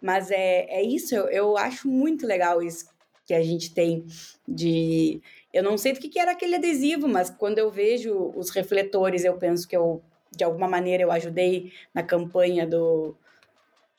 mas 0.00 0.30
é, 0.30 0.66
é 0.68 0.82
isso 0.82 1.14
eu, 1.14 1.28
eu 1.28 1.58
acho 1.58 1.86
muito 1.88 2.26
legal 2.26 2.62
isso 2.62 2.86
que 3.26 3.34
a 3.34 3.42
gente 3.42 3.72
tem 3.72 4.04
de 4.48 5.20
eu 5.52 5.62
não 5.62 5.76
sei 5.76 5.92
do 5.92 6.00
que, 6.00 6.08
que 6.08 6.18
era 6.18 6.32
aquele 6.32 6.56
adesivo 6.56 7.08
mas 7.08 7.30
quando 7.30 7.58
eu 7.58 7.70
vejo 7.70 8.32
os 8.36 8.50
refletores 8.50 9.24
eu 9.24 9.36
penso 9.36 9.66
que 9.66 9.76
eu 9.76 10.02
de 10.34 10.44
alguma 10.44 10.68
maneira 10.68 11.02
eu 11.02 11.10
ajudei 11.10 11.72
na 11.92 12.02
campanha 12.02 12.66
do 12.66 13.16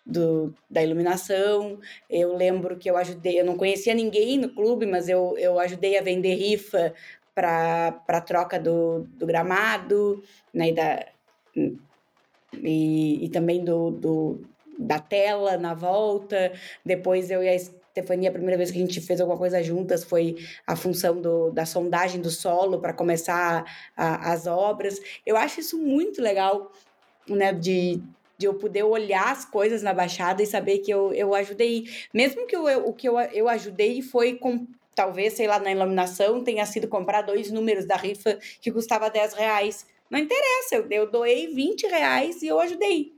do, 0.06 0.54
da 0.70 0.84
iluminação. 0.84 1.80
Eu 2.10 2.36
lembro 2.36 2.78
que 2.78 2.90
eu 2.90 2.98
ajudei, 2.98 3.40
eu 3.40 3.46
não 3.46 3.56
conhecia 3.56 3.94
ninguém 3.94 4.38
no 4.38 4.50
clube, 4.50 4.86
mas 4.86 5.08
eu, 5.08 5.36
eu 5.38 5.60
ajudei 5.60 5.98
a 5.98 6.02
vender 6.02 6.36
rifa 6.36 6.94
para 7.34 8.22
troca 8.26 8.60
do, 8.60 9.08
do 9.14 9.26
gramado, 9.26 10.22
né, 10.54 10.70
e, 10.70 10.74
da, 10.74 11.06
e, 12.62 13.26
e 13.26 13.30
também 13.30 13.64
do, 13.64 13.92
do, 13.92 14.42
da 14.78 15.00
tela 15.00 15.58
na 15.58 15.74
volta. 15.74 16.52
Depois 16.86 17.32
eu 17.32 17.42
e 17.42 17.50
a 17.50 17.54
Stefania, 17.92 18.30
a 18.30 18.34
primeira 18.34 18.58
vez 18.58 18.72
que 18.72 18.78
a 18.78 18.82
gente 18.82 19.00
fez 19.02 19.20
alguma 19.20 19.38
coisa 19.38 19.62
juntas 19.62 20.04
foi 20.04 20.38
a 20.66 20.76
função 20.76 21.22
do, 21.22 21.52
da 21.52 21.66
sondagem 21.66 22.22
do 22.22 22.30
solo 22.30 22.80
para 22.80 22.94
começar 22.94 23.66
a, 23.96 24.32
as 24.32 24.48
obras. 24.48 25.00
Eu 25.26 25.38
acho 25.38 25.60
isso 25.60 25.78
muito 25.78 26.22
legal, 26.22 26.72
né, 27.28 27.54
de 27.54 28.02
de 28.38 28.48
eu 28.48 28.56
poder 28.56 28.82
olhar 28.82 29.32
as 29.32 29.46
coisas 29.46 29.84
na 29.84 29.94
Baixada 29.94 30.42
e 30.42 30.48
saber 30.48 30.80
que 30.80 30.90
eu, 30.90 31.14
eu 31.14 31.36
ajudei. 31.36 31.84
Mesmo 32.12 32.48
que 32.48 32.56
eu, 32.56 32.68
eu, 32.68 32.88
o 32.88 32.92
que 32.92 33.08
eu, 33.08 33.20
eu 33.20 33.48
ajudei 33.48 34.02
foi 34.02 34.34
com, 34.34 34.66
talvez, 34.96 35.34
sei 35.34 35.46
lá, 35.46 35.60
na 35.60 35.72
iluminação 35.72 36.44
tenha 36.44 36.66
sido 36.66 36.88
comprar 36.88 37.22
dois 37.22 37.52
números 37.52 37.86
da 37.86 37.96
rifa 37.96 38.40
que 38.60 38.72
custava 38.72 39.12
10 39.12 39.36
reais. 39.36 39.86
Não 40.10 40.18
interessa, 40.18 40.78
eu, 40.78 40.88
eu 40.90 41.12
doei 41.12 41.54
20 41.54 41.86
reais 41.86 42.42
e 42.42 42.48
eu 42.48 42.60
ajudei. 42.60 43.14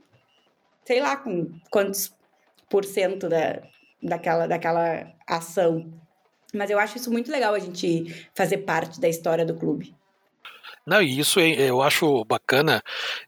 Sei 0.84 1.00
lá 1.00 1.16
com 1.16 1.50
quantos 1.70 2.14
por 2.68 2.84
cento 2.84 3.26
da, 3.26 3.62
daquela, 4.04 4.46
daquela 4.46 5.06
ação. 5.26 5.92
Mas 6.54 6.70
eu 6.70 6.78
acho 6.78 6.96
isso 6.96 7.10
muito 7.10 7.32
legal 7.32 7.54
a 7.54 7.58
gente 7.58 8.28
fazer 8.34 8.58
parte 8.58 9.00
da 9.00 9.08
história 9.08 9.44
do 9.44 9.54
clube. 9.54 9.94
Não, 10.86 11.00
e 11.00 11.18
isso 11.18 11.40
eu 11.40 11.80
acho 11.80 12.24
bacana, 12.26 12.82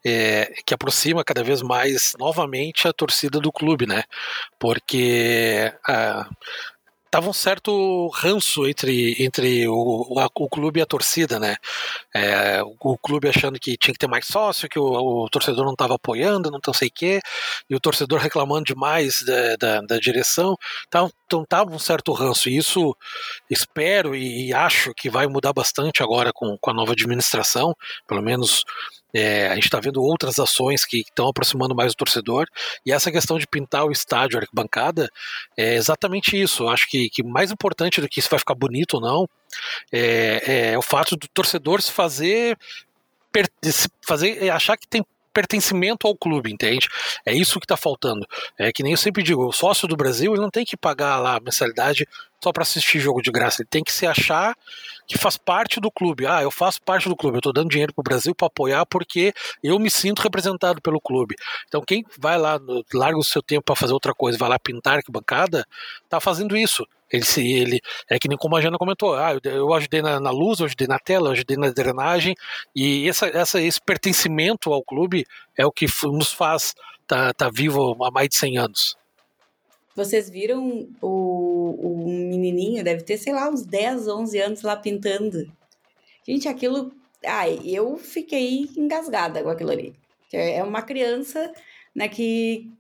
é, 0.04 0.52
que 0.64 0.74
aproxima 0.74 1.24
cada 1.24 1.42
vez 1.42 1.62
mais 1.62 2.14
novamente 2.18 2.86
a 2.86 2.92
torcida 2.92 3.40
do 3.40 3.50
clube, 3.50 3.86
né? 3.86 4.04
Porque 4.58 5.72
ah, 5.88 6.28
tava 7.16 7.30
um 7.30 7.32
certo 7.32 8.08
ranço 8.08 8.68
entre, 8.68 9.16
entre 9.24 9.66
o, 9.66 9.72
o, 9.74 10.28
o, 10.34 10.48
clube 10.50 10.80
e 10.80 10.82
a 10.82 10.86
torcida, 10.86 11.40
né? 11.40 11.56
É, 12.14 12.60
o, 12.62 12.98
clube 12.98 13.26
achando 13.26 13.58
que 13.58 13.74
tinha 13.78 13.94
que 13.94 13.98
ter 13.98 14.06
mais 14.06 14.26
sócio, 14.26 14.68
que 14.68 14.78
o, 14.78 15.24
o 15.24 15.28
torcedor 15.30 15.64
não 15.64 15.72
estava 15.72 15.94
apoiando, 15.94 16.50
não 16.50 16.74
sei 16.74 16.88
o 16.88 16.92
quê, 16.94 17.20
e 17.70 17.74
o 17.74 17.80
torcedor 17.80 18.20
reclamando 18.20 18.64
demais 18.64 19.22
da, 19.24 19.56
da, 19.56 19.80
da 19.80 19.98
direção. 19.98 20.56
Então, 20.86 21.10
então 21.26 21.42
tava 21.44 21.74
um 21.74 21.78
certo 21.78 22.12
ranço. 22.12 22.50
E 22.50 22.56
isso 22.58 22.94
espero 23.48 24.14
e, 24.14 24.48
e, 24.48 24.54
acho 24.54 24.92
que 24.94 25.08
vai 25.08 25.26
mudar 25.26 25.54
bastante 25.54 26.02
agora 26.02 26.32
com, 26.34 26.58
com 26.60 26.70
a 26.70 26.74
nova 26.74 26.92
administração, 26.92 27.74
pelo 28.06 28.22
menos 28.22 28.62
é, 29.14 29.48
a 29.48 29.54
gente 29.54 29.64
está 29.64 29.80
vendo 29.80 30.02
outras 30.02 30.38
ações 30.38 30.84
que 30.84 30.98
estão 30.98 31.28
aproximando 31.28 31.74
mais 31.74 31.92
o 31.92 31.96
torcedor, 31.96 32.46
e 32.84 32.92
essa 32.92 33.10
questão 33.10 33.38
de 33.38 33.46
pintar 33.46 33.84
o 33.84 33.92
estádio, 33.92 34.38
a 34.38 34.42
arquibancada, 34.42 35.08
é 35.56 35.74
exatamente 35.74 36.40
isso. 36.40 36.64
Eu 36.64 36.68
acho 36.68 36.88
que, 36.88 37.08
que 37.08 37.22
mais 37.22 37.50
importante 37.50 38.00
do 38.00 38.08
que 38.08 38.20
se 38.20 38.28
vai 38.28 38.38
ficar 38.38 38.54
bonito 38.54 38.94
ou 38.94 39.00
não, 39.00 39.28
é, 39.92 40.72
é 40.72 40.78
o 40.78 40.82
fato 40.82 41.16
do 41.16 41.28
torcedor 41.28 41.80
se 41.82 41.92
fazer 41.92 42.56
fazer 44.00 44.42
é, 44.42 44.48
achar 44.48 44.78
que 44.78 44.88
tem 44.88 45.04
pertencimento 45.36 46.06
ao 46.06 46.16
clube, 46.16 46.50
entende? 46.50 46.88
É 47.26 47.34
isso 47.34 47.60
que 47.60 47.66
está 47.66 47.76
faltando. 47.76 48.26
É 48.58 48.72
que 48.72 48.82
nem 48.82 48.92
eu 48.92 48.96
sempre 48.96 49.22
digo, 49.22 49.46
o 49.46 49.52
sócio 49.52 49.86
do 49.86 49.94
Brasil 49.94 50.32
ele 50.32 50.40
não 50.40 50.48
tem 50.48 50.64
que 50.64 50.78
pagar 50.78 51.18
lá 51.18 51.36
a 51.36 51.40
mensalidade 51.40 52.08
só 52.42 52.52
para 52.52 52.62
assistir 52.62 53.00
jogo 53.00 53.20
de 53.20 53.30
graça, 53.30 53.60
ele 53.60 53.68
tem 53.68 53.84
que 53.84 53.92
se 53.92 54.06
achar 54.06 54.54
que 55.06 55.18
faz 55.18 55.36
parte 55.36 55.78
do 55.78 55.90
clube. 55.90 56.26
Ah, 56.26 56.42
eu 56.42 56.50
faço 56.50 56.80
parte 56.82 57.08
do 57.08 57.16
clube, 57.16 57.36
eu 57.36 57.40
estou 57.40 57.52
dando 57.52 57.68
dinheiro 57.68 57.92
para 57.92 58.00
o 58.00 58.04
Brasil 58.04 58.34
para 58.34 58.46
apoiar 58.46 58.86
porque 58.86 59.34
eu 59.62 59.78
me 59.78 59.90
sinto 59.90 60.22
representado 60.22 60.80
pelo 60.80 61.00
clube. 61.00 61.34
Então 61.68 61.82
quem 61.86 62.02
vai 62.18 62.38
lá, 62.38 62.58
larga 62.94 63.18
o 63.18 63.24
seu 63.24 63.42
tempo 63.42 63.64
para 63.64 63.76
fazer 63.76 63.92
outra 63.92 64.14
coisa, 64.14 64.38
vai 64.38 64.48
lá 64.48 64.58
pintar 64.58 65.02
que 65.02 65.12
bancada, 65.12 65.66
tá 66.08 66.18
fazendo 66.18 66.56
isso. 66.56 66.86
Ele, 67.10 67.24
ele 67.36 67.80
é 68.10 68.18
que 68.18 68.28
nem 68.28 68.36
como 68.36 68.56
a 68.56 68.60
Jana 68.60 68.78
comentou, 68.78 69.14
ah, 69.14 69.32
eu, 69.34 69.50
eu 69.50 69.72
ajudei 69.74 70.02
na, 70.02 70.18
na, 70.18 70.30
luz, 70.30 70.60
eu 70.60 70.66
ajudei 70.66 70.86
na 70.86 70.98
tela, 70.98 71.28
eu 71.28 71.32
ajudei 71.32 71.56
na 71.56 71.70
drenagem, 71.70 72.34
e 72.74 73.08
essa, 73.08 73.26
essa, 73.28 73.60
esse 73.60 73.80
pertencimento 73.80 74.72
ao 74.72 74.82
clube 74.82 75.24
é 75.56 75.64
o 75.64 75.70
que 75.70 75.86
nos 76.04 76.32
faz 76.32 76.74
estar 77.02 77.32
tá, 77.32 77.46
tá 77.46 77.50
vivo 77.50 77.96
há 78.04 78.10
mais 78.10 78.28
de 78.28 78.36
100 78.36 78.58
anos. 78.58 78.96
Vocês 79.94 80.28
viram 80.28 80.88
o, 81.00 81.70
o 81.80 82.06
menininho, 82.06 82.84
deve 82.84 83.02
ter, 83.02 83.16
sei 83.16 83.32
lá, 83.32 83.48
uns 83.48 83.64
10, 83.64 84.08
11 84.08 84.38
anos 84.40 84.62
lá 84.62 84.76
pintando. 84.76 85.50
Gente, 86.26 86.46
aquilo. 86.48 86.92
Ai, 87.24 87.60
eu 87.64 87.96
fiquei 87.96 88.68
engasgada 88.76 89.42
com 89.42 89.48
aquilo 89.48 89.70
ali. 89.70 89.94
É 90.30 90.62
uma 90.62 90.82
criança, 90.82 91.50
né, 91.94 92.08
que, 92.08 92.70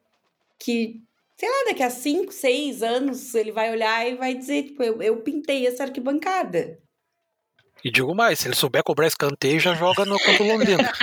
que 0.58 1.00
sei 1.36 1.48
lá, 1.48 1.64
daqui 1.68 1.82
a 1.82 1.90
5, 1.90 2.32
6 2.32 2.82
anos 2.82 3.34
ele 3.34 3.52
vai 3.52 3.70
olhar 3.70 4.08
e 4.08 4.16
vai 4.16 4.34
dizer, 4.34 4.64
tipo, 4.64 4.82
eu, 4.82 5.00
eu 5.02 5.22
pintei 5.22 5.66
essa 5.66 5.84
arquibancada. 5.84 6.78
E 7.84 7.90
digo 7.90 8.14
mais, 8.14 8.40
se 8.40 8.48
ele 8.48 8.56
souber 8.56 8.82
cobrar 8.82 9.06
escanteio, 9.06 9.60
já 9.60 9.74
joga 9.74 10.04
no 10.04 10.18
campo 10.18 10.42
Londrina. 10.42 10.92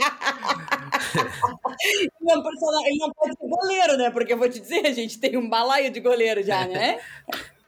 não, 2.20 2.42
ele 2.86 2.98
não 2.98 3.12
pode 3.12 3.36
ser 3.36 3.46
goleiro, 3.46 3.96
né? 3.96 4.10
Porque 4.10 4.32
eu 4.32 4.38
vou 4.38 4.48
te 4.48 4.60
dizer, 4.60 4.86
a 4.86 4.92
gente 4.92 5.18
tem 5.18 5.36
um 5.36 5.48
balaio 5.48 5.90
de 5.90 6.00
goleiro 6.00 6.42
já, 6.42 6.66
né? 6.68 7.00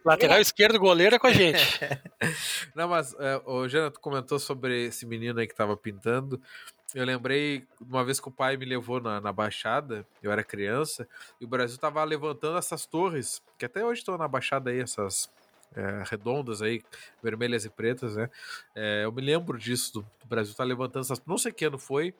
Lateral 0.04 0.40
esquerdo, 0.40 0.78
goleiro 0.78 1.16
é 1.16 1.18
com 1.18 1.26
a 1.26 1.32
gente. 1.32 1.80
Não, 2.74 2.88
mas 2.88 3.14
é, 3.18 3.40
o 3.46 3.68
Jana, 3.68 3.90
tu 3.90 4.00
comentou 4.00 4.38
sobre 4.38 4.86
esse 4.86 5.06
menino 5.06 5.38
aí 5.38 5.46
que 5.46 5.54
tava 5.54 5.76
pintando. 5.76 6.40
Eu 6.94 7.04
lembrei 7.04 7.66
uma 7.80 8.04
vez 8.04 8.20
que 8.20 8.28
o 8.28 8.32
pai 8.32 8.56
me 8.56 8.64
levou 8.64 9.00
na, 9.00 9.20
na 9.20 9.32
Baixada, 9.32 10.06
eu 10.22 10.30
era 10.30 10.44
criança, 10.44 11.08
e 11.40 11.44
o 11.44 11.48
Brasil 11.48 11.78
tava 11.78 12.02
levantando 12.04 12.58
essas 12.58 12.84
torres, 12.84 13.42
que 13.56 13.64
até 13.64 13.84
hoje 13.84 14.00
estão 14.00 14.18
na 14.18 14.28
Baixada 14.28 14.70
aí, 14.70 14.80
essas 14.80 15.30
é, 15.74 16.02
redondas 16.06 16.60
aí, 16.60 16.82
vermelhas 17.22 17.64
e 17.64 17.70
pretas, 17.70 18.16
né? 18.16 18.28
É, 18.74 19.04
eu 19.04 19.12
me 19.12 19.22
lembro 19.22 19.58
disso, 19.58 19.94
do, 19.94 20.00
do 20.20 20.26
Brasil 20.26 20.54
tá 20.54 20.64
levantando 20.64 21.04
essas. 21.04 21.22
Não 21.24 21.38
sei 21.38 21.52
que 21.52 21.64
ano 21.64 21.78
foi, 21.78 22.14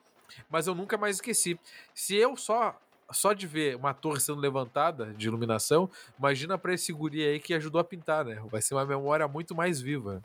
mas 0.49 0.67
eu 0.67 0.73
nunca 0.73 0.97
mais 0.97 1.17
esqueci. 1.17 1.59
Se 1.93 2.15
eu 2.15 2.35
só 2.35 2.79
só 3.11 3.33
de 3.33 3.47
ver 3.47 3.75
uma 3.75 3.93
torre 3.93 4.19
sendo 4.19 4.39
levantada 4.39 5.13
de 5.13 5.27
iluminação, 5.27 5.89
imagina 6.17 6.57
para 6.57 6.73
esse 6.73 6.91
guri 6.93 7.23
aí 7.23 7.39
que 7.39 7.53
ajudou 7.53 7.79
a 7.79 7.83
pintar, 7.83 8.25
né? 8.25 8.41
Vai 8.49 8.61
ser 8.61 8.73
uma 8.73 8.85
memória 8.85 9.27
muito 9.27 9.55
mais 9.55 9.81
viva. 9.81 10.23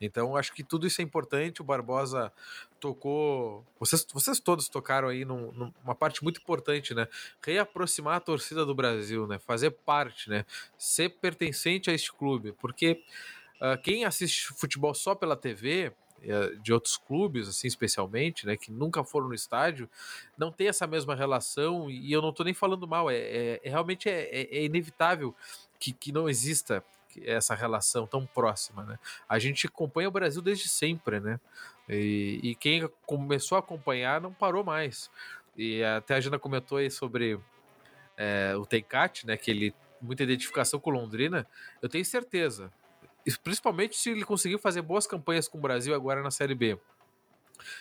Então, 0.00 0.36
acho 0.36 0.52
que 0.52 0.62
tudo 0.62 0.86
isso 0.86 1.00
é 1.00 1.04
importante. 1.04 1.60
O 1.60 1.64
Barbosa 1.64 2.32
tocou. 2.78 3.64
Vocês, 3.78 4.06
vocês 4.12 4.40
todos 4.40 4.68
tocaram 4.68 5.08
aí 5.08 5.24
num, 5.24 5.52
numa 5.52 5.94
parte 5.94 6.22
muito 6.22 6.40
importante, 6.40 6.94
né? 6.94 7.08
Reaproximar 7.42 8.16
a 8.16 8.20
torcida 8.20 8.64
do 8.64 8.74
Brasil, 8.74 9.26
né? 9.26 9.38
Fazer 9.38 9.70
parte, 9.70 10.28
né? 10.28 10.44
Ser 10.76 11.08
pertencente 11.08 11.90
a 11.90 11.94
este 11.94 12.12
clube. 12.12 12.52
Porque 12.52 13.02
uh, 13.60 13.80
quem 13.82 14.04
assiste 14.04 14.48
futebol 14.48 14.94
só 14.94 15.14
pela 15.14 15.36
TV 15.36 15.92
de 16.62 16.72
outros 16.72 16.96
clubes, 16.96 17.48
assim, 17.48 17.66
especialmente, 17.66 18.46
né, 18.46 18.56
que 18.56 18.70
nunca 18.70 19.04
foram 19.04 19.28
no 19.28 19.34
estádio, 19.34 19.88
não 20.36 20.50
tem 20.50 20.68
essa 20.68 20.86
mesma 20.86 21.14
relação, 21.14 21.90
e 21.90 22.12
eu 22.12 22.22
não 22.22 22.30
estou 22.30 22.44
nem 22.44 22.54
falando 22.54 22.86
mal, 22.86 23.10
é, 23.10 23.16
é, 23.16 23.60
é 23.62 23.70
realmente 23.70 24.08
é, 24.08 24.22
é, 24.22 24.58
é, 24.58 24.64
inevitável 24.64 25.34
que, 25.78 25.92
que 25.92 26.12
não 26.12 26.28
exista 26.28 26.84
essa 27.24 27.54
relação 27.54 28.06
tão 28.06 28.26
próxima, 28.26 28.82
né? 28.82 28.98
A 29.28 29.38
gente 29.38 29.68
acompanha 29.68 30.08
o 30.08 30.12
Brasil 30.12 30.42
desde 30.42 30.68
sempre, 30.68 31.20
né? 31.20 31.38
E, 31.88 32.40
e 32.42 32.54
quem 32.56 32.88
começou 33.06 33.54
a 33.54 33.60
acompanhar 33.60 34.20
não 34.20 34.32
parou 34.32 34.64
mais. 34.64 35.08
E 35.56 35.84
até 35.84 36.14
a 36.14 36.20
Jana 36.20 36.40
comentou 36.40 36.78
aí 36.78 36.90
sobre 36.90 37.38
é, 38.16 38.54
o 38.56 38.66
Tenkat, 38.66 39.24
né? 39.26 39.36
Que 39.36 39.52
ele 39.52 39.74
muita 40.00 40.24
identificação 40.24 40.80
com 40.80 40.90
Londrina. 40.90 41.46
Eu 41.80 41.88
tenho 41.88 42.04
certeza 42.04 42.72
principalmente 43.42 43.96
se 43.96 44.10
ele 44.10 44.24
conseguir 44.24 44.58
fazer 44.58 44.82
boas 44.82 45.06
campanhas 45.06 45.48
com 45.48 45.58
o 45.58 45.60
Brasil 45.60 45.94
agora 45.94 46.22
na 46.22 46.30
Série 46.30 46.54
B. 46.54 46.78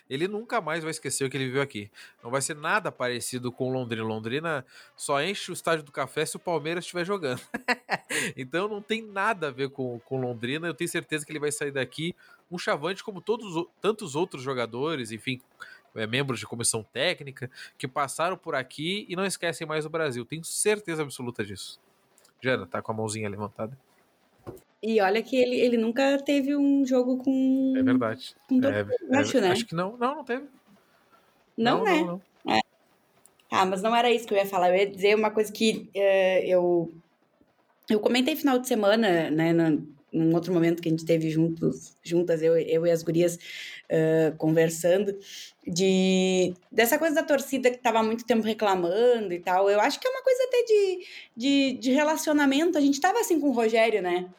ele 0.09 0.27
nunca 0.27 0.61
mais 0.61 0.83
vai 0.83 0.91
esquecer 0.91 1.25
o 1.25 1.29
que 1.29 1.37
ele 1.37 1.45
viveu 1.45 1.61
aqui. 1.61 1.91
Não 2.23 2.31
vai 2.31 2.41
ser 2.41 2.55
nada 2.55 2.91
parecido 2.91 3.51
com 3.51 3.71
Londrina. 3.71 4.03
Londrina 4.03 4.65
só 4.95 5.21
enche 5.21 5.51
o 5.51 5.53
estádio 5.53 5.83
do 5.83 5.91
café 5.91 6.25
se 6.25 6.35
o 6.35 6.39
Palmeiras 6.39 6.83
estiver 6.83 7.05
jogando. 7.05 7.41
então 8.37 8.67
não 8.67 8.81
tem 8.81 9.01
nada 9.01 9.47
a 9.47 9.51
ver 9.51 9.69
com, 9.69 9.99
com 9.99 10.19
Londrina. 10.19 10.67
Eu 10.67 10.73
tenho 10.73 10.89
certeza 10.89 11.25
que 11.25 11.31
ele 11.31 11.39
vai 11.39 11.51
sair 11.51 11.71
daqui 11.71 12.15
um 12.51 12.57
chavante 12.57 13.03
como 13.03 13.19
todos 13.19 13.65
tantos 13.81 14.15
outros 14.15 14.43
jogadores, 14.43 15.11
enfim, 15.11 15.41
é, 15.95 16.05
membros 16.05 16.39
de 16.39 16.45
comissão 16.45 16.83
técnica, 16.83 17.49
que 17.77 17.87
passaram 17.87 18.37
por 18.37 18.55
aqui 18.55 19.05
e 19.09 19.15
não 19.15 19.25
esquecem 19.25 19.65
mais 19.65 19.85
o 19.85 19.89
Brasil. 19.89 20.25
Tenho 20.25 20.43
certeza 20.43 21.01
absoluta 21.01 21.43
disso. 21.43 21.79
Jana, 22.41 22.67
tá 22.67 22.81
com 22.81 22.91
a 22.91 22.95
mãozinha 22.95 23.29
levantada. 23.29 23.77
E 24.85 24.99
olha 24.99 25.23
que 25.23 25.37
ele, 25.37 25.55
ele 25.55 25.77
nunca 25.77 26.17
teve 26.17 26.53
um 26.57 26.85
jogo 26.85 27.17
com. 27.23 27.73
É 27.77 27.81
verdade. 27.81 28.35
Com 28.49 28.59
é, 28.61 28.81
é, 28.81 29.17
acho, 29.17 29.39
né? 29.39 29.51
Acho 29.51 29.65
que 29.65 29.73
não. 29.73 29.95
Não, 29.95 30.15
não 30.15 30.23
teve. 30.25 30.43
Não, 31.57 31.77
não 31.77 31.83
né? 31.85 31.99
Não, 32.01 32.21
não. 32.43 32.53
É. 32.53 32.59
Ah, 33.49 33.65
mas 33.65 33.81
não 33.81 33.95
era 33.95 34.11
isso 34.11 34.27
que 34.27 34.33
eu 34.33 34.37
ia 34.37 34.45
falar. 34.45 34.71
Eu 34.71 34.75
ia 34.75 34.85
dizer 34.85 35.15
uma 35.15 35.31
coisa 35.31 35.49
que 35.53 35.89
uh, 35.95 36.45
eu. 36.45 36.93
Eu 37.89 38.01
comentei 38.01 38.35
final 38.35 38.59
de 38.59 38.67
semana, 38.67 39.31
né, 39.31 39.53
no, 39.53 39.87
num 40.11 40.33
outro 40.35 40.53
momento 40.53 40.81
que 40.81 40.89
a 40.89 40.91
gente 40.91 41.05
teve 41.05 41.29
juntos, 41.29 41.95
juntas, 42.03 42.41
eu, 42.41 42.57
eu 42.57 42.85
e 42.85 42.91
as 42.91 43.03
gurias 43.03 43.35
uh, 43.35 44.35
conversando, 44.37 45.17
de 45.65 46.53
dessa 46.69 46.97
coisa 46.97 47.15
da 47.15 47.23
torcida 47.23 47.69
que 47.69 47.77
estava 47.77 47.99
há 47.99 48.03
muito 48.03 48.25
tempo 48.25 48.43
reclamando 48.43 49.33
e 49.33 49.39
tal. 49.39 49.69
Eu 49.69 49.79
acho 49.79 49.97
que 49.97 50.07
é 50.07 50.11
uma 50.11 50.23
coisa 50.23 50.43
até 50.43 50.63
de, 50.63 51.05
de, 51.37 51.73
de 51.79 51.91
relacionamento. 51.91 52.77
A 52.77 52.81
gente 52.81 52.95
estava 52.95 53.19
assim 53.19 53.39
com 53.39 53.47
o 53.47 53.53
Rogério, 53.53 54.01
né? 54.01 54.29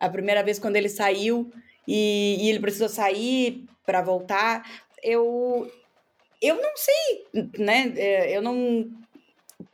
A 0.00 0.08
primeira 0.08 0.42
vez 0.42 0.58
quando 0.58 0.76
ele 0.76 0.88
saiu 0.88 1.52
e, 1.86 2.38
e 2.40 2.48
ele 2.48 2.58
precisou 2.58 2.88
sair 2.88 3.66
para 3.84 4.00
voltar. 4.00 4.64
Eu, 5.02 5.70
eu 6.40 6.56
não 6.56 6.72
sei, 6.74 7.50
né? 7.58 7.92
É, 7.96 8.36
eu 8.36 8.42
não. 8.42 8.90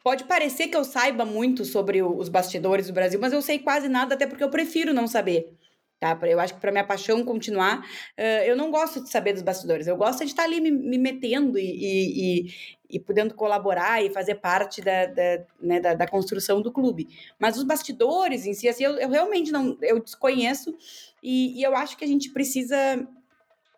Pode 0.03 0.25
parecer 0.25 0.69
que 0.69 0.77
eu 0.77 0.85
saiba 0.85 1.25
muito 1.25 1.65
sobre 1.65 2.03
os 2.03 2.29
bastidores 2.29 2.89
do 2.89 2.93
Brasil, 2.93 3.21
mas 3.21 3.33
eu 3.33 3.41
sei 3.41 3.59
quase 3.59 3.89
nada, 3.89 4.15
até 4.15 4.27
porque 4.27 4.43
eu 4.43 4.51
prefiro 4.51 4.93
não 4.93 5.07
saber. 5.07 5.53
Tá? 5.99 6.19
Eu 6.25 6.39
acho 6.39 6.55
que 6.55 6.61
para 6.61 6.71
minha 6.71 6.85
paixão 6.85 7.25
continuar, 7.25 7.81
uh, 7.81 8.45
eu 8.45 8.55
não 8.55 8.71
gosto 8.71 9.03
de 9.03 9.09
saber 9.09 9.33
dos 9.33 9.41
bastidores. 9.41 9.87
Eu 9.87 9.97
gosto 9.97 10.19
de 10.19 10.27
estar 10.31 10.43
ali 10.43 10.61
me, 10.61 10.71
me 10.71 10.99
metendo 10.99 11.59
e, 11.59 12.43
e, 12.45 12.55
e, 12.91 13.01
podendo 13.01 13.33
colaborar 13.33 14.05
e 14.05 14.11
fazer 14.11 14.35
parte 14.35 14.83
da, 14.83 15.07
da, 15.07 15.45
né, 15.59 15.81
da, 15.81 15.95
da, 15.95 16.07
construção 16.07 16.61
do 16.61 16.71
clube. 16.71 17.09
Mas 17.39 17.57
os 17.57 17.65
bastidores 17.65 18.45
em 18.45 18.53
si, 18.53 18.69
assim, 18.69 18.85
eu, 18.85 18.97
eu 18.99 19.09
realmente 19.09 19.51
não 19.51 19.79
eu 19.81 19.99
desconheço 19.99 20.77
e, 21.23 21.59
e 21.59 21.63
eu 21.63 21.75
acho 21.75 21.97
que 21.97 22.05
a 22.05 22.09
gente 22.09 22.31
precisa 22.31 22.77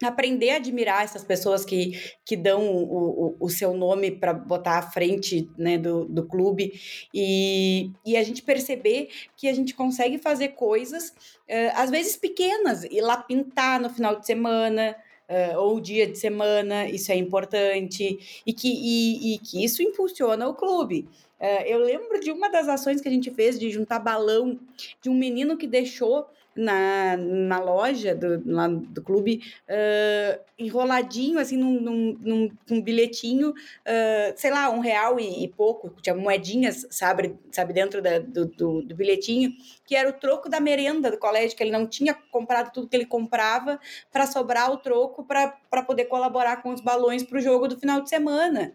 aprender 0.07 0.51
a 0.51 0.57
admirar 0.57 1.03
essas 1.03 1.25
pessoas 1.25 1.65
que, 1.65 2.01
que 2.25 2.37
dão 2.37 2.69
o, 2.69 3.27
o, 3.31 3.37
o 3.41 3.49
seu 3.51 3.75
nome 3.75 4.11
para 4.11 4.33
botar 4.33 4.79
à 4.79 4.83
frente 4.83 5.51
né, 5.59 5.77
do, 5.77 6.05
do 6.05 6.27
clube 6.27 6.73
e, 7.13 7.91
e 8.05 8.17
a 8.17 8.23
gente 8.23 8.43
perceber 8.43 9.09
que 9.37 9.49
a 9.49 9.53
gente 9.53 9.75
consegue 9.75 10.19
fazer 10.19 10.49
coisas, 10.49 11.11
uh, 11.11 11.73
às 11.75 11.91
vezes 11.91 12.17
pequenas, 12.17 12.85
ir 12.85 13.01
lá 13.01 13.17
pintar 13.17 13.81
no 13.81 13.91
final 13.91 14.19
de 14.19 14.27
semana. 14.27 14.97
Uh, 15.31 15.59
ou 15.59 15.79
dia 15.79 16.07
de 16.07 16.17
semana, 16.17 16.89
isso 16.89 17.13
é 17.13 17.15
importante, 17.15 18.43
e 18.47 18.51
que, 18.55 18.67
e, 18.67 19.35
e 19.35 19.39
que 19.39 19.63
isso 19.63 19.83
impulsiona 19.83 20.49
o 20.49 20.55
clube. 20.55 21.07
Uh, 21.39 21.63
eu 21.67 21.81
lembro 21.81 22.19
de 22.19 22.33
uma 22.33 22.49
das 22.49 22.67
ações 22.67 23.03
que 23.03 23.09
a 23.09 23.11
gente 23.11 23.31
fez 23.31 23.59
de 23.59 23.71
juntar 23.71 23.99
balão 23.99 24.59
de 25.03 25.11
um 25.11 25.15
menino 25.15 25.59
que 25.59 25.67
deixou 25.67 26.27
na, 26.59 27.17
na 27.17 27.61
loja 27.61 28.17
do, 28.17 28.43
lá 28.45 28.67
do 28.67 29.01
clube, 29.01 29.41
uh, 29.69 30.41
enroladinho, 30.59 31.39
assim, 31.39 31.57
num, 31.57 31.81
num, 31.81 32.19
num, 32.21 32.51
num 32.69 32.83
bilhetinho, 32.83 33.51
uh, 33.51 34.33
sei 34.35 34.51
lá, 34.51 34.69
um 34.69 34.81
real 34.81 35.21
e, 35.21 35.45
e, 35.45 35.49
pouco, 35.49 35.95
tinha 36.03 36.17
moedinhas, 36.17 36.85
sabe, 36.91 37.37
sabe 37.53 37.73
dentro 37.73 38.03
da, 38.03 38.19
do, 38.19 38.47
do, 38.47 38.83
do, 38.83 38.95
bilhetinho, 38.97 39.53
que 39.87 39.95
era 39.95 40.09
o 40.09 40.13
troco 40.13 40.49
da 40.49 40.59
merenda 40.59 41.13
do 41.13 41.19
colégio, 41.19 41.57
que 41.57 41.63
ele 41.63 41.71
não 41.71 41.87
tinha 41.87 42.13
comprado 42.13 42.73
tudo 42.73 42.89
que 42.89 42.97
ele 42.97 43.07
comprava 43.07 43.79
para 44.11 44.27
sobrar 44.27 44.73
o 44.73 44.79
troco 44.79 45.25
para 45.25 45.83
poder 45.87 46.07
colaborar 46.07 46.61
com 46.61 46.75
os 46.75 46.81
balões 46.81 47.23
para 47.23 47.39
o 47.39 47.41
jogo 47.41 47.69
do 47.69 47.79
final 47.79 48.01
de 48.01 48.09
semana. 48.09 48.73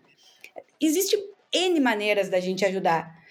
Existe 0.79 1.17
N 1.51 1.79
maneiras 1.81 2.29
da 2.29 2.39
gente 2.39 2.63
ajudar 2.63 3.22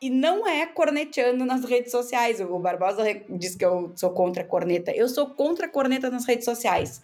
e 0.00 0.08
não 0.08 0.46
é 0.46 0.66
corneteando 0.66 1.44
nas 1.44 1.64
redes 1.64 1.90
sociais. 1.90 2.40
O 2.40 2.58
Barbosa 2.58 3.04
diz 3.28 3.54
que 3.54 3.64
eu 3.64 3.92
sou 3.94 4.10
contra 4.10 4.42
a 4.42 4.46
corneta. 4.46 4.90
Eu 4.92 5.08
sou 5.08 5.26
contra 5.26 5.66
a 5.66 5.68
corneta 5.68 6.10
nas 6.10 6.24
redes 6.24 6.44
sociais. 6.44 7.02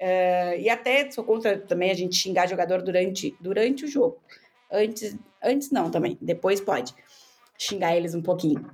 Uh, 0.00 0.58
e 0.58 0.68
até 0.68 1.08
sou 1.10 1.22
contra 1.22 1.56
também 1.58 1.90
a 1.90 1.94
gente 1.94 2.16
xingar 2.16 2.48
jogador 2.48 2.82
durante, 2.82 3.36
durante 3.40 3.84
o 3.84 3.88
jogo. 3.88 4.18
Antes, 4.70 5.16
antes 5.42 5.70
não 5.70 5.90
também, 5.90 6.18
depois 6.20 6.60
pode 6.60 6.92
xingar 7.56 7.96
eles 7.96 8.14
um 8.14 8.22
pouquinho. 8.22 8.68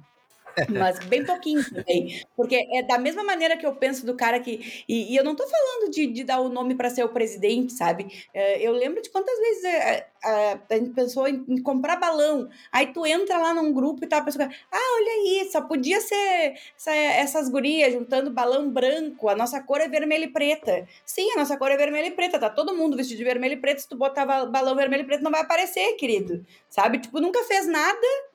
Mas 0.69 0.99
bem 1.07 1.25
pouquinho 1.25 1.65
também. 1.69 2.23
Porque 2.37 2.57
é 2.73 2.83
da 2.83 2.99
mesma 2.99 3.23
maneira 3.23 3.57
que 3.57 3.67
eu 3.67 3.75
penso 3.75 4.05
do 4.05 4.15
cara 4.15 4.41
que. 4.41 4.85
E, 4.89 5.13
e 5.13 5.17
eu 5.17 5.25
não 5.25 5.35
tô 5.35 5.47
falando 5.47 5.91
de, 5.91 6.07
de 6.07 6.25
dar 6.25 6.41
o 6.41 6.49
nome 6.49 6.75
para 6.75 6.91
ser 6.91 7.05
o 7.05 7.09
presidente, 7.09 7.73
sabe? 7.73 8.27
É, 8.33 8.61
eu 8.61 8.73
lembro 8.73 9.03
de 9.03 9.11
quantas 9.11 9.39
vezes 9.39 9.65
a, 9.65 9.69
é, 9.69 10.07
a, 10.25 10.59
a 10.71 10.75
gente 10.75 10.91
pensou 10.91 11.29
em, 11.29 11.45
em, 11.49 11.63
comprar 11.63 11.97
balão. 11.97 12.49
Aí 12.73 12.89
tu 12.93 13.07
entra 13.07 13.39
lá 13.39 13.55
num 13.55 13.73
grupo 13.73 14.05
e 14.05 14.09
tá 14.09 14.19
a 14.19 14.23
pessoa. 14.23 14.49
Ah, 14.71 14.97
olha 14.97 15.13
aí, 15.13 15.49
só 15.51 15.63
podia 15.63 16.01
ser 16.01 16.55
essa, 16.77 16.95
essas 16.95 17.49
gurias 17.49 17.93
juntando 17.93 18.31
balão 18.31 18.71
branco. 18.71 19.29
A 19.29 19.37
nossa 19.37 19.61
cor 19.63 19.81
é 19.81 19.89
vermelha 19.89 20.25
e 20.25 20.33
preta. 20.33 20.87
Sim, 21.05 21.31
a 21.33 21.39
nossa 21.39 21.57
cor 21.57 21.71
é 21.71 21.77
vermelha 21.77 22.07
e 22.07 22.13
preta. 22.13 22.39
Tá 22.39 22.51
todo 22.51 22.77
mundo 22.77 22.97
vestido 22.97 23.19
de 23.19 23.25
vermelho 23.25 23.55
e 23.55 23.61
preto. 23.61 23.81
Se 23.81 23.89
tu 23.89 23.97
botar 23.97 24.27
balão 24.47 24.75
vermelho 24.75 25.03
e 25.03 25.07
preto, 25.07 25.23
não 25.23 25.31
vai 25.31 25.43
aparecer, 25.43 25.95
querido. 25.95 26.45
Sabe? 26.69 26.99
Tipo, 26.99 27.21
nunca 27.21 27.43
fez 27.45 27.67
nada 27.67 28.28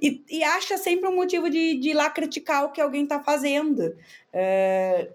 e, 0.00 0.24
e 0.30 0.44
acha 0.44 0.76
sempre 0.76 1.08
um 1.08 1.14
motivo 1.14 1.50
de, 1.50 1.74
de 1.76 1.90
ir 1.90 1.94
lá 1.94 2.08
criticar 2.08 2.64
o 2.64 2.70
que 2.70 2.80
alguém 2.80 3.02
está 3.02 3.20
fazendo. 3.20 3.96
É, 4.32 5.10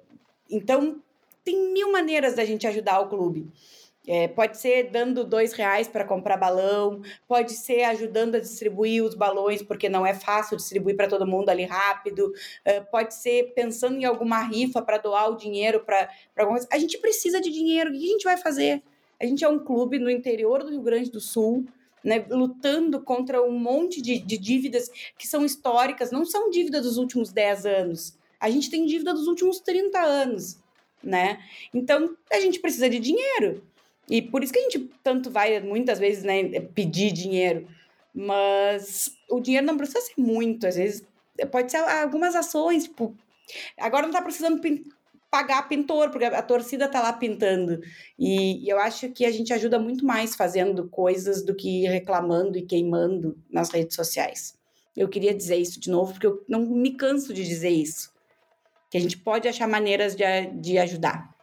então, 0.49 1.01
tem 1.43 1.71
mil 1.71 1.91
maneiras 1.91 2.35
da 2.35 2.45
gente 2.45 2.67
ajudar 2.67 2.99
o 2.99 3.09
clube. 3.09 3.47
É, 4.05 4.27
pode 4.27 4.57
ser 4.57 4.89
dando 4.91 5.23
dois 5.23 5.53
reais 5.53 5.87
para 5.87 6.03
comprar 6.03 6.35
balão, 6.35 7.01
pode 7.25 7.53
ser 7.53 7.83
ajudando 7.83 8.35
a 8.35 8.39
distribuir 8.39 9.01
os 9.01 9.15
balões, 9.15 9.61
porque 9.61 9.87
não 9.87 10.05
é 10.05 10.13
fácil 10.13 10.57
distribuir 10.57 10.97
para 10.97 11.07
todo 11.07 11.25
mundo 11.25 11.47
ali 11.47 11.63
rápido, 11.63 12.33
é, 12.65 12.81
pode 12.81 13.13
ser 13.13 13.53
pensando 13.55 13.95
em 13.95 14.03
alguma 14.03 14.43
rifa 14.43 14.81
para 14.81 14.97
doar 14.97 15.31
o 15.31 15.37
dinheiro 15.37 15.79
para 15.85 16.09
alguma 16.37 16.57
coisa. 16.57 16.67
A 16.69 16.77
gente 16.77 16.97
precisa 16.97 17.39
de 17.39 17.49
dinheiro, 17.49 17.91
o 17.91 17.93
que 17.93 18.05
a 18.05 18.11
gente 18.11 18.23
vai 18.25 18.35
fazer? 18.35 18.83
A 19.21 19.25
gente 19.25 19.41
é 19.45 19.47
um 19.47 19.59
clube 19.59 19.97
no 19.97 20.09
interior 20.09 20.63
do 20.63 20.71
Rio 20.71 20.81
Grande 20.81 21.09
do 21.09 21.21
Sul, 21.21 21.65
né, 22.03 22.25
lutando 22.29 23.01
contra 23.01 23.41
um 23.41 23.57
monte 23.57 24.01
de, 24.01 24.19
de 24.19 24.37
dívidas 24.37 24.89
que 25.17 25.27
são 25.27 25.45
históricas, 25.45 26.11
não 26.11 26.25
são 26.25 26.49
dívidas 26.49 26.83
dos 26.83 26.97
últimos 26.97 27.31
10 27.31 27.65
anos. 27.65 28.17
A 28.39 28.49
gente 28.49 28.69
tem 28.69 28.85
dívida 28.85 29.13
dos 29.13 29.27
últimos 29.27 29.59
30 29.59 29.99
anos, 29.99 30.57
né? 31.01 31.41
Então, 31.73 32.15
a 32.31 32.39
gente 32.39 32.59
precisa 32.59 32.89
de 32.89 32.99
dinheiro. 32.99 33.63
E 34.09 34.21
por 34.21 34.43
isso 34.43 34.51
que 34.51 34.59
a 34.59 34.63
gente 34.63 34.89
tanto 35.01 35.31
vai, 35.31 35.59
muitas 35.61 35.97
vezes, 35.97 36.23
né, 36.23 36.59
pedir 36.59 37.11
dinheiro. 37.13 37.67
Mas 38.13 39.17
o 39.29 39.39
dinheiro 39.39 39.65
não 39.65 39.77
precisa 39.77 40.01
ser 40.01 40.13
muito, 40.17 40.67
às 40.67 40.75
vezes 40.75 41.03
pode 41.51 41.71
ser 41.71 41.77
algumas 41.77 42.35
ações, 42.35 42.83
tipo, 42.83 43.15
agora 43.77 44.03
não 44.03 44.11
está 44.11 44.21
precisando 44.21 44.61
pagar 45.33 45.67
pintor, 45.67 46.11
porque 46.11 46.25
a 46.25 46.43
torcida 46.43 46.87
tá 46.87 47.01
lá 47.01 47.11
pintando. 47.11 47.81
E, 48.19 48.63
e, 48.63 48.69
eu 48.69 48.77
acho 48.77 49.09
que 49.09 49.25
a 49.25 49.31
gente 49.31 49.51
ajuda 49.51 49.79
muito 49.79 50.05
mais 50.05 50.35
fazendo 50.35 50.87
coisas 50.87 51.43
do 51.43 51.55
que 51.55 51.87
reclamando 51.87 52.55
e 52.55 52.61
queimando 52.61 53.35
nas 53.49 53.71
redes 53.71 53.95
sociais. 53.95 54.55
Eu 54.95 55.09
queria 55.09 55.33
dizer 55.33 55.55
isso 55.55 55.79
de 55.79 55.89
novo, 55.89 56.11
porque 56.11 56.27
eu 56.27 56.45
não 56.47 56.59
me 56.59 56.91
canso 56.91 57.33
de 57.33 57.43
dizer 57.43 57.71
isso. 57.71 58.13
Que 58.91 58.97
a 58.99 59.01
gente 59.01 59.17
pode 59.17 59.47
achar 59.47 59.67
maneiras 59.67 60.15
de, 60.15 60.23
de 60.61 60.77
ajudar. 60.77 61.33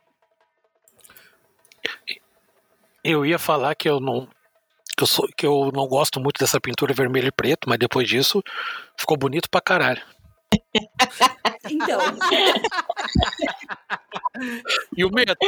Eu 3.03 3.27
ia 3.27 3.41
falar 3.41 3.75
que 3.75 3.89
eu 3.89 3.99
não 3.99 4.29
que 4.97 5.03
eu, 5.03 5.07
sou, 5.07 5.29
que 5.37 5.47
eu 5.47 5.73
não 5.75 5.89
gosto 5.89 6.21
muito 6.21 6.39
dessa 6.39 6.61
pintura 6.61 6.95
vermelho 6.95 7.27
e 7.27 7.33
preto, 7.33 7.69
mas 7.69 7.79
depois 7.79 8.07
disso 8.07 8.41
ficou 8.97 9.17
bonito 9.17 9.51
pra 9.51 9.61
caralho. 9.61 10.03
Então. 11.69 12.01
e 14.97 15.05
o 15.05 15.11
medo? 15.11 15.35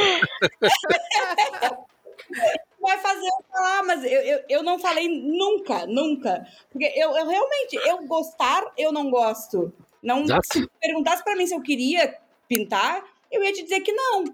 Vai 2.79 2.97
fazer 2.99 3.25
eu 3.25 3.45
falar, 3.49 3.83
mas 3.83 4.03
eu, 4.03 4.21
eu, 4.21 4.43
eu 4.49 4.63
não 4.63 4.77
falei 4.77 5.07
nunca, 5.07 5.85
nunca. 5.85 6.45
Porque 6.69 6.91
eu, 6.95 7.15
eu 7.15 7.27
realmente, 7.27 7.75
eu 7.75 8.05
gostar, 8.05 8.63
eu 8.77 8.91
não 8.91 9.09
gosto. 9.09 9.73
Não, 10.01 10.25
se 10.51 10.67
perguntasse 10.81 11.23
para 11.23 11.35
mim 11.35 11.47
se 11.47 11.55
eu 11.55 11.61
queria 11.61 12.17
pintar, 12.47 13.03
eu 13.31 13.43
ia 13.43 13.53
te 13.53 13.63
dizer 13.63 13.81
que 13.81 13.93
não. 13.93 14.25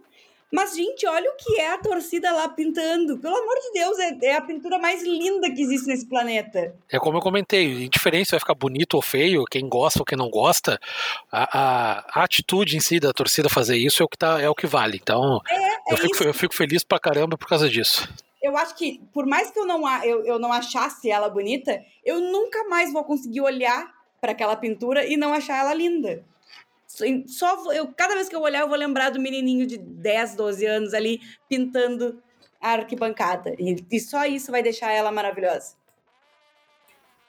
Mas, 0.51 0.75
gente, 0.75 1.05
olha 1.05 1.29
o 1.29 1.35
que 1.35 1.61
é 1.61 1.71
a 1.73 1.77
torcida 1.77 2.31
lá 2.31 2.49
pintando. 2.49 3.17
Pelo 3.19 3.35
amor 3.35 3.55
de 3.55 3.71
Deus, 3.71 3.99
é, 3.99 4.17
é 4.23 4.35
a 4.35 4.41
pintura 4.41 4.79
mais 4.79 5.03
linda 5.03 5.51
que 5.51 5.61
existe 5.61 5.87
nesse 5.87 6.07
planeta. 6.07 6.73
É 6.91 6.97
como 6.97 7.17
eu 7.17 7.21
comentei, 7.21 7.83
indiferente 7.85 8.25
se 8.25 8.31
vai 8.31 8.39
ficar 8.39 8.55
bonito 8.55 8.95
ou 8.95 9.01
feio, 9.01 9.45
quem 9.45 9.69
gosta 9.69 9.99
ou 9.99 10.05
quem 10.05 10.17
não 10.17 10.29
gosta, 10.29 10.79
a, 11.31 11.59
a, 11.59 12.19
a 12.19 12.23
atitude 12.23 12.75
em 12.75 12.79
si 12.79 12.99
da 12.99 13.13
torcida 13.13 13.47
fazer 13.47 13.77
isso 13.77 14.01
é 14.01 14.05
o 14.05 14.09
que, 14.09 14.17
tá, 14.17 14.41
é 14.41 14.49
o 14.49 14.55
que 14.55 14.65
vale. 14.65 14.99
Então, 15.01 15.39
É, 15.47 15.91
eu, 15.91 15.93
é 15.93 15.97
fico, 15.97 16.15
isso. 16.15 16.23
eu 16.23 16.33
fico 16.33 16.55
feliz 16.55 16.83
pra 16.83 16.99
caramba 16.99 17.37
por 17.37 17.47
causa 17.47 17.69
disso. 17.69 18.09
Eu 18.41 18.57
acho 18.57 18.73
que, 18.75 19.01
por 19.13 19.27
mais 19.27 19.51
que 19.51 19.59
eu 19.59 19.65
não, 19.65 19.87
eu, 20.03 20.25
eu 20.25 20.39
não 20.39 20.51
achasse 20.51 21.11
ela 21.11 21.29
bonita, 21.29 21.83
eu 22.03 22.19
nunca 22.19 22.63
mais 22.69 22.91
vou 22.91 23.03
conseguir 23.03 23.41
olhar 23.41 23.93
para 24.19 24.31
aquela 24.31 24.55
pintura 24.55 25.05
e 25.05 25.15
não 25.15 25.33
achar 25.33 25.57
ela 25.59 25.73
linda. 25.73 26.23
Só 27.27 27.71
eu, 27.71 27.87
cada 27.93 28.15
vez 28.15 28.27
que 28.27 28.35
eu 28.35 28.41
olhar, 28.41 28.61
eu 28.61 28.67
vou 28.67 28.77
lembrar 28.77 29.11
do 29.11 29.19
menininho 29.19 29.67
de 29.67 29.77
10, 29.77 30.35
12 30.35 30.65
anos 30.65 30.93
ali 30.93 31.21
pintando 31.47 32.21
a 32.59 32.71
arquibancada. 32.71 33.55
E, 33.59 33.85
e 33.91 33.99
só 33.99 34.25
isso 34.25 34.51
vai 34.51 34.63
deixar 34.63 34.91
ela 34.91 35.11
maravilhosa. 35.11 35.77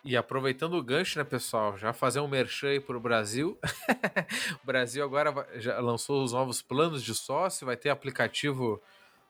E 0.03 0.17
aproveitando 0.17 0.75
o 0.75 0.83
gancho, 0.83 1.19
né, 1.19 1.25
pessoal, 1.25 1.77
já 1.77 1.93
fazer 1.93 2.21
um 2.21 2.27
merchan 2.27 2.69
aí 2.69 2.81
pro 2.81 2.99
Brasil. 2.99 3.59
o 4.65 4.67
Brasil 4.67 5.05
agora 5.05 5.47
já 5.57 5.79
lançou 5.79 6.25
os 6.25 6.33
novos 6.33 6.63
planos 6.63 7.03
de 7.03 7.15
sócio, 7.15 7.67
vai 7.67 7.77
ter 7.77 7.91
aplicativo 7.91 8.81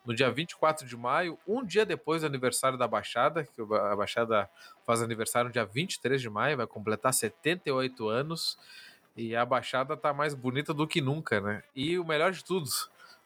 no 0.06 0.14
dia 0.14 0.30
24 0.30 0.86
de 0.86 0.96
maio, 0.96 1.36
um 1.46 1.64
dia 1.64 1.84
depois 1.84 2.22
do 2.22 2.26
aniversário 2.26 2.78
da 2.78 2.86
Baixada, 2.86 3.44
que 3.44 3.60
a 3.60 3.96
Baixada 3.96 4.48
faz 4.86 5.02
aniversário 5.02 5.48
no 5.48 5.52
dia 5.52 5.64
23 5.64 6.20
de 6.22 6.30
maio, 6.30 6.56
vai 6.56 6.68
completar 6.68 7.12
78 7.12 8.08
anos. 8.08 8.56
E 9.20 9.36
a 9.36 9.44
Baixada 9.44 9.98
tá 9.98 10.14
mais 10.14 10.32
bonita 10.32 10.72
do 10.72 10.88
que 10.88 11.02
nunca, 11.02 11.42
né? 11.42 11.62
E 11.76 11.98
o 11.98 12.04
melhor 12.06 12.32
de 12.32 12.42
tudo, 12.42 12.66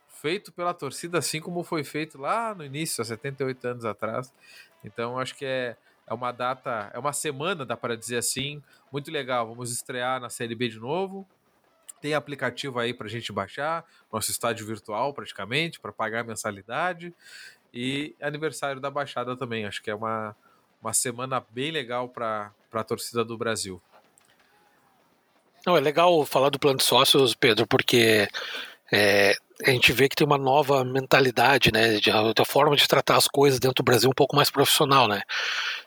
feito 0.08 0.50
pela 0.50 0.74
torcida, 0.74 1.18
assim 1.18 1.40
como 1.40 1.62
foi 1.62 1.84
feito 1.84 2.20
lá 2.20 2.52
no 2.52 2.64
início, 2.64 3.00
há 3.00 3.04
78 3.04 3.64
anos 3.64 3.84
atrás. 3.84 4.34
Então, 4.82 5.20
acho 5.20 5.36
que 5.36 5.44
é, 5.44 5.76
é 6.04 6.12
uma 6.12 6.32
data, 6.32 6.90
é 6.92 6.98
uma 6.98 7.12
semana, 7.12 7.64
dá 7.64 7.76
para 7.76 7.96
dizer 7.96 8.16
assim, 8.16 8.60
muito 8.90 9.08
legal. 9.08 9.46
Vamos 9.46 9.70
estrear 9.70 10.20
na 10.20 10.28
Série 10.28 10.56
B 10.56 10.68
de 10.68 10.80
novo. 10.80 11.24
Tem 12.00 12.12
aplicativo 12.12 12.80
aí 12.80 12.92
para 12.92 13.06
gente 13.06 13.32
baixar, 13.32 13.84
nosso 14.12 14.32
estádio 14.32 14.66
virtual 14.66 15.14
praticamente, 15.14 15.78
para 15.78 15.92
pagar 15.92 16.22
a 16.22 16.24
mensalidade. 16.24 17.14
E 17.72 18.16
aniversário 18.20 18.80
da 18.80 18.90
Baixada 18.90 19.36
também. 19.36 19.64
Acho 19.64 19.80
que 19.80 19.92
é 19.92 19.94
uma, 19.94 20.34
uma 20.82 20.92
semana 20.92 21.40
bem 21.50 21.70
legal 21.70 22.08
para 22.08 22.50
a 22.72 22.82
torcida 22.82 23.24
do 23.24 23.38
Brasil. 23.38 23.80
Não, 25.66 25.76
é 25.76 25.80
legal 25.80 26.24
falar 26.26 26.50
do 26.50 26.58
plano 26.58 26.78
de 26.78 26.84
sócios, 26.84 27.34
Pedro, 27.34 27.66
porque 27.66 28.28
é, 28.92 29.34
a 29.66 29.70
gente 29.70 29.92
vê 29.92 30.08
que 30.08 30.16
tem 30.16 30.26
uma 30.26 30.36
nova 30.36 30.84
mentalidade, 30.84 31.72
né, 31.72 31.94
de, 31.94 32.10
forma 32.44 32.76
de 32.76 32.86
tratar 32.86 33.16
as 33.16 33.26
coisas 33.26 33.58
dentro 33.58 33.76
do 33.76 33.84
Brasil 33.84 34.10
um 34.10 34.14
pouco 34.14 34.36
mais 34.36 34.50
profissional, 34.50 35.08
né. 35.08 35.22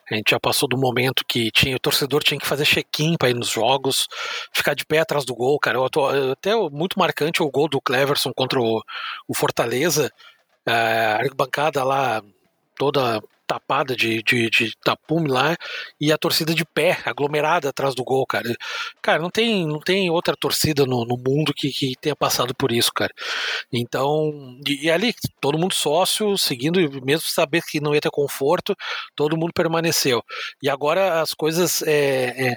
A 0.09 0.15
gente 0.15 0.31
já 0.31 0.39
passou 0.39 0.67
do 0.69 0.77
momento 0.77 1.25
que 1.27 1.51
tinha, 1.51 1.75
o 1.75 1.79
torcedor 1.79 2.23
tinha 2.23 2.39
que 2.39 2.47
fazer 2.47 2.65
check-in 2.65 3.15
para 3.17 3.29
ir 3.29 3.35
nos 3.35 3.49
jogos, 3.49 4.07
ficar 4.53 4.73
de 4.73 4.85
pé 4.85 4.99
atrás 4.99 5.25
do 5.25 5.35
gol, 5.35 5.59
cara. 5.59 5.77
Eu 5.77 5.89
tô, 5.89 6.07
até 6.07 6.55
muito 6.71 6.97
marcante 6.97 7.43
o 7.43 7.51
gol 7.51 7.67
do 7.67 7.81
Cleverson 7.81 8.31
contra 8.33 8.59
o, 8.59 8.81
o 9.27 9.33
Fortaleza, 9.33 10.09
a 10.65 11.17
arquibancada 11.17 11.83
lá 11.83 12.23
toda 12.77 13.21
tapada 13.47 13.95
de, 13.95 14.21
de, 14.21 14.49
de 14.49 14.75
tapume 14.83 15.29
lá 15.29 15.55
e 15.99 16.11
a 16.11 16.17
torcida 16.17 16.53
de 16.53 16.65
pé, 16.65 16.99
aglomerada 17.05 17.69
atrás 17.69 17.95
do 17.95 18.03
gol, 18.03 18.25
cara. 18.25 18.53
Cara, 19.01 19.21
não 19.21 19.29
tem, 19.29 19.65
não 19.65 19.79
tem 19.79 20.09
outra 20.09 20.35
torcida 20.35 20.85
no, 20.85 21.05
no 21.05 21.17
mundo 21.17 21.53
que, 21.53 21.69
que 21.69 21.95
tenha 21.99 22.15
passado 22.15 22.53
por 22.53 22.71
isso, 22.71 22.91
cara. 22.93 23.13
Então, 23.71 24.31
e, 24.67 24.85
e 24.85 24.91
ali, 24.91 25.15
todo 25.39 25.57
mundo 25.57 25.73
sócio, 25.73 26.37
seguindo, 26.37 26.79
mesmo 27.03 27.27
saber 27.27 27.61
que 27.63 27.79
não 27.79 27.95
ia 27.95 28.01
ter 28.01 28.11
conforto, 28.11 28.75
todo 29.15 29.37
mundo 29.37 29.53
permaneceu. 29.53 30.21
E 30.61 30.69
agora 30.69 31.21
as 31.21 31.33
coisas 31.33 31.81
é, 31.83 32.49
é, 32.51 32.55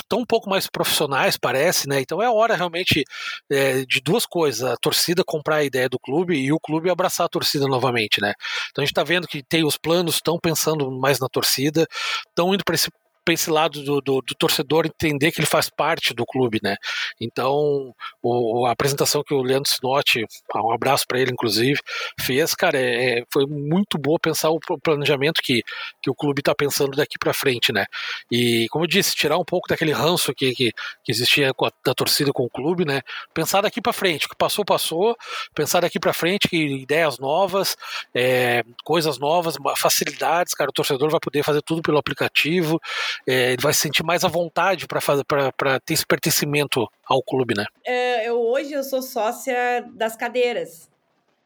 estão 0.00 0.20
um 0.20 0.26
pouco 0.26 0.48
mais 0.48 0.66
profissionais, 0.66 1.36
parece, 1.36 1.88
né? 1.88 2.00
Então 2.00 2.22
é 2.22 2.30
hora 2.30 2.54
realmente 2.54 3.04
é, 3.50 3.84
de 3.84 4.00
duas 4.00 4.26
coisas: 4.26 4.62
a 4.62 4.76
torcida 4.76 5.22
comprar 5.24 5.56
a 5.56 5.64
ideia 5.64 5.88
do 5.88 5.98
clube 5.98 6.34
e 6.36 6.52
o 6.52 6.60
clube 6.60 6.90
abraçar 6.90 7.26
a 7.26 7.28
torcida 7.28 7.66
novamente, 7.66 8.20
né? 8.20 8.34
Então 8.70 8.82
a 8.82 8.84
gente 8.84 8.92
está 8.92 9.04
vendo 9.04 9.26
que 9.26 9.42
tem 9.42 9.64
os 9.64 9.76
planos, 9.76 10.16
estão 10.16 10.38
pensando 10.38 10.90
mais 10.90 11.18
na 11.18 11.28
torcida, 11.28 11.86
estão 12.28 12.54
indo 12.54 12.64
para 12.64 12.74
esse 12.74 12.90
para 13.24 13.34
esse 13.34 13.50
lado 13.50 13.82
do, 13.82 14.00
do, 14.00 14.20
do, 14.20 14.34
torcedor 14.34 14.86
entender 14.86 15.30
que 15.30 15.40
ele 15.40 15.46
faz 15.46 15.70
parte 15.70 16.12
do 16.12 16.26
clube, 16.26 16.58
né? 16.62 16.76
Então, 17.20 17.94
o, 18.22 18.66
a 18.66 18.72
apresentação 18.72 19.22
que 19.22 19.34
o 19.34 19.42
Leandro 19.42 19.70
Sinotti, 19.70 20.24
um 20.54 20.72
abraço 20.72 21.06
para 21.06 21.20
ele, 21.20 21.32
inclusive, 21.32 21.80
fez, 22.20 22.54
cara, 22.54 22.78
é, 22.78 23.24
foi 23.32 23.46
muito 23.46 23.98
boa 23.98 24.18
pensar 24.18 24.50
o 24.50 24.60
planejamento 24.82 25.40
que, 25.42 25.62
que 26.00 26.10
o 26.10 26.14
clube 26.14 26.40
está 26.40 26.54
pensando 26.54 26.96
daqui 26.96 27.18
para 27.18 27.32
frente, 27.32 27.72
né? 27.72 27.86
E, 28.30 28.66
como 28.70 28.84
eu 28.84 28.88
disse, 28.88 29.14
tirar 29.14 29.38
um 29.38 29.44
pouco 29.44 29.68
daquele 29.68 29.92
ranço 29.92 30.34
que, 30.34 30.52
que, 30.54 30.72
que 31.04 31.12
existia 31.12 31.50
a, 31.50 31.72
da 31.84 31.94
torcida 31.94 32.32
com 32.32 32.44
o 32.44 32.50
clube, 32.50 32.84
né? 32.84 33.02
Pensar 33.32 33.60
daqui 33.60 33.80
para 33.80 33.92
frente, 33.92 34.28
que 34.28 34.36
passou, 34.36 34.64
passou, 34.64 35.16
pensar 35.54 35.80
daqui 35.80 36.00
para 36.00 36.12
frente, 36.12 36.48
que 36.48 36.56
ideias 36.56 37.18
novas, 37.18 37.76
é, 38.14 38.64
coisas 38.84 39.18
novas, 39.18 39.56
facilidades, 39.76 40.54
cara, 40.54 40.70
o 40.70 40.72
torcedor 40.72 41.10
vai 41.10 41.20
poder 41.20 41.42
fazer 41.42 41.62
tudo 41.62 41.82
pelo 41.82 41.98
aplicativo, 41.98 42.80
é, 43.26 43.52
ele 43.52 43.62
vai 43.62 43.72
se 43.72 43.80
sentir 43.80 44.02
mais 44.02 44.24
à 44.24 44.28
vontade 44.28 44.86
para 44.86 45.80
ter 45.80 45.94
esse 45.94 46.06
pertencimento 46.06 46.86
ao 47.04 47.22
clube, 47.22 47.54
né? 47.56 47.66
É, 47.84 48.28
eu, 48.28 48.40
hoje 48.40 48.72
eu 48.72 48.82
sou 48.82 49.02
sócia 49.02 49.86
das 49.94 50.16
cadeiras, 50.16 50.90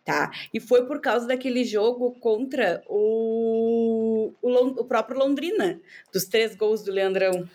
tá? 0.04 0.30
E 0.52 0.60
foi 0.60 0.86
por 0.86 1.00
causa 1.00 1.26
daquele 1.26 1.64
jogo 1.64 2.12
contra 2.20 2.82
o, 2.86 4.32
o, 4.42 4.80
o 4.80 4.84
próprio 4.84 5.18
Londrina, 5.18 5.80
dos 6.12 6.24
três 6.24 6.54
gols 6.54 6.82
do 6.82 6.92
Leandrão. 6.92 7.48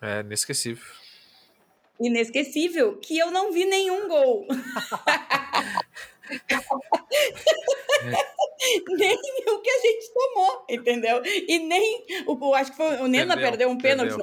É 0.00 0.20
inesquecível. 0.20 0.84
Inesquecível, 2.00 2.96
que 2.96 3.18
eu 3.18 3.30
não 3.30 3.52
vi 3.52 3.64
nenhum 3.64 4.06
gol. 4.06 4.46
nem 8.96 9.16
o 9.16 9.60
que 9.60 9.70
a 9.70 9.80
gente 9.80 10.12
tomou, 10.12 10.64
entendeu? 10.68 11.22
E 11.24 11.58
nem 11.58 12.04
o, 12.26 12.54
acho 12.54 12.70
que 12.72 12.76
foi 12.76 12.96
o 12.96 13.06
Nena 13.06 13.34
perdeu, 13.34 13.50
perdeu 13.50 13.68
um 13.70 13.78
pênalti. 13.78 14.16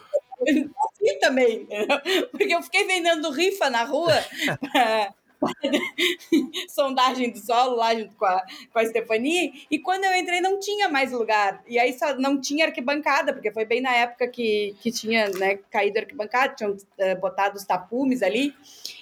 Perdeu. 0.43 0.71
Assim 0.77 1.19
também, 1.19 1.61
entendeu? 1.61 1.99
porque 2.31 2.53
eu 2.53 2.61
fiquei 2.61 2.85
vendendo 2.85 3.29
rifa 3.31 3.69
na 3.69 3.83
rua. 3.83 4.13
sondagem 6.69 7.31
do 7.31 7.39
solo 7.39 7.75
lá 7.75 7.93
junto 7.95 8.15
com 8.15 8.25
a, 8.25 8.43
com 8.71 8.79
a 8.79 8.85
Stephanie, 8.85 9.65
e 9.69 9.79
quando 9.79 10.03
eu 10.05 10.15
entrei 10.15 10.41
não 10.41 10.59
tinha 10.59 10.89
mais 10.89 11.11
lugar, 11.11 11.63
e 11.67 11.77
aí 11.79 11.97
só 11.97 12.15
não 12.15 12.39
tinha 12.39 12.65
arquibancada, 12.65 13.33
porque 13.33 13.51
foi 13.51 13.65
bem 13.65 13.81
na 13.81 13.93
época 13.93 14.27
que, 14.27 14.75
que 14.81 14.91
tinha 14.91 15.29
né, 15.29 15.59
caído 15.69 15.99
arquibancada, 15.99 16.55
tinham 16.55 16.71
uh, 16.71 17.19
botado 17.19 17.57
os 17.57 17.65
tapumes 17.65 18.21
ali, 18.21 18.53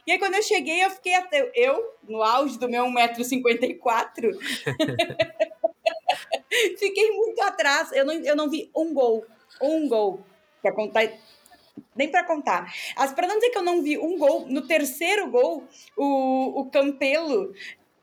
e 0.05 0.11
aí 0.11 0.19
quando 0.19 0.36
eu 0.36 0.43
cheguei 0.43 0.84
eu 0.84 0.89
fiquei 0.89 1.15
até, 1.15 1.51
eu, 1.55 1.84
no 2.07 2.21
auge 2.21 2.57
do 2.57 2.69
meu 2.69 2.86
1,54m, 2.86 4.38
fiquei 6.77 7.11
muito 7.11 7.41
atrás, 7.41 7.91
eu 7.91 8.05
não, 8.05 8.13
eu 8.13 8.36
não 8.36 8.49
vi 8.49 8.69
um 8.75 8.93
gol, 8.93 9.25
um 9.61 9.88
gol, 9.88 10.23
para 10.61 10.71
contar 10.71 11.07
nem 11.95 12.09
para 12.09 12.24
contar. 12.24 12.74
As 12.95 13.11
para 13.11 13.28
não 13.28 13.36
dizer 13.36 13.49
que 13.49 13.57
eu 13.57 13.63
não 13.63 13.82
vi 13.82 13.97
um 13.97 14.17
gol, 14.17 14.47
no 14.47 14.61
terceiro 14.67 15.30
gol, 15.30 15.63
o, 15.97 16.61
o 16.61 16.65
Campelo 16.69 17.53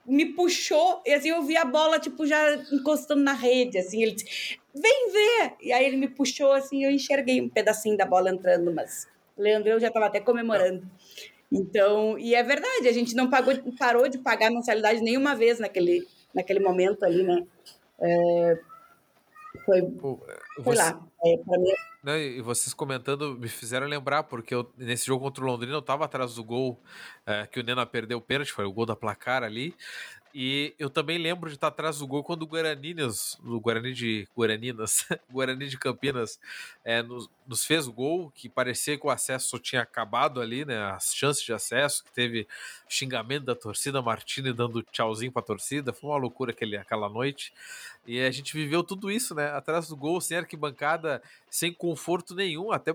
me 0.06 0.26
puxou 0.26 1.02
e 1.06 1.12
assim 1.12 1.28
eu 1.28 1.42
vi 1.42 1.56
a 1.56 1.64
bola 1.64 1.98
tipo 1.98 2.26
já 2.26 2.54
encostando 2.72 3.22
na 3.22 3.32
rede, 3.32 3.78
assim, 3.78 4.02
ele 4.02 4.12
disse: 4.12 4.58
"Vem 4.74 5.12
ver". 5.12 5.54
E 5.60 5.72
aí 5.72 5.84
ele 5.84 5.96
me 5.96 6.08
puxou 6.08 6.52
assim, 6.52 6.84
eu 6.84 6.90
enxerguei 6.90 7.40
um 7.40 7.48
pedacinho 7.48 7.96
da 7.96 8.06
bola 8.06 8.30
entrando, 8.30 8.72
mas 8.72 9.06
Leandro 9.36 9.78
já 9.80 9.88
estava 9.88 10.06
até 10.06 10.20
comemorando. 10.20 10.86
Então, 11.52 12.16
e 12.18 12.34
é 12.34 12.42
verdade, 12.42 12.88
a 12.88 12.92
gente 12.92 13.14
não 13.14 13.28
pagou, 13.28 13.52
parou 13.76 14.08
de 14.08 14.18
pagar 14.18 14.50
mensalidade 14.50 15.00
nenhuma 15.00 15.34
vez 15.34 15.58
naquele, 15.58 16.06
naquele 16.32 16.60
momento 16.60 17.04
ali, 17.04 17.24
né? 17.24 17.44
É, 18.00 18.58
foi, 19.64 19.82
Pô, 19.82 20.20
você... 20.58 20.78
lá, 20.78 21.02
é, 21.24 21.36
não, 22.02 22.16
e 22.16 22.40
vocês 22.40 22.72
comentando 22.72 23.36
me 23.38 23.48
fizeram 23.48 23.86
lembrar, 23.86 24.22
porque 24.22 24.54
eu, 24.54 24.72
nesse 24.76 25.06
jogo 25.06 25.22
contra 25.24 25.44
o 25.44 25.46
Londrina 25.46 25.74
eu 25.74 25.82
tava 25.82 26.04
atrás 26.06 26.34
do 26.34 26.42
gol 26.42 26.80
é, 27.26 27.46
que 27.46 27.60
o 27.60 27.62
Nena 27.62 27.84
perdeu 27.84 28.18
o 28.18 28.22
pênalti, 28.22 28.52
foi 28.52 28.64
o 28.64 28.72
gol 28.72 28.86
da 28.86 28.96
placar 28.96 29.42
ali. 29.42 29.74
E 30.32 30.74
eu 30.78 30.88
também 30.88 31.18
lembro 31.18 31.48
de 31.48 31.56
estar 31.56 31.68
atrás 31.68 31.98
do 31.98 32.06
gol 32.06 32.22
quando 32.22 32.42
o 32.42 32.46
Guaraninas, 32.46 33.36
o 33.44 33.58
Guarani 33.58 33.92
de 33.92 34.28
Guaraninas, 34.36 35.04
Guarani 35.28 35.68
de 35.68 35.76
Campinas, 35.76 36.38
é, 36.84 37.02
nos, 37.02 37.28
nos, 37.46 37.64
fez 37.64 37.88
o 37.88 37.92
gol, 37.92 38.30
que 38.30 38.48
parecia 38.48 38.96
que 38.96 39.04
o 39.04 39.10
acesso 39.10 39.58
tinha 39.58 39.82
acabado 39.82 40.40
ali, 40.40 40.64
né? 40.64 40.78
As 40.92 41.12
chances 41.12 41.42
de 41.42 41.52
acesso, 41.52 42.04
que 42.04 42.12
teve 42.12 42.46
xingamento 42.88 43.44
da 43.44 43.56
torcida, 43.56 44.00
Martini 44.00 44.52
dando 44.52 44.82
tchauzinho 44.84 45.32
pra 45.32 45.42
torcida, 45.42 45.92
foi 45.92 46.10
uma 46.10 46.18
loucura 46.18 46.52
aquele, 46.52 46.76
aquela 46.76 47.08
noite. 47.08 47.52
E 48.06 48.20
a 48.20 48.30
gente 48.30 48.54
viveu 48.54 48.84
tudo 48.84 49.10
isso, 49.10 49.34
né? 49.34 49.50
Atrás 49.50 49.88
do 49.88 49.96
gol, 49.96 50.20
sem 50.20 50.38
arquibancada, 50.38 51.20
sem 51.50 51.72
conforto 51.72 52.34
nenhum. 52.34 52.70
Até 52.70 52.94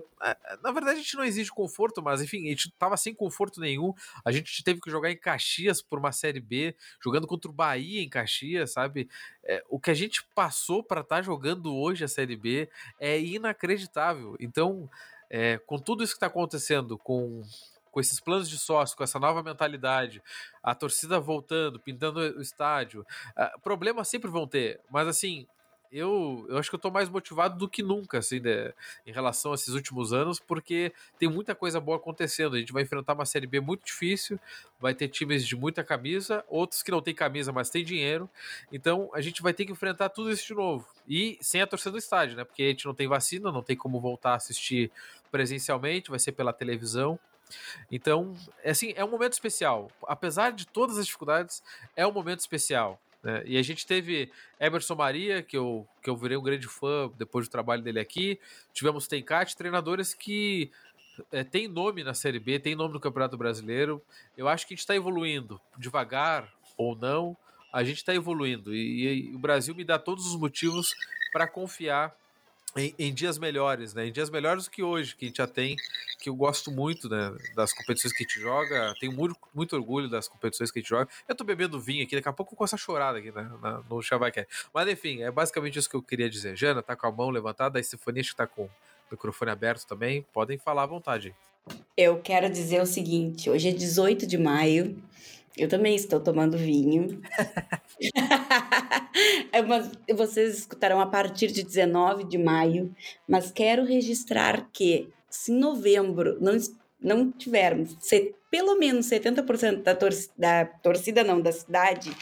na 0.62 0.72
verdade 0.72 0.98
a 0.98 1.02
gente 1.02 1.16
não 1.16 1.24
exige 1.24 1.50
conforto, 1.50 2.02
mas 2.02 2.22
enfim, 2.22 2.46
a 2.46 2.50
gente 2.50 2.72
tava 2.78 2.96
sem 2.96 3.14
conforto 3.14 3.60
nenhum. 3.60 3.92
A 4.24 4.32
gente 4.32 4.62
teve 4.64 4.80
que 4.80 4.90
jogar 4.90 5.10
em 5.10 5.16
Caxias 5.16 5.82
por 5.82 5.98
uma 5.98 6.12
série 6.12 6.40
B, 6.40 6.74
jogando 7.02 7.16
jogando 7.16 7.26
contra 7.26 7.50
o 7.50 7.54
Bahia 7.54 8.02
em 8.02 8.08
Caxias, 8.08 8.72
sabe? 8.72 9.08
É, 9.42 9.62
o 9.68 9.80
que 9.80 9.90
a 9.90 9.94
gente 9.94 10.24
passou 10.34 10.82
para 10.82 11.00
estar 11.00 11.16
tá 11.16 11.22
jogando 11.22 11.74
hoje 11.74 12.04
a 12.04 12.08
Série 12.08 12.36
B 12.36 12.68
é 13.00 13.18
inacreditável. 13.20 14.36
Então, 14.38 14.88
é, 15.28 15.58
com 15.58 15.78
tudo 15.78 16.04
isso 16.04 16.12
que 16.12 16.16
está 16.16 16.26
acontecendo, 16.26 16.96
com 16.96 17.42
com 17.90 18.00
esses 18.00 18.20
planos 18.20 18.50
de 18.50 18.58
sócio, 18.58 18.94
com 18.94 19.02
essa 19.02 19.18
nova 19.18 19.42
mentalidade, 19.42 20.22
a 20.62 20.74
torcida 20.74 21.18
voltando, 21.18 21.80
pintando 21.80 22.20
o 22.20 22.42
estádio, 22.42 23.06
uh, 23.30 23.58
problemas 23.62 24.06
sempre 24.06 24.30
vão 24.30 24.46
ter, 24.46 24.78
mas 24.90 25.08
assim, 25.08 25.46
eu, 25.92 26.46
eu 26.48 26.58
acho 26.58 26.68
que 26.68 26.74
eu 26.74 26.80
tô 26.80 26.90
mais 26.90 27.08
motivado 27.08 27.58
do 27.58 27.68
que 27.68 27.82
nunca, 27.82 28.18
assim, 28.18 28.40
né, 28.40 28.72
em 29.06 29.12
relação 29.12 29.52
a 29.52 29.54
esses 29.54 29.74
últimos 29.74 30.12
anos, 30.12 30.38
porque 30.40 30.92
tem 31.18 31.28
muita 31.28 31.54
coisa 31.54 31.80
boa 31.80 31.96
acontecendo. 31.96 32.56
A 32.56 32.58
gente 32.58 32.72
vai 32.72 32.82
enfrentar 32.82 33.14
uma 33.14 33.24
Série 33.24 33.46
B 33.46 33.60
muito 33.60 33.84
difícil, 33.84 34.38
vai 34.80 34.94
ter 34.94 35.08
times 35.08 35.46
de 35.46 35.56
muita 35.56 35.82
camisa, 35.84 36.44
outros 36.48 36.82
que 36.82 36.90
não 36.90 37.00
tem 37.00 37.14
camisa, 37.14 37.52
mas 37.52 37.70
tem 37.70 37.84
dinheiro. 37.84 38.28
Então 38.72 39.10
a 39.14 39.20
gente 39.20 39.42
vai 39.42 39.52
ter 39.52 39.64
que 39.64 39.72
enfrentar 39.72 40.08
tudo 40.08 40.30
isso 40.30 40.46
de 40.46 40.54
novo. 40.54 40.86
E 41.08 41.38
sem 41.40 41.62
a 41.62 41.66
torcida 41.66 41.92
do 41.92 41.98
estádio, 41.98 42.36
né? 42.36 42.44
Porque 42.44 42.62
a 42.62 42.68
gente 42.68 42.86
não 42.86 42.94
tem 42.94 43.06
vacina, 43.06 43.52
não 43.52 43.62
tem 43.62 43.76
como 43.76 44.00
voltar 44.00 44.32
a 44.32 44.36
assistir 44.36 44.90
presencialmente, 45.30 46.10
vai 46.10 46.18
ser 46.18 46.32
pela 46.32 46.52
televisão. 46.52 47.18
Então, 47.90 48.34
é 48.62 48.70
assim, 48.70 48.92
é 48.96 49.04
um 49.04 49.10
momento 49.10 49.34
especial. 49.34 49.90
Apesar 50.06 50.50
de 50.52 50.66
todas 50.66 50.98
as 50.98 51.06
dificuldades, 51.06 51.62
é 51.94 52.06
um 52.06 52.12
momento 52.12 52.40
especial. 52.40 53.00
Né? 53.26 53.42
E 53.44 53.58
a 53.58 53.62
gente 53.62 53.84
teve 53.84 54.30
Emerson 54.60 54.94
Maria, 54.94 55.42
que 55.42 55.56
eu, 55.56 55.84
que 56.00 56.08
eu 56.08 56.16
virei 56.16 56.36
um 56.36 56.42
grande 56.42 56.68
fã 56.68 57.10
depois 57.18 57.48
do 57.48 57.50
trabalho 57.50 57.82
dele 57.82 57.98
aqui. 57.98 58.38
Tivemos 58.72 59.08
Tenkat, 59.08 59.56
treinadores 59.56 60.14
que 60.14 60.70
é, 61.32 61.42
tem 61.42 61.66
nome 61.66 62.04
na 62.04 62.14
Série 62.14 62.38
B, 62.38 62.60
tem 62.60 62.76
nome 62.76 62.94
no 62.94 63.00
Campeonato 63.00 63.36
Brasileiro. 63.36 64.00
Eu 64.38 64.46
acho 64.46 64.64
que 64.64 64.74
a 64.74 64.76
gente 64.76 64.84
está 64.84 64.94
evoluindo, 64.94 65.60
devagar 65.76 66.48
ou 66.76 66.94
não, 66.94 67.36
a 67.72 67.82
gente 67.82 67.96
está 67.96 68.14
evoluindo. 68.14 68.72
E, 68.72 69.30
e, 69.30 69.34
o 69.34 69.38
Brasil 69.40 69.74
me 69.74 69.82
dá 69.82 69.98
todos 69.98 70.24
os 70.24 70.36
motivos 70.38 70.94
para 71.32 71.48
confiar 71.48 72.16
em, 72.76 72.94
em, 72.98 73.14
dias 73.14 73.38
melhores, 73.38 73.94
né? 73.94 74.06
Em 74.06 74.12
dias 74.12 74.30
melhores 74.30 74.64
do 74.64 74.70
que 74.70 74.82
hoje, 74.82 75.16
que 75.16 75.24
a 75.24 75.28
gente 75.28 75.38
já 75.38 75.46
tem, 75.46 75.76
que 76.18 76.28
eu 76.28 76.34
gosto 76.34 76.70
muito 76.70 77.08
né, 77.08 77.34
das 77.54 77.72
competições 77.72 78.12
que 78.12 78.24
a 78.24 78.26
gente 78.26 78.40
joga, 78.40 78.94
tenho 79.00 79.12
muito, 79.12 79.36
muito 79.54 79.74
orgulho 79.76 80.08
das 80.08 80.28
competições 80.28 80.70
que 80.70 80.78
a 80.78 80.82
gente 80.82 80.88
joga. 80.88 81.08
Eu 81.28 81.34
tô 81.34 81.44
bebendo 81.44 81.80
vinho 81.80 82.04
aqui, 82.04 82.16
daqui 82.16 82.28
a 82.28 82.32
pouco 82.32 82.52
eu 82.52 82.56
começo 82.56 82.74
a 82.74 82.78
chorar 82.78 83.14
aqui 83.16 83.32
né, 83.32 83.50
na, 83.62 83.82
no 83.88 84.02
Chavaqué. 84.02 84.46
Mas 84.72 84.88
enfim, 84.88 85.22
é 85.22 85.30
basicamente 85.30 85.78
isso 85.78 85.88
que 85.88 85.96
eu 85.96 86.02
queria 86.02 86.28
dizer. 86.28 86.56
Jana 86.56 86.82
tá 86.82 86.94
com 86.94 87.06
a 87.06 87.12
mão 87.12 87.30
levantada, 87.30 87.78
a 87.78 87.80
Estefanía 87.80 88.22
que 88.22 88.34
tá 88.34 88.46
com 88.46 88.64
o 88.64 88.70
microfone 89.10 89.50
aberto 89.50 89.86
também, 89.86 90.26
podem 90.32 90.58
falar 90.58 90.82
à 90.82 90.86
vontade. 90.86 91.34
Eu 91.96 92.20
quero 92.20 92.48
dizer 92.48 92.80
o 92.80 92.86
seguinte, 92.86 93.50
hoje 93.50 93.68
é 93.68 93.72
18 93.72 94.26
de 94.26 94.38
maio, 94.38 95.02
eu 95.56 95.68
também 95.68 95.94
estou 95.94 96.20
tomando 96.20 96.56
vinho. 96.56 97.20
É 99.50 99.62
vocês 100.12 100.58
escutarão 100.58 101.00
a 101.00 101.06
partir 101.06 101.46
de 101.46 101.62
19 101.62 102.24
de 102.24 102.36
maio, 102.36 102.94
mas 103.26 103.50
quero 103.50 103.82
registrar 103.82 104.68
que 104.70 105.08
se 105.30 105.52
em 105.52 105.58
novembro 105.58 106.36
não, 106.38 106.52
não 107.00 107.32
tivermos 107.32 107.96
se, 108.00 108.34
pelo 108.50 108.78
menos 108.78 109.06
70% 109.06 109.82
da, 109.82 109.94
tor 109.94 110.10
da 110.36 110.66
torcida, 110.66 111.24
não, 111.24 111.40
da 111.40 111.50
cidade 111.50 112.14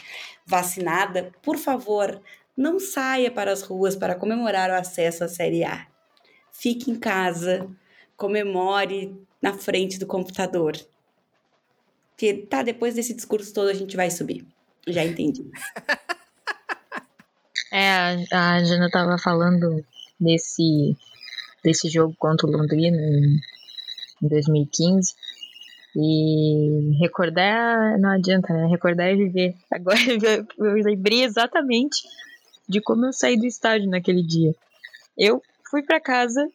vacinada, 0.45 1.31
por 1.41 1.57
favor, 1.57 2.21
não 2.55 2.79
saia 2.79 3.29
para 3.29 3.51
as 3.51 3.61
ruas 3.61 3.95
para 3.95 4.15
comemorar 4.15 4.69
o 4.69 4.75
acesso 4.75 5.25
à 5.25 5.27
Série 5.27 5.65
A. 5.65 5.87
Fique 6.51 6.89
em 6.89 6.95
casa, 6.95 7.67
comemore 8.15 9.13
na 9.41 9.53
frente 9.53 9.99
do 9.99 10.07
computador. 10.07 10.73
Que 12.17 12.33
tá, 12.33 12.63
depois 12.63 12.95
desse 12.95 13.13
discurso 13.13 13.53
todo 13.53 13.69
a 13.69 13.73
gente 13.73 13.95
vai 13.95 14.09
subir. 14.09 14.45
Já 14.87 15.03
entendi. 15.03 15.45
É, 17.71 18.25
a, 18.31 18.63
Jana 18.63 18.89
tava 18.89 19.17
falando 19.17 19.83
desse, 20.17 20.95
desse 21.61 21.89
jogo 21.89 22.15
contra 22.17 22.47
o 22.47 22.49
Londrina 22.49 22.97
em 22.97 24.27
2015. 24.29 25.13
E 25.97 26.97
recordar 27.01 27.99
não 27.99 28.11
adianta, 28.11 28.53
né? 28.53 28.67
Recordar 28.67 29.07
é 29.09 29.15
viver. 29.15 29.55
Agora 29.69 29.97
eu 30.57 30.73
lembrei 30.75 31.25
exatamente 31.25 32.07
de 32.67 32.79
como 32.79 33.07
eu 33.07 33.11
saí 33.11 33.37
do 33.37 33.45
estádio 33.45 33.89
naquele 33.89 34.23
dia. 34.23 34.55
Eu 35.17 35.41
fui 35.69 35.83
para 35.83 35.99
casa 35.99 36.47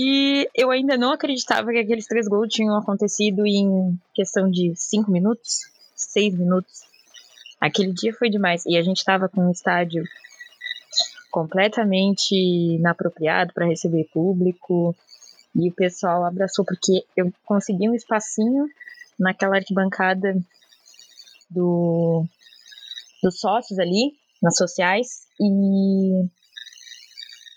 e 0.00 0.48
eu 0.54 0.70
ainda 0.70 0.96
não 0.96 1.10
acreditava 1.10 1.72
que 1.72 1.78
aqueles 1.78 2.06
três 2.06 2.28
gols 2.28 2.48
tinham 2.48 2.76
acontecido 2.76 3.44
em 3.44 3.98
questão 4.14 4.48
de 4.48 4.72
cinco 4.76 5.10
minutos, 5.10 5.62
seis 5.96 6.32
minutos. 6.38 6.82
Aquele 7.60 7.92
dia 7.92 8.14
foi 8.14 8.30
demais. 8.30 8.64
E 8.64 8.76
a 8.76 8.82
gente 8.82 8.98
estava 8.98 9.28
com 9.28 9.48
um 9.48 9.50
estádio 9.50 10.04
completamente 11.32 12.32
inapropriado 12.32 13.52
para 13.52 13.66
receber 13.66 14.08
público. 14.12 14.94
E 15.52 15.68
o 15.68 15.74
pessoal 15.74 16.24
abraçou, 16.24 16.64
porque 16.64 17.04
eu 17.16 17.32
consegui 17.44 17.88
um 17.88 17.94
espacinho 17.94 18.68
naquela 19.18 19.56
arquibancada 19.56 20.40
do, 21.50 22.24
dos 23.20 23.40
sócios 23.40 23.80
ali, 23.80 24.12
nas 24.40 24.56
sociais, 24.56 25.26
e, 25.40 26.22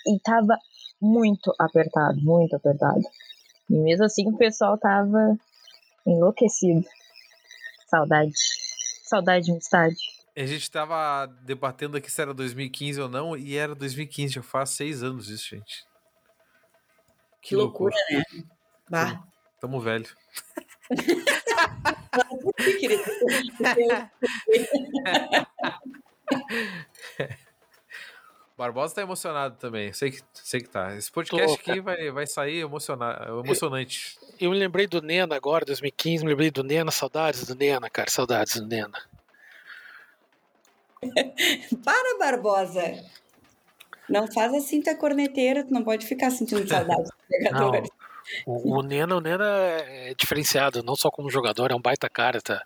e 0.07 0.19
tava 0.23 0.57
muito 1.01 1.53
apertado, 1.59 2.21
muito 2.21 2.55
apertado. 2.55 3.01
E 3.69 3.73
mesmo 3.73 4.05
assim 4.05 4.29
o 4.29 4.37
pessoal 4.37 4.77
tava 4.77 5.37
enlouquecido. 6.05 6.85
Saudade. 7.87 8.33
Saudade 9.03 9.45
de 9.45 9.51
um 9.51 9.57
estádio. 9.57 9.97
A 10.35 10.45
gente 10.45 10.69
tava 10.71 11.25
debatendo 11.43 11.97
aqui 11.97 12.09
se 12.09 12.21
era 12.21 12.33
2015 12.33 13.01
ou 13.01 13.09
não, 13.09 13.35
e 13.35 13.57
era 13.57 13.75
2015, 13.75 14.35
já 14.35 14.41
faz 14.41 14.69
seis 14.69 15.03
anos 15.03 15.29
isso, 15.29 15.49
gente. 15.49 15.83
Que, 17.41 17.49
que 17.49 17.55
loucura, 17.55 17.93
loucura, 18.09 18.25
né? 18.31 18.43
Bah. 18.89 19.23
Tamo, 19.59 19.59
tamo 19.59 19.81
velho. 19.81 20.07
Barbosa 28.62 28.93
tá 28.93 29.01
emocionado 29.01 29.55
também. 29.55 29.91
Sei 29.91 30.12
que, 30.12 30.22
sei 30.36 30.62
que 30.62 30.70
tá. 30.70 30.95
Esse 30.95 31.12
podcast 31.12 31.47
Tô, 31.47 31.72
aqui 31.72 31.82
vai, 31.82 32.12
vai 32.12 32.28
sair 32.28 32.59
emocionado, 32.59 33.39
emocionante. 33.39 34.20
Eu, 34.39 34.47
eu, 34.47 34.51
me 34.51 34.59
lembrei 34.59 34.86
do 34.86 35.01
Nena 35.01 35.36
agora, 35.36 35.66
2015. 35.66 36.24
Me 36.24 36.30
lembrei 36.30 36.51
do 36.51 36.64
Nena. 36.64 36.91
Saudades 36.91 37.43
do 37.47 37.55
Nena, 37.55 37.89
cara. 37.89 38.12
Saudades 38.12 38.57
do 38.57 38.68
Nena. 38.68 39.01
Para, 41.84 42.20
Barbosa. 42.20 43.03
Não 44.07 44.32
faz 44.32 44.53
assim, 44.53 44.84
é 44.86 44.93
corneteira. 44.93 45.64
Tu 45.64 45.74
não 45.74 45.84
pode 45.84 46.05
ficar 46.05 46.30
sentindo 46.30 46.68
saudades 46.68 47.09
dos 47.09 47.18
jogadores. 47.49 47.89
O, 48.45 48.78
o, 48.78 48.84
Nena, 48.84 49.16
o 49.16 49.22
Nena 49.22 49.43
é 49.47 50.14
diferenciado, 50.14 50.84
não 50.84 50.95
só 50.95 51.09
como 51.09 51.32
jogador, 51.32 51.72
é 51.72 51.76
um 51.76 51.82
baita 51.82 52.07
cara, 52.07 52.39
tá, 52.39 52.64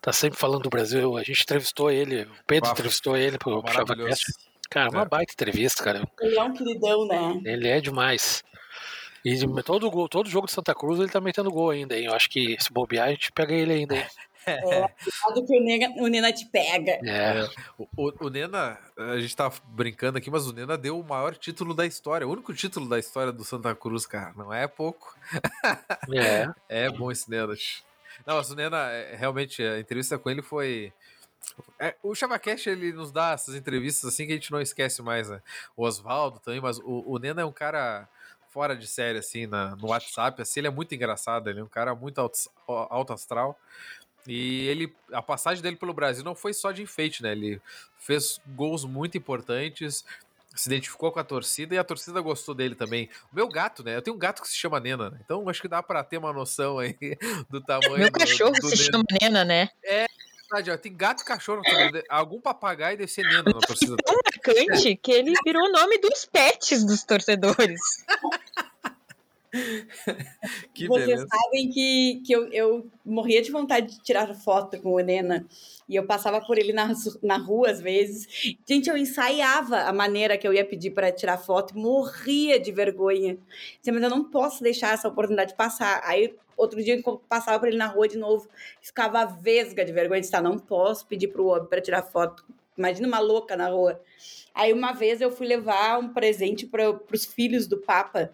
tá 0.00 0.12
sempre 0.12 0.36
falando 0.36 0.64
do 0.64 0.68
Brasil. 0.68 1.16
A 1.16 1.22
gente 1.22 1.44
entrevistou 1.44 1.92
ele, 1.92 2.22
o 2.22 2.44
Pedro 2.44 2.70
entrevistou 2.72 3.16
ele 3.16 3.38
pro 3.38 3.62
Chavacast. 3.72 4.47
Cara, 4.70 4.90
uma 4.90 5.02
é. 5.02 5.08
baita 5.08 5.32
entrevista, 5.32 5.82
cara. 5.82 6.08
Ele 6.20 6.38
é 6.38 6.42
um 6.42 6.52
queridão, 6.52 7.06
né? 7.06 7.40
Ele 7.44 7.68
é 7.68 7.80
demais. 7.80 8.44
E 9.24 9.62
todo, 9.62 9.90
gol, 9.90 10.08
todo 10.08 10.28
jogo 10.28 10.46
de 10.46 10.52
Santa 10.52 10.74
Cruz 10.74 11.00
ele 11.00 11.10
tá 11.10 11.20
metendo 11.20 11.50
gol 11.50 11.70
ainda, 11.70 11.96
hein? 11.96 12.06
Eu 12.06 12.14
acho 12.14 12.30
que 12.30 12.56
se 12.60 12.72
bobear, 12.72 13.08
a 13.08 13.10
gente 13.10 13.32
pega 13.32 13.54
ele 13.54 13.72
ainda, 13.72 13.96
hein? 13.96 14.06
É, 14.46 14.88
cuidado 14.88 15.46
que 15.46 15.58
o 15.58 15.62
Nena, 15.62 15.94
o 15.98 16.06
Nena 16.06 16.32
te 16.32 16.46
pega. 16.46 16.92
É. 17.04 17.40
é. 17.40 17.48
O, 17.76 17.86
o, 18.18 18.30
Nena, 18.30 18.78
a 18.96 19.18
gente 19.18 19.36
tá 19.36 19.52
brincando 19.66 20.16
aqui, 20.16 20.30
mas 20.30 20.46
o 20.46 20.54
Nena 20.54 20.78
deu 20.78 20.98
o 20.98 21.04
maior 21.04 21.36
título 21.36 21.74
da 21.74 21.84
história. 21.84 22.26
O 22.26 22.30
único 22.30 22.54
título 22.54 22.88
da 22.88 22.98
história 22.98 23.30
do 23.30 23.44
Santa 23.44 23.74
Cruz, 23.74 24.06
cara. 24.06 24.32
Não 24.34 24.50
é 24.50 24.66
pouco. 24.66 25.14
É. 26.14 26.48
É 26.66 26.90
bom 26.90 27.12
esse 27.12 27.30
Nena. 27.30 27.52
Não, 28.26 28.36
mas 28.36 28.50
o 28.50 28.54
Nena, 28.54 28.90
é, 28.90 29.16
realmente, 29.16 29.62
a 29.62 29.78
entrevista 29.80 30.18
com 30.18 30.30
ele 30.30 30.40
foi 30.40 30.94
é, 31.78 31.94
o 32.02 32.14
ChavaCast, 32.14 32.68
ele 32.68 32.92
nos 32.92 33.12
dá 33.12 33.32
essas 33.32 33.54
entrevistas 33.54 34.12
assim 34.12 34.26
que 34.26 34.32
a 34.32 34.34
gente 34.34 34.50
não 34.50 34.60
esquece 34.60 35.02
mais, 35.02 35.28
né? 35.28 35.40
O 35.76 35.84
Oswaldo 35.84 36.40
também, 36.40 36.60
mas 36.60 36.78
o, 36.78 37.04
o 37.06 37.18
Nena 37.18 37.42
é 37.42 37.44
um 37.44 37.52
cara 37.52 38.08
fora 38.50 38.74
de 38.74 38.86
série, 38.86 39.18
assim, 39.18 39.46
na, 39.46 39.76
no 39.76 39.88
WhatsApp, 39.88 40.40
assim, 40.40 40.60
ele 40.60 40.66
é 40.66 40.70
muito 40.70 40.94
engraçado, 40.94 41.48
ele 41.48 41.60
é 41.60 41.62
um 41.62 41.68
cara 41.68 41.94
muito 41.94 42.18
alto, 42.20 42.38
alto 42.66 43.12
astral. 43.12 43.58
E 44.26 44.66
ele, 44.66 44.94
a 45.12 45.22
passagem 45.22 45.62
dele 45.62 45.76
pelo 45.76 45.94
Brasil 45.94 46.24
não 46.24 46.34
foi 46.34 46.52
só 46.52 46.72
de 46.72 46.82
enfeite, 46.82 47.22
né? 47.22 47.32
Ele 47.32 47.60
fez 47.98 48.40
gols 48.48 48.84
muito 48.84 49.16
importantes, 49.16 50.04
se 50.54 50.68
identificou 50.68 51.12
com 51.12 51.20
a 51.20 51.24
torcida 51.24 51.74
e 51.74 51.78
a 51.78 51.84
torcida 51.84 52.20
gostou 52.20 52.54
dele 52.54 52.74
também. 52.74 53.08
O 53.32 53.36
meu 53.36 53.48
gato, 53.48 53.82
né? 53.84 53.96
Eu 53.96 54.02
tenho 54.02 54.16
um 54.16 54.18
gato 54.18 54.42
que 54.42 54.48
se 54.48 54.56
chama 54.56 54.80
Nena, 54.80 55.10
né? 55.10 55.18
Então 55.24 55.48
acho 55.48 55.62
que 55.62 55.68
dá 55.68 55.82
para 55.82 56.02
ter 56.02 56.18
uma 56.18 56.32
noção 56.32 56.78
aí 56.78 56.96
do 57.48 57.60
tamanho. 57.60 57.98
Meu 57.98 58.12
cachorro 58.12 58.52
do 58.52 58.68
se 58.68 58.76
Nena. 58.76 58.90
chama 58.92 59.04
Nena, 59.22 59.44
né? 59.44 59.68
É, 59.84 60.06
verdade, 60.50 60.70
ó, 60.70 60.76
tem 60.76 60.96
gato 60.96 61.22
e 61.22 61.24
cachorro. 61.24 61.62
Algum 62.08 62.40
papagaio 62.40 62.96
deve 62.96 63.10
ser 63.10 63.22
Nena 63.22 63.42
na 63.42 63.60
torcida. 63.60 63.96
É 63.98 64.02
tão 64.02 64.16
marcante 64.24 64.96
que 64.96 65.12
ele 65.12 65.32
virou 65.44 65.62
o 65.62 65.72
nome 65.72 65.98
dos 65.98 66.24
pets 66.24 66.84
dos 66.84 67.04
torcedores. 67.04 67.80
que 70.74 70.86
Vocês 70.86 71.06
beleza. 71.06 71.26
sabem 71.26 71.70
que, 71.70 72.22
que 72.24 72.32
eu, 72.32 72.52
eu 72.52 72.90
morria 73.04 73.40
de 73.40 73.50
vontade 73.50 73.94
de 73.94 74.02
tirar 74.02 74.34
foto 74.34 74.80
com 74.80 74.92
o 74.92 75.00
Nena. 75.00 75.46
E 75.88 75.96
eu 75.96 76.06
passava 76.06 76.40
por 76.40 76.58
ele 76.58 76.72
na, 76.72 76.92
na 77.22 77.38
rua 77.38 77.70
às 77.70 77.80
vezes. 77.80 78.56
Gente, 78.68 78.90
eu 78.90 78.96
ensaiava 78.96 79.80
a 79.80 79.92
maneira 79.92 80.36
que 80.36 80.46
eu 80.46 80.52
ia 80.52 80.64
pedir 80.64 80.90
para 80.90 81.10
tirar 81.10 81.38
foto, 81.38 81.78
morria 81.78 82.60
de 82.60 82.70
vergonha. 82.70 83.38
Mas 83.86 84.02
eu 84.02 84.10
não 84.10 84.24
posso 84.24 84.62
deixar 84.62 84.92
essa 84.92 85.08
oportunidade 85.08 85.54
passar. 85.54 86.02
Aí, 86.04 86.34
outro 86.56 86.82
dia, 86.82 87.00
eu 87.04 87.18
passava 87.28 87.58
por 87.58 87.68
ele 87.68 87.78
na 87.78 87.86
rua 87.86 88.06
de 88.06 88.18
novo, 88.18 88.48
ficava 88.82 89.24
vesga 89.24 89.84
de 89.84 89.92
vergonha 89.92 90.20
de 90.20 90.26
estar. 90.26 90.42
Não 90.42 90.58
posso 90.58 91.06
pedir 91.06 91.28
para 91.28 91.40
o 91.40 91.46
homem 91.46 91.66
para 91.66 91.80
tirar 91.80 92.02
foto. 92.02 92.44
Imagina 92.76 93.08
uma 93.08 93.18
louca 93.18 93.56
na 93.56 93.68
rua. 93.68 94.00
Aí, 94.54 94.72
uma 94.72 94.92
vez, 94.92 95.20
eu 95.20 95.30
fui 95.30 95.46
levar 95.46 95.98
um 95.98 96.12
presente 96.12 96.66
para 96.66 96.90
os 97.12 97.24
filhos 97.24 97.66
do 97.66 97.78
Papa 97.78 98.30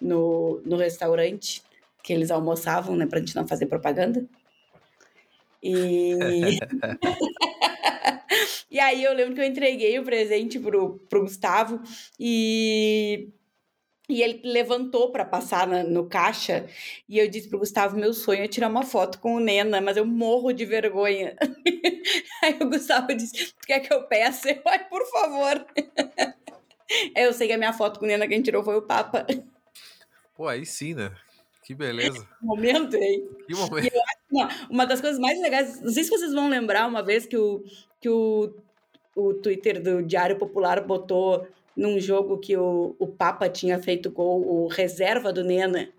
no, 0.00 0.60
no 0.64 0.76
restaurante 0.76 1.62
que 2.02 2.12
eles 2.12 2.30
almoçavam, 2.30 2.96
né, 2.96 3.06
pra 3.06 3.18
gente 3.20 3.36
não 3.36 3.46
fazer 3.46 3.66
propaganda. 3.66 4.24
E 5.62 6.14
E 8.70 8.78
aí 8.78 9.02
eu 9.02 9.12
lembro 9.14 9.34
que 9.34 9.40
eu 9.40 9.44
entreguei 9.44 9.98
o 9.98 10.04
presente 10.04 10.58
pro, 10.58 10.98
pro 11.08 11.22
Gustavo 11.22 11.80
e 12.18 13.28
e 14.08 14.22
ele 14.22 14.40
levantou 14.44 15.12
para 15.12 15.24
passar 15.24 15.68
na- 15.68 15.84
no 15.84 16.08
caixa 16.08 16.66
e 17.08 17.16
eu 17.18 17.28
disse 17.28 17.48
pro 17.48 17.60
Gustavo, 17.60 17.96
meu 17.96 18.12
sonho 18.12 18.42
é 18.42 18.48
tirar 18.48 18.68
uma 18.68 18.82
foto 18.82 19.20
com 19.20 19.36
o 19.36 19.40
Nena, 19.40 19.80
mas 19.80 19.96
eu 19.96 20.04
morro 20.04 20.52
de 20.52 20.64
vergonha. 20.66 21.36
Aí 22.42 22.58
o 22.60 22.68
Gustavo 22.68 23.14
disse, 23.14 23.52
tu 23.54 23.66
quer 23.66 23.80
que 23.80 23.92
eu 23.94 24.02
peça? 24.08 24.50
Eu, 24.50 24.62
ai, 24.66 24.88
por 24.88 25.06
favor. 25.12 25.64
Eu 27.14 27.32
sei 27.32 27.46
que 27.46 27.52
a 27.52 27.58
minha 27.58 27.72
foto 27.72 28.00
com 28.00 28.04
o 28.04 28.08
Nena 28.08 28.26
que 28.26 28.34
a 28.34 28.36
gente 28.36 28.46
tirou 28.46 28.64
foi 28.64 28.76
o 28.76 28.82
Papa. 28.82 29.24
Pô, 30.40 30.48
aí 30.48 30.64
sim, 30.64 30.94
né? 30.94 31.12
Que 31.62 31.74
beleza. 31.74 32.26
Momento, 32.40 32.96
hein? 32.96 33.28
Que 33.46 33.54
momento. 33.54 33.92
Uma, 34.32 34.48
uma 34.70 34.86
das 34.86 34.98
coisas 34.98 35.20
mais 35.20 35.38
legais, 35.38 35.82
não 35.82 35.92
sei 35.92 36.02
se 36.02 36.08
vocês 36.08 36.32
vão 36.32 36.48
lembrar 36.48 36.86
uma 36.86 37.02
vez 37.02 37.26
que 37.26 37.36
o, 37.36 37.62
que 38.00 38.08
o, 38.08 38.50
o 39.14 39.34
Twitter 39.34 39.82
do 39.82 40.02
Diário 40.02 40.38
Popular 40.38 40.80
botou 40.80 41.46
num 41.76 42.00
jogo 42.00 42.38
que 42.38 42.56
o, 42.56 42.96
o 42.98 43.06
Papa 43.06 43.50
tinha 43.50 43.78
feito 43.82 44.10
gol, 44.10 44.40
o 44.40 44.66
reserva 44.66 45.30
do 45.30 45.44
Nena. 45.44 45.90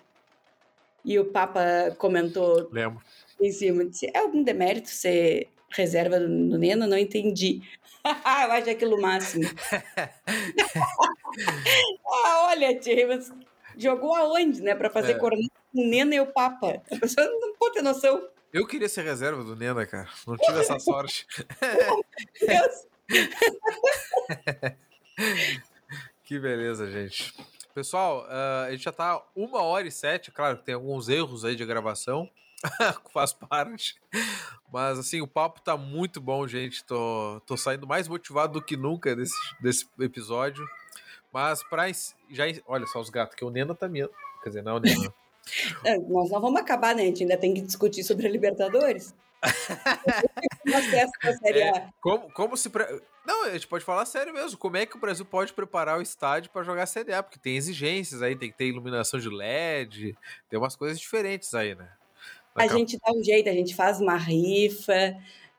E 1.06 1.20
o 1.20 1.26
Papa 1.26 1.94
comentou 2.00 2.68
Lembro. 2.72 3.00
em 3.40 3.52
cima, 3.52 3.86
disse, 3.86 4.10
é 4.12 4.18
algum 4.18 4.42
demérito 4.42 4.90
ser 4.90 5.50
reserva 5.70 6.20
do, 6.20 6.28
do 6.50 6.58
Nena? 6.58 6.88
Não 6.88 6.98
entendi. 6.98 7.62
Eu 8.04 8.52
acho 8.54 8.72
aquilo 8.72 8.96
o 8.96 9.02
máximo. 9.04 9.44
ah, 12.08 12.48
olha, 12.50 12.74
Tia, 12.80 13.08
mas 13.08 13.32
jogou 13.82 14.16
aonde, 14.16 14.62
né? 14.62 14.76
Pra 14.76 14.90
fazer 14.90 15.14
É. 15.14 15.20
corneta 15.20 15.54
com 15.74 15.82
o 15.82 15.88
Nena 15.90 16.16
e 16.16 16.20
o 16.20 16.28
Papa. 16.28 16.82
A 16.92 17.00
pessoa 17.00 17.26
não 17.28 17.54
pode 17.56 17.76
ter 17.76 17.82
noção. 17.82 18.28
Eu 18.54 18.68
queria 18.68 18.90
ser 18.90 19.04
reserva 19.04 19.44
do 19.44 19.56
Nena, 19.56 19.86
cara. 19.86 20.10
Não 20.28 20.38
tive 20.38 20.60
essa 20.60 20.78
sorte. 20.80 21.26
Que 26.24 26.40
beleza, 26.40 26.90
gente. 26.90 27.34
Pessoal, 27.74 28.26
ah, 28.30 28.66
a 28.68 28.72
gente 28.72 28.84
já 28.84 28.92
tá 28.92 29.22
uma 29.36 29.62
hora 29.62 29.88
e 29.88 29.92
sete. 29.92 30.32
Claro 30.32 30.58
que 30.58 30.66
tem 30.66 30.76
alguns 30.76 31.10
erros 31.10 31.46
aí 31.46 31.56
de 31.56 31.66
gravação. 31.66 32.30
Faz 33.14 33.34
parte. 33.34 33.96
Mas 34.72 35.00
assim, 35.00 35.22
o 35.22 35.28
papo 35.28 35.62
tá 35.62 35.76
muito 35.76 36.22
bom, 36.22 36.48
gente. 36.48 36.84
Tô, 36.84 37.42
tô 37.46 37.58
saindo 37.58 37.88
mais 37.88 38.08
motivado 38.08 38.54
do 38.54 38.62
que 38.62 38.78
nunca 38.78 39.16
desse, 39.16 39.36
desse 39.60 39.88
episódio. 40.00 40.66
Mas 41.32 41.64
pra 41.64 41.90
já. 41.92 42.44
Olha 42.68 42.86
só 42.88 43.00
os 43.00 43.10
gatos, 43.10 43.36
que 43.36 43.46
o 43.46 43.50
Nena 43.50 43.74
tá 43.74 43.88
medo. 43.88 44.12
Quer 44.44 44.50
dizer, 44.50 44.64
não, 44.64 44.74
é 44.74 44.76
o 44.76 44.80
Nena. 44.80 45.14
É, 45.84 45.98
Nós 45.98 46.30
não 46.30 46.40
vamos 46.40 46.62
acabar, 46.62 46.96
né? 46.96 47.02
A 47.02 47.06
gente 47.08 47.24
ainda 47.24 47.36
tem 47.36 47.52
que 47.52 47.62
discutir 47.62 48.04
sobre 48.04 48.28
a 48.28 48.30
Libertadores. 48.30 49.16
A. 49.42 51.50
É, 51.50 51.90
como, 52.00 52.32
como 52.32 52.56
se. 52.56 52.70
pre- 52.70 53.02
Não, 53.26 53.46
a 53.46 53.54
gente 53.54 53.68
pode 53.68 53.84
falar 53.84 54.06
sério 54.06 54.32
mesmo. 54.34 54.56
Como 54.58 54.78
é 54.78 54.86
que 54.86 54.96
o 54.96 55.00
Brasil 55.00 55.26
pode 55.26 55.52
preparar 55.54 55.98
o 55.98 56.02
estádio 56.02 56.52
para 56.52 56.62
jogar 56.64 56.86
Série 56.86 57.12
A? 57.12 57.24
Porque 57.24 57.40
tem 57.40 57.58
exigências 57.58 58.22
aí, 58.22 58.36
tem 58.36 58.52
que 58.52 58.58
ter 58.58 58.68
iluminação 58.68 59.20
de 59.20 59.30
LED, 59.30 60.16
tem 60.48 60.60
umas 60.60 60.76
coisas 60.76 61.00
diferentes 61.00 61.54
aí, 61.56 61.74
né? 61.74 61.90
A 62.54 62.66
Daqui 62.66 62.78
gente 62.78 63.00
dá 63.00 63.12
um 63.12 63.24
jeito, 63.24 63.50
a 63.50 63.54
gente 63.54 63.74
faz 63.76 64.00
uma 64.00 64.18
rifa. 64.18 64.94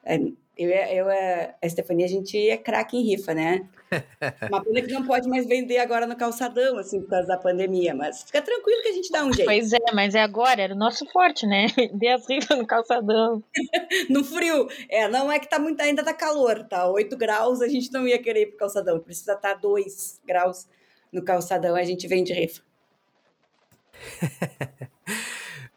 É, 0.04 0.18
Eu, 0.56 0.68
e- 0.68 0.96
eu, 0.96 1.06
a 1.08 1.68
Stefania, 1.68 2.04
a 2.04 2.08
gente 2.08 2.36
é 2.48 2.56
craque 2.58 2.96
em 2.96 3.02
rifa, 3.02 3.32
né? 3.32 3.66
Uma 4.50 4.62
pena 4.62 4.82
que 4.82 4.92
não 4.92 5.04
pode 5.06 5.28
mais 5.28 5.46
vender 5.46 5.78
agora 5.78 6.06
no 6.06 6.14
calçadão, 6.16 6.76
assim, 6.78 7.00
por 7.00 7.08
causa 7.10 7.26
da 7.26 7.38
pandemia, 7.38 7.94
mas 7.94 8.22
fica 8.22 8.40
tranquilo 8.42 8.82
que 8.82 8.88
a 8.88 8.92
gente 8.92 9.10
dá 9.10 9.24
um 9.24 9.32
jeito. 9.32 9.46
Pois 9.48 9.72
é, 9.72 9.78
mas 9.94 10.14
é 10.14 10.20
agora, 10.20 10.60
era 10.60 10.74
o 10.74 10.78
nosso 10.78 11.06
forte, 11.10 11.46
né? 11.46 11.66
Dê 11.94 12.08
as 12.08 12.28
rifas 12.28 12.56
no 12.58 12.66
calçadão. 12.66 13.42
No 14.08 14.24
frio. 14.24 14.68
É, 14.88 15.08
não 15.08 15.30
é 15.30 15.38
que 15.38 15.48
tá 15.48 15.58
muito, 15.58 15.80
ainda 15.80 16.02
tá 16.02 16.14
calor, 16.14 16.64
tá? 16.64 16.88
8 16.88 17.16
graus, 17.16 17.60
a 17.60 17.68
gente 17.68 17.92
não 17.92 18.06
ia 18.06 18.20
querer 18.20 18.42
ir 18.42 18.46
pro 18.46 18.58
calçadão. 18.58 18.98
Precisa 19.00 19.34
estar 19.34 19.54
2 19.54 20.20
graus 20.26 20.66
no 21.12 21.22
calçadão, 21.22 21.74
a 21.74 21.82
gente 21.82 22.06
vende 22.08 22.32
rifa. 22.32 22.62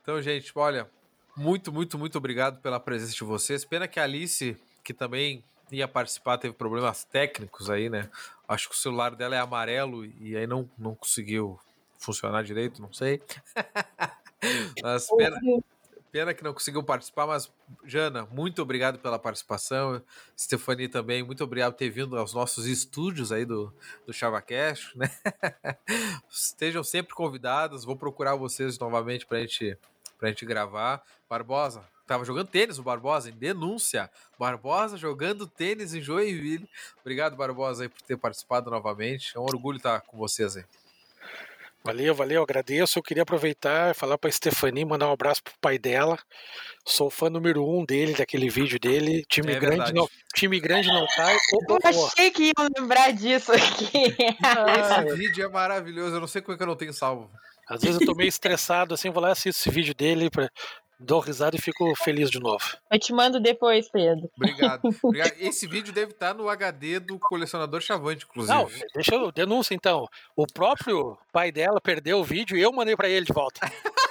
Então, 0.01 0.21
gente, 0.21 0.51
olha, 0.55 0.88
muito, 1.36 1.71
muito, 1.71 1.97
muito 1.97 2.17
obrigado 2.17 2.61
pela 2.61 2.79
presença 2.79 3.13
de 3.13 3.23
vocês. 3.23 3.65
Pena 3.65 3.88
que 3.88 3.99
a 3.99 4.03
Alice, 4.03 4.57
que 4.83 4.93
também 4.93 5.43
ia 5.71 5.88
participar, 5.88 6.38
teve 6.38 6.53
problemas 6.53 7.03
técnicos 7.03 7.69
aí, 7.69 7.89
né? 7.89 8.09
Acho 8.47 8.69
que 8.69 8.75
o 8.75 8.77
celular 8.77 9.15
dela 9.15 9.36
é 9.36 9.39
amarelo 9.39 10.05
e 10.05 10.36
aí 10.36 10.47
não, 10.47 10.69
não 10.77 10.95
conseguiu 10.95 11.59
funcionar 11.97 12.43
direito, 12.43 12.81
não 12.81 12.93
sei. 12.93 13.21
Mas 14.81 15.07
pena, 15.17 15.39
pena 16.11 16.33
que 16.33 16.43
não 16.43 16.53
conseguiu 16.53 16.83
participar, 16.83 17.25
mas, 17.25 17.51
Jana, 17.83 18.27
muito 18.31 18.61
obrigado 18.61 18.99
pela 18.99 19.17
participação. 19.17 20.01
Stefani 20.38 20.88
também, 20.88 21.23
muito 21.23 21.43
obrigado 21.43 21.73
por 21.73 21.79
ter 21.79 21.89
vindo 21.89 22.17
aos 22.17 22.33
nossos 22.33 22.67
estúdios 22.67 23.31
aí 23.31 23.43
do, 23.43 23.73
do 24.05 24.13
ChavaCast, 24.13 24.97
né? 24.97 25.09
Estejam 26.29 26.83
sempre 26.83 27.15
convidados, 27.15 27.83
vou 27.83 27.97
procurar 27.97 28.36
vocês 28.36 28.77
novamente 28.77 29.25
pra 29.25 29.39
gente, 29.39 29.77
pra 30.18 30.30
gente 30.30 30.45
gravar. 30.45 31.01
Barbosa, 31.30 31.84
tava 32.07 32.24
jogando 32.26 32.47
tênis 32.47 32.78
o 32.78 32.84
Barbosa, 32.84 33.30
em 33.30 33.34
denúncia. 33.34 34.09
Barbosa 34.38 34.97
jogando 34.97 35.47
tênis 35.47 35.93
em 35.93 36.01
Joinville. 36.01 36.70
Obrigado, 37.01 37.36
Barbosa, 37.36 37.84
aí, 37.84 37.89
por 37.89 38.01
ter 38.01 38.18
participado 38.18 38.70
novamente. 38.70 39.36
É 39.36 39.39
um 39.39 39.43
orgulho 39.43 39.78
estar 39.78 40.01
com 40.01 40.18
vocês 40.18 40.55
aí. 40.57 40.63
Valeu, 41.84 42.16
valeu, 42.16 42.41
agradeço. 42.41 42.97
Eu 42.97 43.03
queria 43.03 43.22
aproveitar 43.22 43.91
e 43.91 43.93
falar 43.93 44.18
pra 44.18 44.32
Stephanie, 44.32 44.84
mandar 44.84 45.07
um 45.07 45.11
abraço 45.11 45.43
pro 45.43 45.53
pai 45.61 45.78
dela. 45.78 46.18
Sou 46.84 47.11
fã 47.11 47.30
número 47.30 47.63
um 47.63 47.86
dele, 47.86 48.13
daquele 48.16 48.49
vídeo 48.49 48.80
dele. 48.80 49.24
Time, 49.30 49.51
É 49.51 49.59
grande, 49.59 49.76
verdade. 49.78 49.93
não, 49.93 50.09
time 50.34 50.59
grande 50.59 50.88
não 50.88 51.05
cai. 51.16 51.36
Ô, 51.53 51.78
Eu 51.84 52.05
achei 52.07 52.32
que 52.32 52.45
iam 52.57 52.68
lembrar 52.76 53.11
disso 53.13 53.51
aqui. 53.51 53.91
Esse 55.05 55.16
vídeo 55.16 55.45
é 55.45 55.47
maravilhoso, 55.47 56.16
eu 56.16 56.20
não 56.20 56.28
sei 56.28 56.41
como 56.41 56.55
é 56.55 56.57
que 56.57 56.63
eu 56.63 56.68
não 56.68 56.76
tenho 56.76 56.91
salvo. 56.91 57.30
Às 57.68 57.82
vezes 57.82 57.99
eu 57.99 58.07
tô 58.07 58.16
meio 58.16 58.28
estressado, 58.28 58.93
assim, 58.93 59.09
vou 59.09 59.22
lá 59.22 59.30
e 59.30 59.32
assisto 59.32 59.61
esse 59.61 59.70
vídeo 59.70 59.93
dele, 59.93 60.30
pra... 60.30 60.49
dou 60.99 61.20
risada 61.20 61.55
e 61.55 61.61
fico 61.61 61.95
feliz 61.95 62.30
de 62.30 62.39
novo. 62.39 62.63
Eu 62.91 62.99
te 62.99 63.11
mando 63.11 63.39
depois, 63.39 63.89
Pedro. 63.89 64.30
Obrigado. 64.38 64.82
Obrigado. 65.03 65.34
Esse 65.39 65.68
vídeo 65.68 65.91
deve 65.91 66.11
estar 66.11 66.34
no 66.34 66.47
HD 66.47 66.99
do 66.99 67.18
colecionador 67.18 67.82
Chavante, 67.82 68.26
inclusive. 68.30 68.53
Não, 68.53 68.70
deixa 68.93 69.16
eu 69.16 69.32
denúncia 69.32 69.74
então. 69.74 70.07
O 70.36 70.45
próprio 70.45 71.18
pai 71.32 71.51
dela 71.51 71.82
perdeu 71.82 72.20
o 72.20 72.24
vídeo 72.24 72.55
e 72.55 72.61
eu 72.61 72.72
mandei 72.72 72.95
pra 72.95 73.09
ele 73.09 73.26
de 73.26 73.34
volta. 73.34 73.59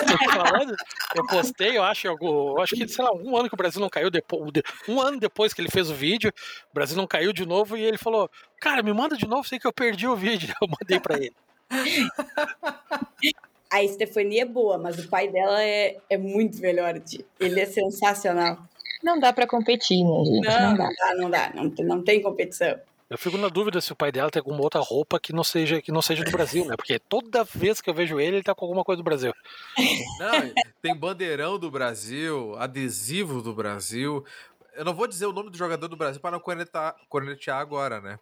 Eu 0.00 0.18
tô 0.18 0.30
falando, 0.32 0.74
eu 1.14 1.26
postei, 1.26 1.76
eu 1.76 1.84
acho, 1.84 2.06
eu 2.06 2.60
acho 2.60 2.74
que, 2.74 2.88
sei 2.88 3.04
lá, 3.04 3.12
um 3.12 3.36
ano 3.36 3.48
que 3.48 3.54
o 3.54 3.56
Brasil 3.56 3.80
não 3.80 3.88
caiu, 3.88 4.10
depois, 4.10 4.42
um 4.88 5.00
ano 5.00 5.20
depois 5.20 5.52
que 5.52 5.60
ele 5.60 5.70
fez 5.70 5.88
o 5.90 5.94
vídeo, 5.94 6.32
o 6.70 6.74
Brasil 6.74 6.96
não 6.96 7.06
caiu 7.06 7.32
de 7.32 7.46
novo 7.46 7.76
e 7.76 7.82
ele 7.82 7.98
falou, 7.98 8.28
cara, 8.60 8.82
me 8.82 8.92
manda 8.92 9.16
de 9.16 9.26
novo, 9.26 9.46
sei 9.46 9.58
que 9.58 9.66
eu 9.66 9.72
perdi 9.72 10.08
o 10.08 10.16
vídeo. 10.16 10.52
Eu 10.60 10.68
mandei 10.68 10.98
pra 10.98 11.16
ele. 11.16 11.34
A 13.72 13.86
Stefania 13.86 14.42
é 14.42 14.44
boa, 14.46 14.76
mas 14.78 14.98
o 14.98 15.08
pai 15.08 15.28
dela 15.28 15.62
é, 15.62 15.96
é 16.10 16.18
muito 16.18 16.58
melhor. 16.60 17.00
Ele 17.38 17.60
é 17.60 17.66
sensacional. 17.66 18.58
Não 19.02 19.18
dá 19.20 19.32
pra 19.32 19.46
competir, 19.46 20.02
né, 20.04 20.24
gente? 20.24 20.44
Não, 20.46 20.60
Não 20.60 20.70
não 20.70 20.76
dá. 20.76 20.88
dá, 20.98 21.14
não 21.14 21.30
dá. 21.30 21.52
Não, 21.54 21.70
tem- 21.70 21.86
não 21.86 22.02
tem 22.02 22.20
competição. 22.20 22.76
Eu 23.08 23.16
fico 23.18 23.36
na 23.38 23.48
dúvida 23.48 23.80
se 23.80 23.92
o 23.92 23.96
pai 23.96 24.12
dela 24.12 24.30
tem 24.30 24.40
alguma 24.40 24.60
outra 24.62 24.80
roupa 24.80 25.18
que 25.18 25.32
não 25.32 25.42
seja 25.42 25.80
que 25.82 25.90
não 25.90 26.02
seja 26.02 26.22
do 26.24 26.30
Brasil, 26.30 26.64
né? 26.64 26.76
Porque 26.76 26.98
toda 26.98 27.42
vez 27.44 27.80
que 27.80 27.88
eu 27.90 27.94
vejo 27.94 28.20
ele, 28.20 28.36
ele 28.36 28.42
tá 28.44 28.54
com 28.54 28.64
alguma 28.64 28.84
coisa 28.84 28.98
do 29.00 29.04
Brasil. 29.04 29.32
Não, 30.18 30.52
tem 30.82 30.94
bandeirão 30.94 31.58
do 31.58 31.70
Brasil, 31.70 32.54
adesivo 32.58 33.40
do 33.42 33.52
Brasil. 33.54 34.24
Eu 34.74 34.84
não 34.84 34.94
vou 34.94 35.08
dizer 35.08 35.26
o 35.26 35.32
nome 35.32 35.50
do 35.50 35.56
jogador 35.58 35.88
do 35.88 35.96
Brasil 35.96 36.20
para 36.20 36.30
não 36.32 36.40
cornetar, 36.40 36.94
cornetear 37.08 37.58
agora, 37.58 38.00
né? 38.00 38.18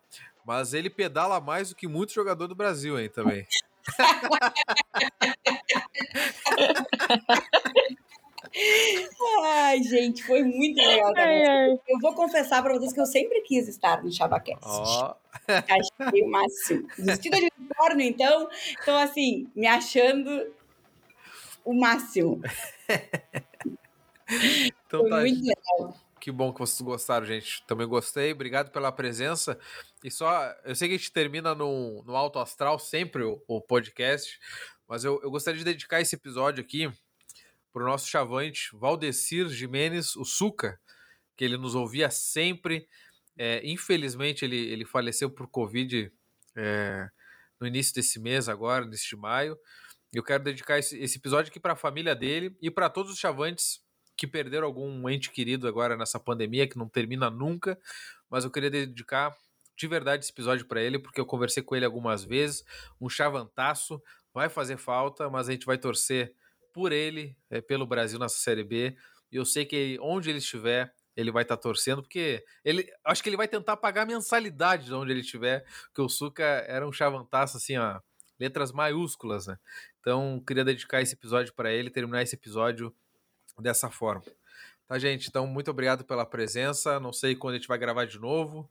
Mas 0.48 0.72
ele 0.72 0.88
pedala 0.88 1.38
mais 1.42 1.68
do 1.68 1.76
que 1.76 1.86
muito 1.86 2.10
jogador 2.10 2.46
do 2.46 2.54
Brasil, 2.54 2.98
hein, 2.98 3.10
também. 3.10 3.46
Ai, 9.42 9.82
gente, 9.82 10.24
foi 10.24 10.42
muito 10.42 10.78
legal 10.78 11.12
também. 11.12 11.46
Ai. 11.46 11.78
Eu 11.86 11.98
vou 12.00 12.14
confessar 12.14 12.62
pra 12.62 12.72
vocês 12.72 12.94
que 12.94 13.00
eu 13.00 13.04
sempre 13.04 13.42
quis 13.42 13.68
estar 13.68 14.02
no 14.02 14.10
Chavacast. 14.10 14.64
Ó, 14.64 15.14
Achei 15.46 16.22
o 16.22 16.30
máximo. 16.30 16.88
Vestida 16.98 17.36
de 17.36 17.52
unicórnio, 17.58 18.06
então. 18.06 18.48
Então, 18.80 18.96
assim, 18.96 19.50
me 19.54 19.66
achando 19.66 20.50
o 21.62 21.78
máximo. 21.78 22.40
então 24.86 25.00
Foi 25.00 25.10
tá. 25.10 25.20
muito 25.20 25.44
legal. 25.44 25.94
Que 26.28 26.32
bom 26.32 26.52
que 26.52 26.58
vocês 26.58 26.78
gostaram, 26.82 27.24
gente. 27.24 27.64
Também 27.66 27.86
gostei. 27.86 28.32
Obrigado 28.32 28.70
pela 28.70 28.92
presença. 28.92 29.58
E 30.04 30.10
só, 30.10 30.54
eu 30.62 30.74
sei 30.74 30.86
que 30.86 30.94
a 30.94 30.98
gente 30.98 31.10
termina 31.10 31.54
no, 31.54 32.02
no 32.02 32.14
alto 32.14 32.38
astral 32.38 32.78
sempre 32.78 33.22
o, 33.22 33.42
o 33.48 33.62
podcast, 33.62 34.38
mas 34.86 35.04
eu, 35.04 35.18
eu 35.22 35.30
gostaria 35.30 35.56
de 35.58 35.64
dedicar 35.64 36.02
esse 36.02 36.14
episódio 36.14 36.62
aqui 36.62 36.92
para 37.72 37.82
o 37.82 37.86
nosso 37.86 38.10
chavante 38.10 38.68
Valdecir 38.74 39.48
Jimenez, 39.48 40.16
o 40.16 40.24
Suca, 40.26 40.78
que 41.34 41.46
ele 41.46 41.56
nos 41.56 41.74
ouvia 41.74 42.10
sempre. 42.10 42.86
É, 43.34 43.62
infelizmente, 43.66 44.44
ele, 44.44 44.58
ele 44.58 44.84
faleceu 44.84 45.30
por 45.30 45.48
Covid 45.48 46.12
é, 46.54 47.08
no 47.58 47.66
início 47.66 47.94
desse 47.94 48.20
mês, 48.20 48.50
agora, 48.50 48.84
neste 48.84 49.16
maio. 49.16 49.58
Eu 50.12 50.22
quero 50.22 50.44
dedicar 50.44 50.78
esse, 50.78 50.98
esse 50.98 51.16
episódio 51.16 51.48
aqui 51.48 51.58
para 51.58 51.72
a 51.72 51.76
família 51.76 52.14
dele 52.14 52.54
e 52.60 52.70
para 52.70 52.90
todos 52.90 53.10
os 53.10 53.18
chavantes 53.18 53.80
que 54.18 54.26
perderam 54.26 54.66
algum 54.66 55.08
ente 55.08 55.30
querido 55.30 55.68
agora 55.68 55.96
nessa 55.96 56.18
pandemia 56.18 56.66
que 56.66 56.76
não 56.76 56.88
termina 56.88 57.30
nunca, 57.30 57.78
mas 58.28 58.44
eu 58.44 58.50
queria 58.50 58.68
dedicar 58.68 59.34
de 59.76 59.86
verdade 59.86 60.24
esse 60.24 60.32
episódio 60.32 60.66
para 60.66 60.82
ele, 60.82 60.98
porque 60.98 61.20
eu 61.20 61.24
conversei 61.24 61.62
com 61.62 61.76
ele 61.76 61.84
algumas 61.84 62.24
vezes, 62.24 62.64
um 63.00 63.08
chavantaço, 63.08 64.02
vai 64.34 64.48
fazer 64.48 64.76
falta, 64.76 65.30
mas 65.30 65.48
a 65.48 65.52
gente 65.52 65.64
vai 65.64 65.78
torcer 65.78 66.34
por 66.74 66.90
ele, 66.90 67.36
é, 67.48 67.60
pelo 67.60 67.86
Brasil 67.86 68.18
nessa 68.18 68.38
Série 68.38 68.64
B, 68.64 68.96
e 69.30 69.36
eu 69.36 69.44
sei 69.44 69.64
que 69.64 69.96
onde 70.00 70.28
ele 70.28 70.38
estiver, 70.38 70.92
ele 71.16 71.30
vai 71.30 71.44
estar 71.44 71.56
torcendo, 71.56 72.02
porque 72.02 72.44
ele, 72.64 72.92
acho 73.04 73.22
que 73.22 73.28
ele 73.28 73.36
vai 73.36 73.46
tentar 73.46 73.76
pagar 73.76 74.02
a 74.02 74.06
mensalidade 74.06 74.86
de 74.86 74.94
onde 74.94 75.12
ele 75.12 75.20
estiver, 75.20 75.64
porque 75.86 76.02
o 76.02 76.08
Suca 76.08 76.44
era 76.66 76.86
um 76.86 76.92
chavantaço, 76.92 77.56
assim, 77.56 77.76
ó, 77.76 78.00
letras 78.38 78.72
maiúsculas, 78.72 79.46
né? 79.46 79.56
Então, 80.00 80.42
queria 80.44 80.64
dedicar 80.64 81.00
esse 81.02 81.14
episódio 81.14 81.54
para 81.54 81.72
ele, 81.72 81.88
terminar 81.88 82.22
esse 82.22 82.34
episódio 82.34 82.92
dessa 83.60 83.90
forma. 83.90 84.24
Tá, 84.86 84.98
gente? 84.98 85.28
Então, 85.28 85.46
muito 85.46 85.70
obrigado 85.70 86.04
pela 86.04 86.24
presença. 86.24 86.98
Não 86.98 87.12
sei 87.12 87.36
quando 87.36 87.54
a 87.54 87.56
gente 87.58 87.68
vai 87.68 87.76
gravar 87.76 88.06
de 88.06 88.18
novo. 88.18 88.68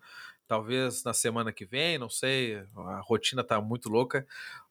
Talvez 0.48 1.04
na 1.04 1.14
semana 1.14 1.52
que 1.52 1.66
vem, 1.66 1.98
não 1.98 2.10
sei. 2.10 2.58
A 2.76 3.02
rotina 3.02 3.44
tá 3.44 3.62
muito 3.62 3.88
louca. 3.90 4.26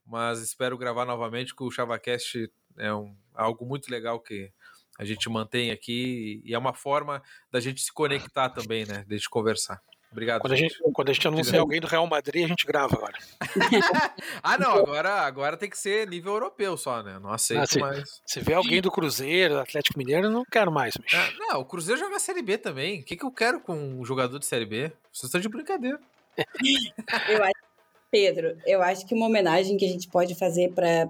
Mas 0.04 0.40
espero 0.40 0.76
gravar 0.76 1.04
novamente, 1.04 1.54
que 1.54 1.62
o 1.62 1.70
ChavaCast 1.70 2.50
é 2.76 2.92
um, 2.92 3.14
algo 3.34 3.64
muito 3.64 3.90
legal 3.90 4.18
que 4.20 4.52
a 4.98 5.04
gente 5.04 5.28
mantém 5.28 5.70
aqui. 5.70 6.40
E 6.44 6.54
é 6.54 6.58
uma 6.58 6.74
forma 6.74 7.22
da 7.50 7.60
gente 7.60 7.80
se 7.80 7.92
conectar 7.92 8.48
também, 8.50 8.84
né? 8.84 9.04
De 9.06 9.16
gente 9.16 9.30
conversar. 9.30 9.80
Obrigado. 10.12 10.40
Quando 10.40 10.52
a 10.52 10.56
gente, 10.56 10.78
quando 10.92 11.10
a 11.10 11.12
gente 11.12 11.28
anuncia 11.28 11.60
alguém 11.60 11.80
do 11.80 11.86
Real 11.86 12.06
Madrid, 12.06 12.44
a 12.44 12.48
gente 12.48 12.64
grava 12.66 12.96
agora. 12.96 13.14
ah, 14.42 14.56
não. 14.56 14.76
Agora, 14.78 15.10
agora 15.22 15.56
tem 15.56 15.68
que 15.68 15.78
ser 15.78 16.08
nível 16.08 16.32
europeu 16.34 16.76
só, 16.76 17.02
né? 17.02 17.18
Não 17.18 17.32
aceito 17.32 17.62
Ah, 17.62 17.66
sim. 17.66 17.80
mais. 17.80 18.22
Se 18.24 18.40
vê 18.40 18.54
alguém 18.54 18.80
do 18.80 18.90
Cruzeiro, 18.90 19.54
do 19.54 19.60
Atlético 19.60 19.98
Mineiro, 19.98 20.28
eu 20.28 20.30
não 20.30 20.44
quero 20.44 20.72
mais, 20.72 20.96
bicho. 20.96 21.16
Ah, 21.16 21.30
não, 21.38 21.60
o 21.60 21.64
Cruzeiro 21.64 22.00
joga 22.00 22.18
Série 22.18 22.42
B 22.42 22.56
também. 22.56 23.00
O 23.00 23.04
que, 23.04 23.16
que 23.16 23.24
eu 23.24 23.30
quero 23.30 23.60
com 23.60 23.74
um 23.74 24.04
jogador 24.04 24.38
de 24.38 24.46
Série 24.46 24.64
B? 24.66 24.90
Vocês 25.12 25.24
estão 25.24 25.40
de 25.40 25.48
brincadeira. 25.48 25.98
Eu 27.28 27.42
acho, 27.44 27.52
Pedro, 28.10 28.56
eu 28.66 28.82
acho 28.82 29.06
que 29.06 29.14
uma 29.14 29.26
homenagem 29.26 29.76
que 29.76 29.84
a 29.84 29.88
gente 29.88 30.08
pode 30.08 30.34
fazer 30.34 30.72
para 30.72 31.08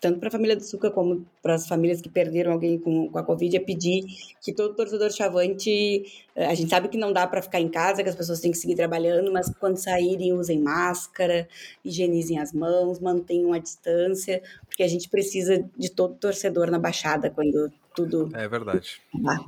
tanto 0.00 0.18
para 0.18 0.28
a 0.28 0.32
família 0.32 0.56
do 0.56 0.62
Suca 0.64 0.90
como 0.90 1.26
para 1.42 1.54
as 1.54 1.68
famílias 1.68 2.00
que 2.00 2.08
perderam 2.08 2.52
alguém 2.52 2.78
com, 2.78 3.10
com 3.10 3.18
a 3.18 3.22
Covid 3.22 3.56
é 3.56 3.60
pedir 3.60 4.04
que 4.40 4.52
todo 4.52 4.74
torcedor 4.74 5.10
chavante, 5.12 6.04
eh, 6.34 6.46
a 6.46 6.54
gente 6.54 6.70
sabe 6.70 6.88
que 6.88 6.96
não 6.96 7.12
dá 7.12 7.26
para 7.26 7.42
ficar 7.42 7.60
em 7.60 7.68
casa, 7.68 8.02
que 8.02 8.08
as 8.08 8.14
pessoas 8.14 8.40
têm 8.40 8.50
que 8.50 8.56
seguir 8.56 8.74
trabalhando, 8.74 9.30
mas 9.30 9.52
quando 9.60 9.76
saírem 9.76 10.32
usem 10.32 10.58
máscara, 10.58 11.46
higienizem 11.84 12.38
as 12.38 12.52
mãos, 12.52 12.98
mantenham 12.98 13.52
a 13.52 13.58
distância, 13.58 14.42
porque 14.66 14.82
a 14.82 14.88
gente 14.88 15.08
precisa 15.08 15.62
de 15.76 15.90
todo 15.90 16.14
torcedor 16.14 16.70
na 16.70 16.78
Baixada 16.78 17.28
quando 17.30 17.70
tudo 17.94 18.30
É 18.34 18.48
verdade. 18.48 19.00
acabar. 19.12 19.44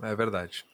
É 0.00 0.14
verdade. 0.14 0.64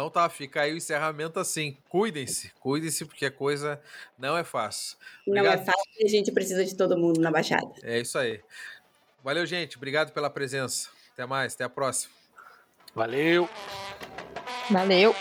Então 0.00 0.08
tá, 0.08 0.30
fica 0.30 0.62
aí 0.62 0.72
o 0.72 0.78
encerramento 0.78 1.38
assim. 1.38 1.76
Cuidem-se, 1.90 2.50
cuidem-se, 2.58 3.04
porque 3.04 3.26
a 3.26 3.30
coisa 3.30 3.78
não 4.18 4.34
é 4.34 4.42
fácil. 4.42 4.96
Não 5.26 5.36
é 5.36 5.40
Obrigado. 5.40 5.66
fácil 5.66 5.90
e 5.98 6.06
a 6.06 6.08
gente 6.08 6.32
precisa 6.32 6.64
de 6.64 6.74
todo 6.74 6.96
mundo 6.96 7.20
na 7.20 7.30
Baixada. 7.30 7.70
É 7.82 8.00
isso 8.00 8.16
aí. 8.16 8.40
Valeu, 9.22 9.44
gente. 9.44 9.76
Obrigado 9.76 10.10
pela 10.12 10.30
presença. 10.30 10.88
Até 11.12 11.26
mais, 11.26 11.52
até 11.52 11.64
a 11.64 11.68
próxima. 11.68 12.14
Valeu! 12.94 13.46
Valeu. 14.70 15.14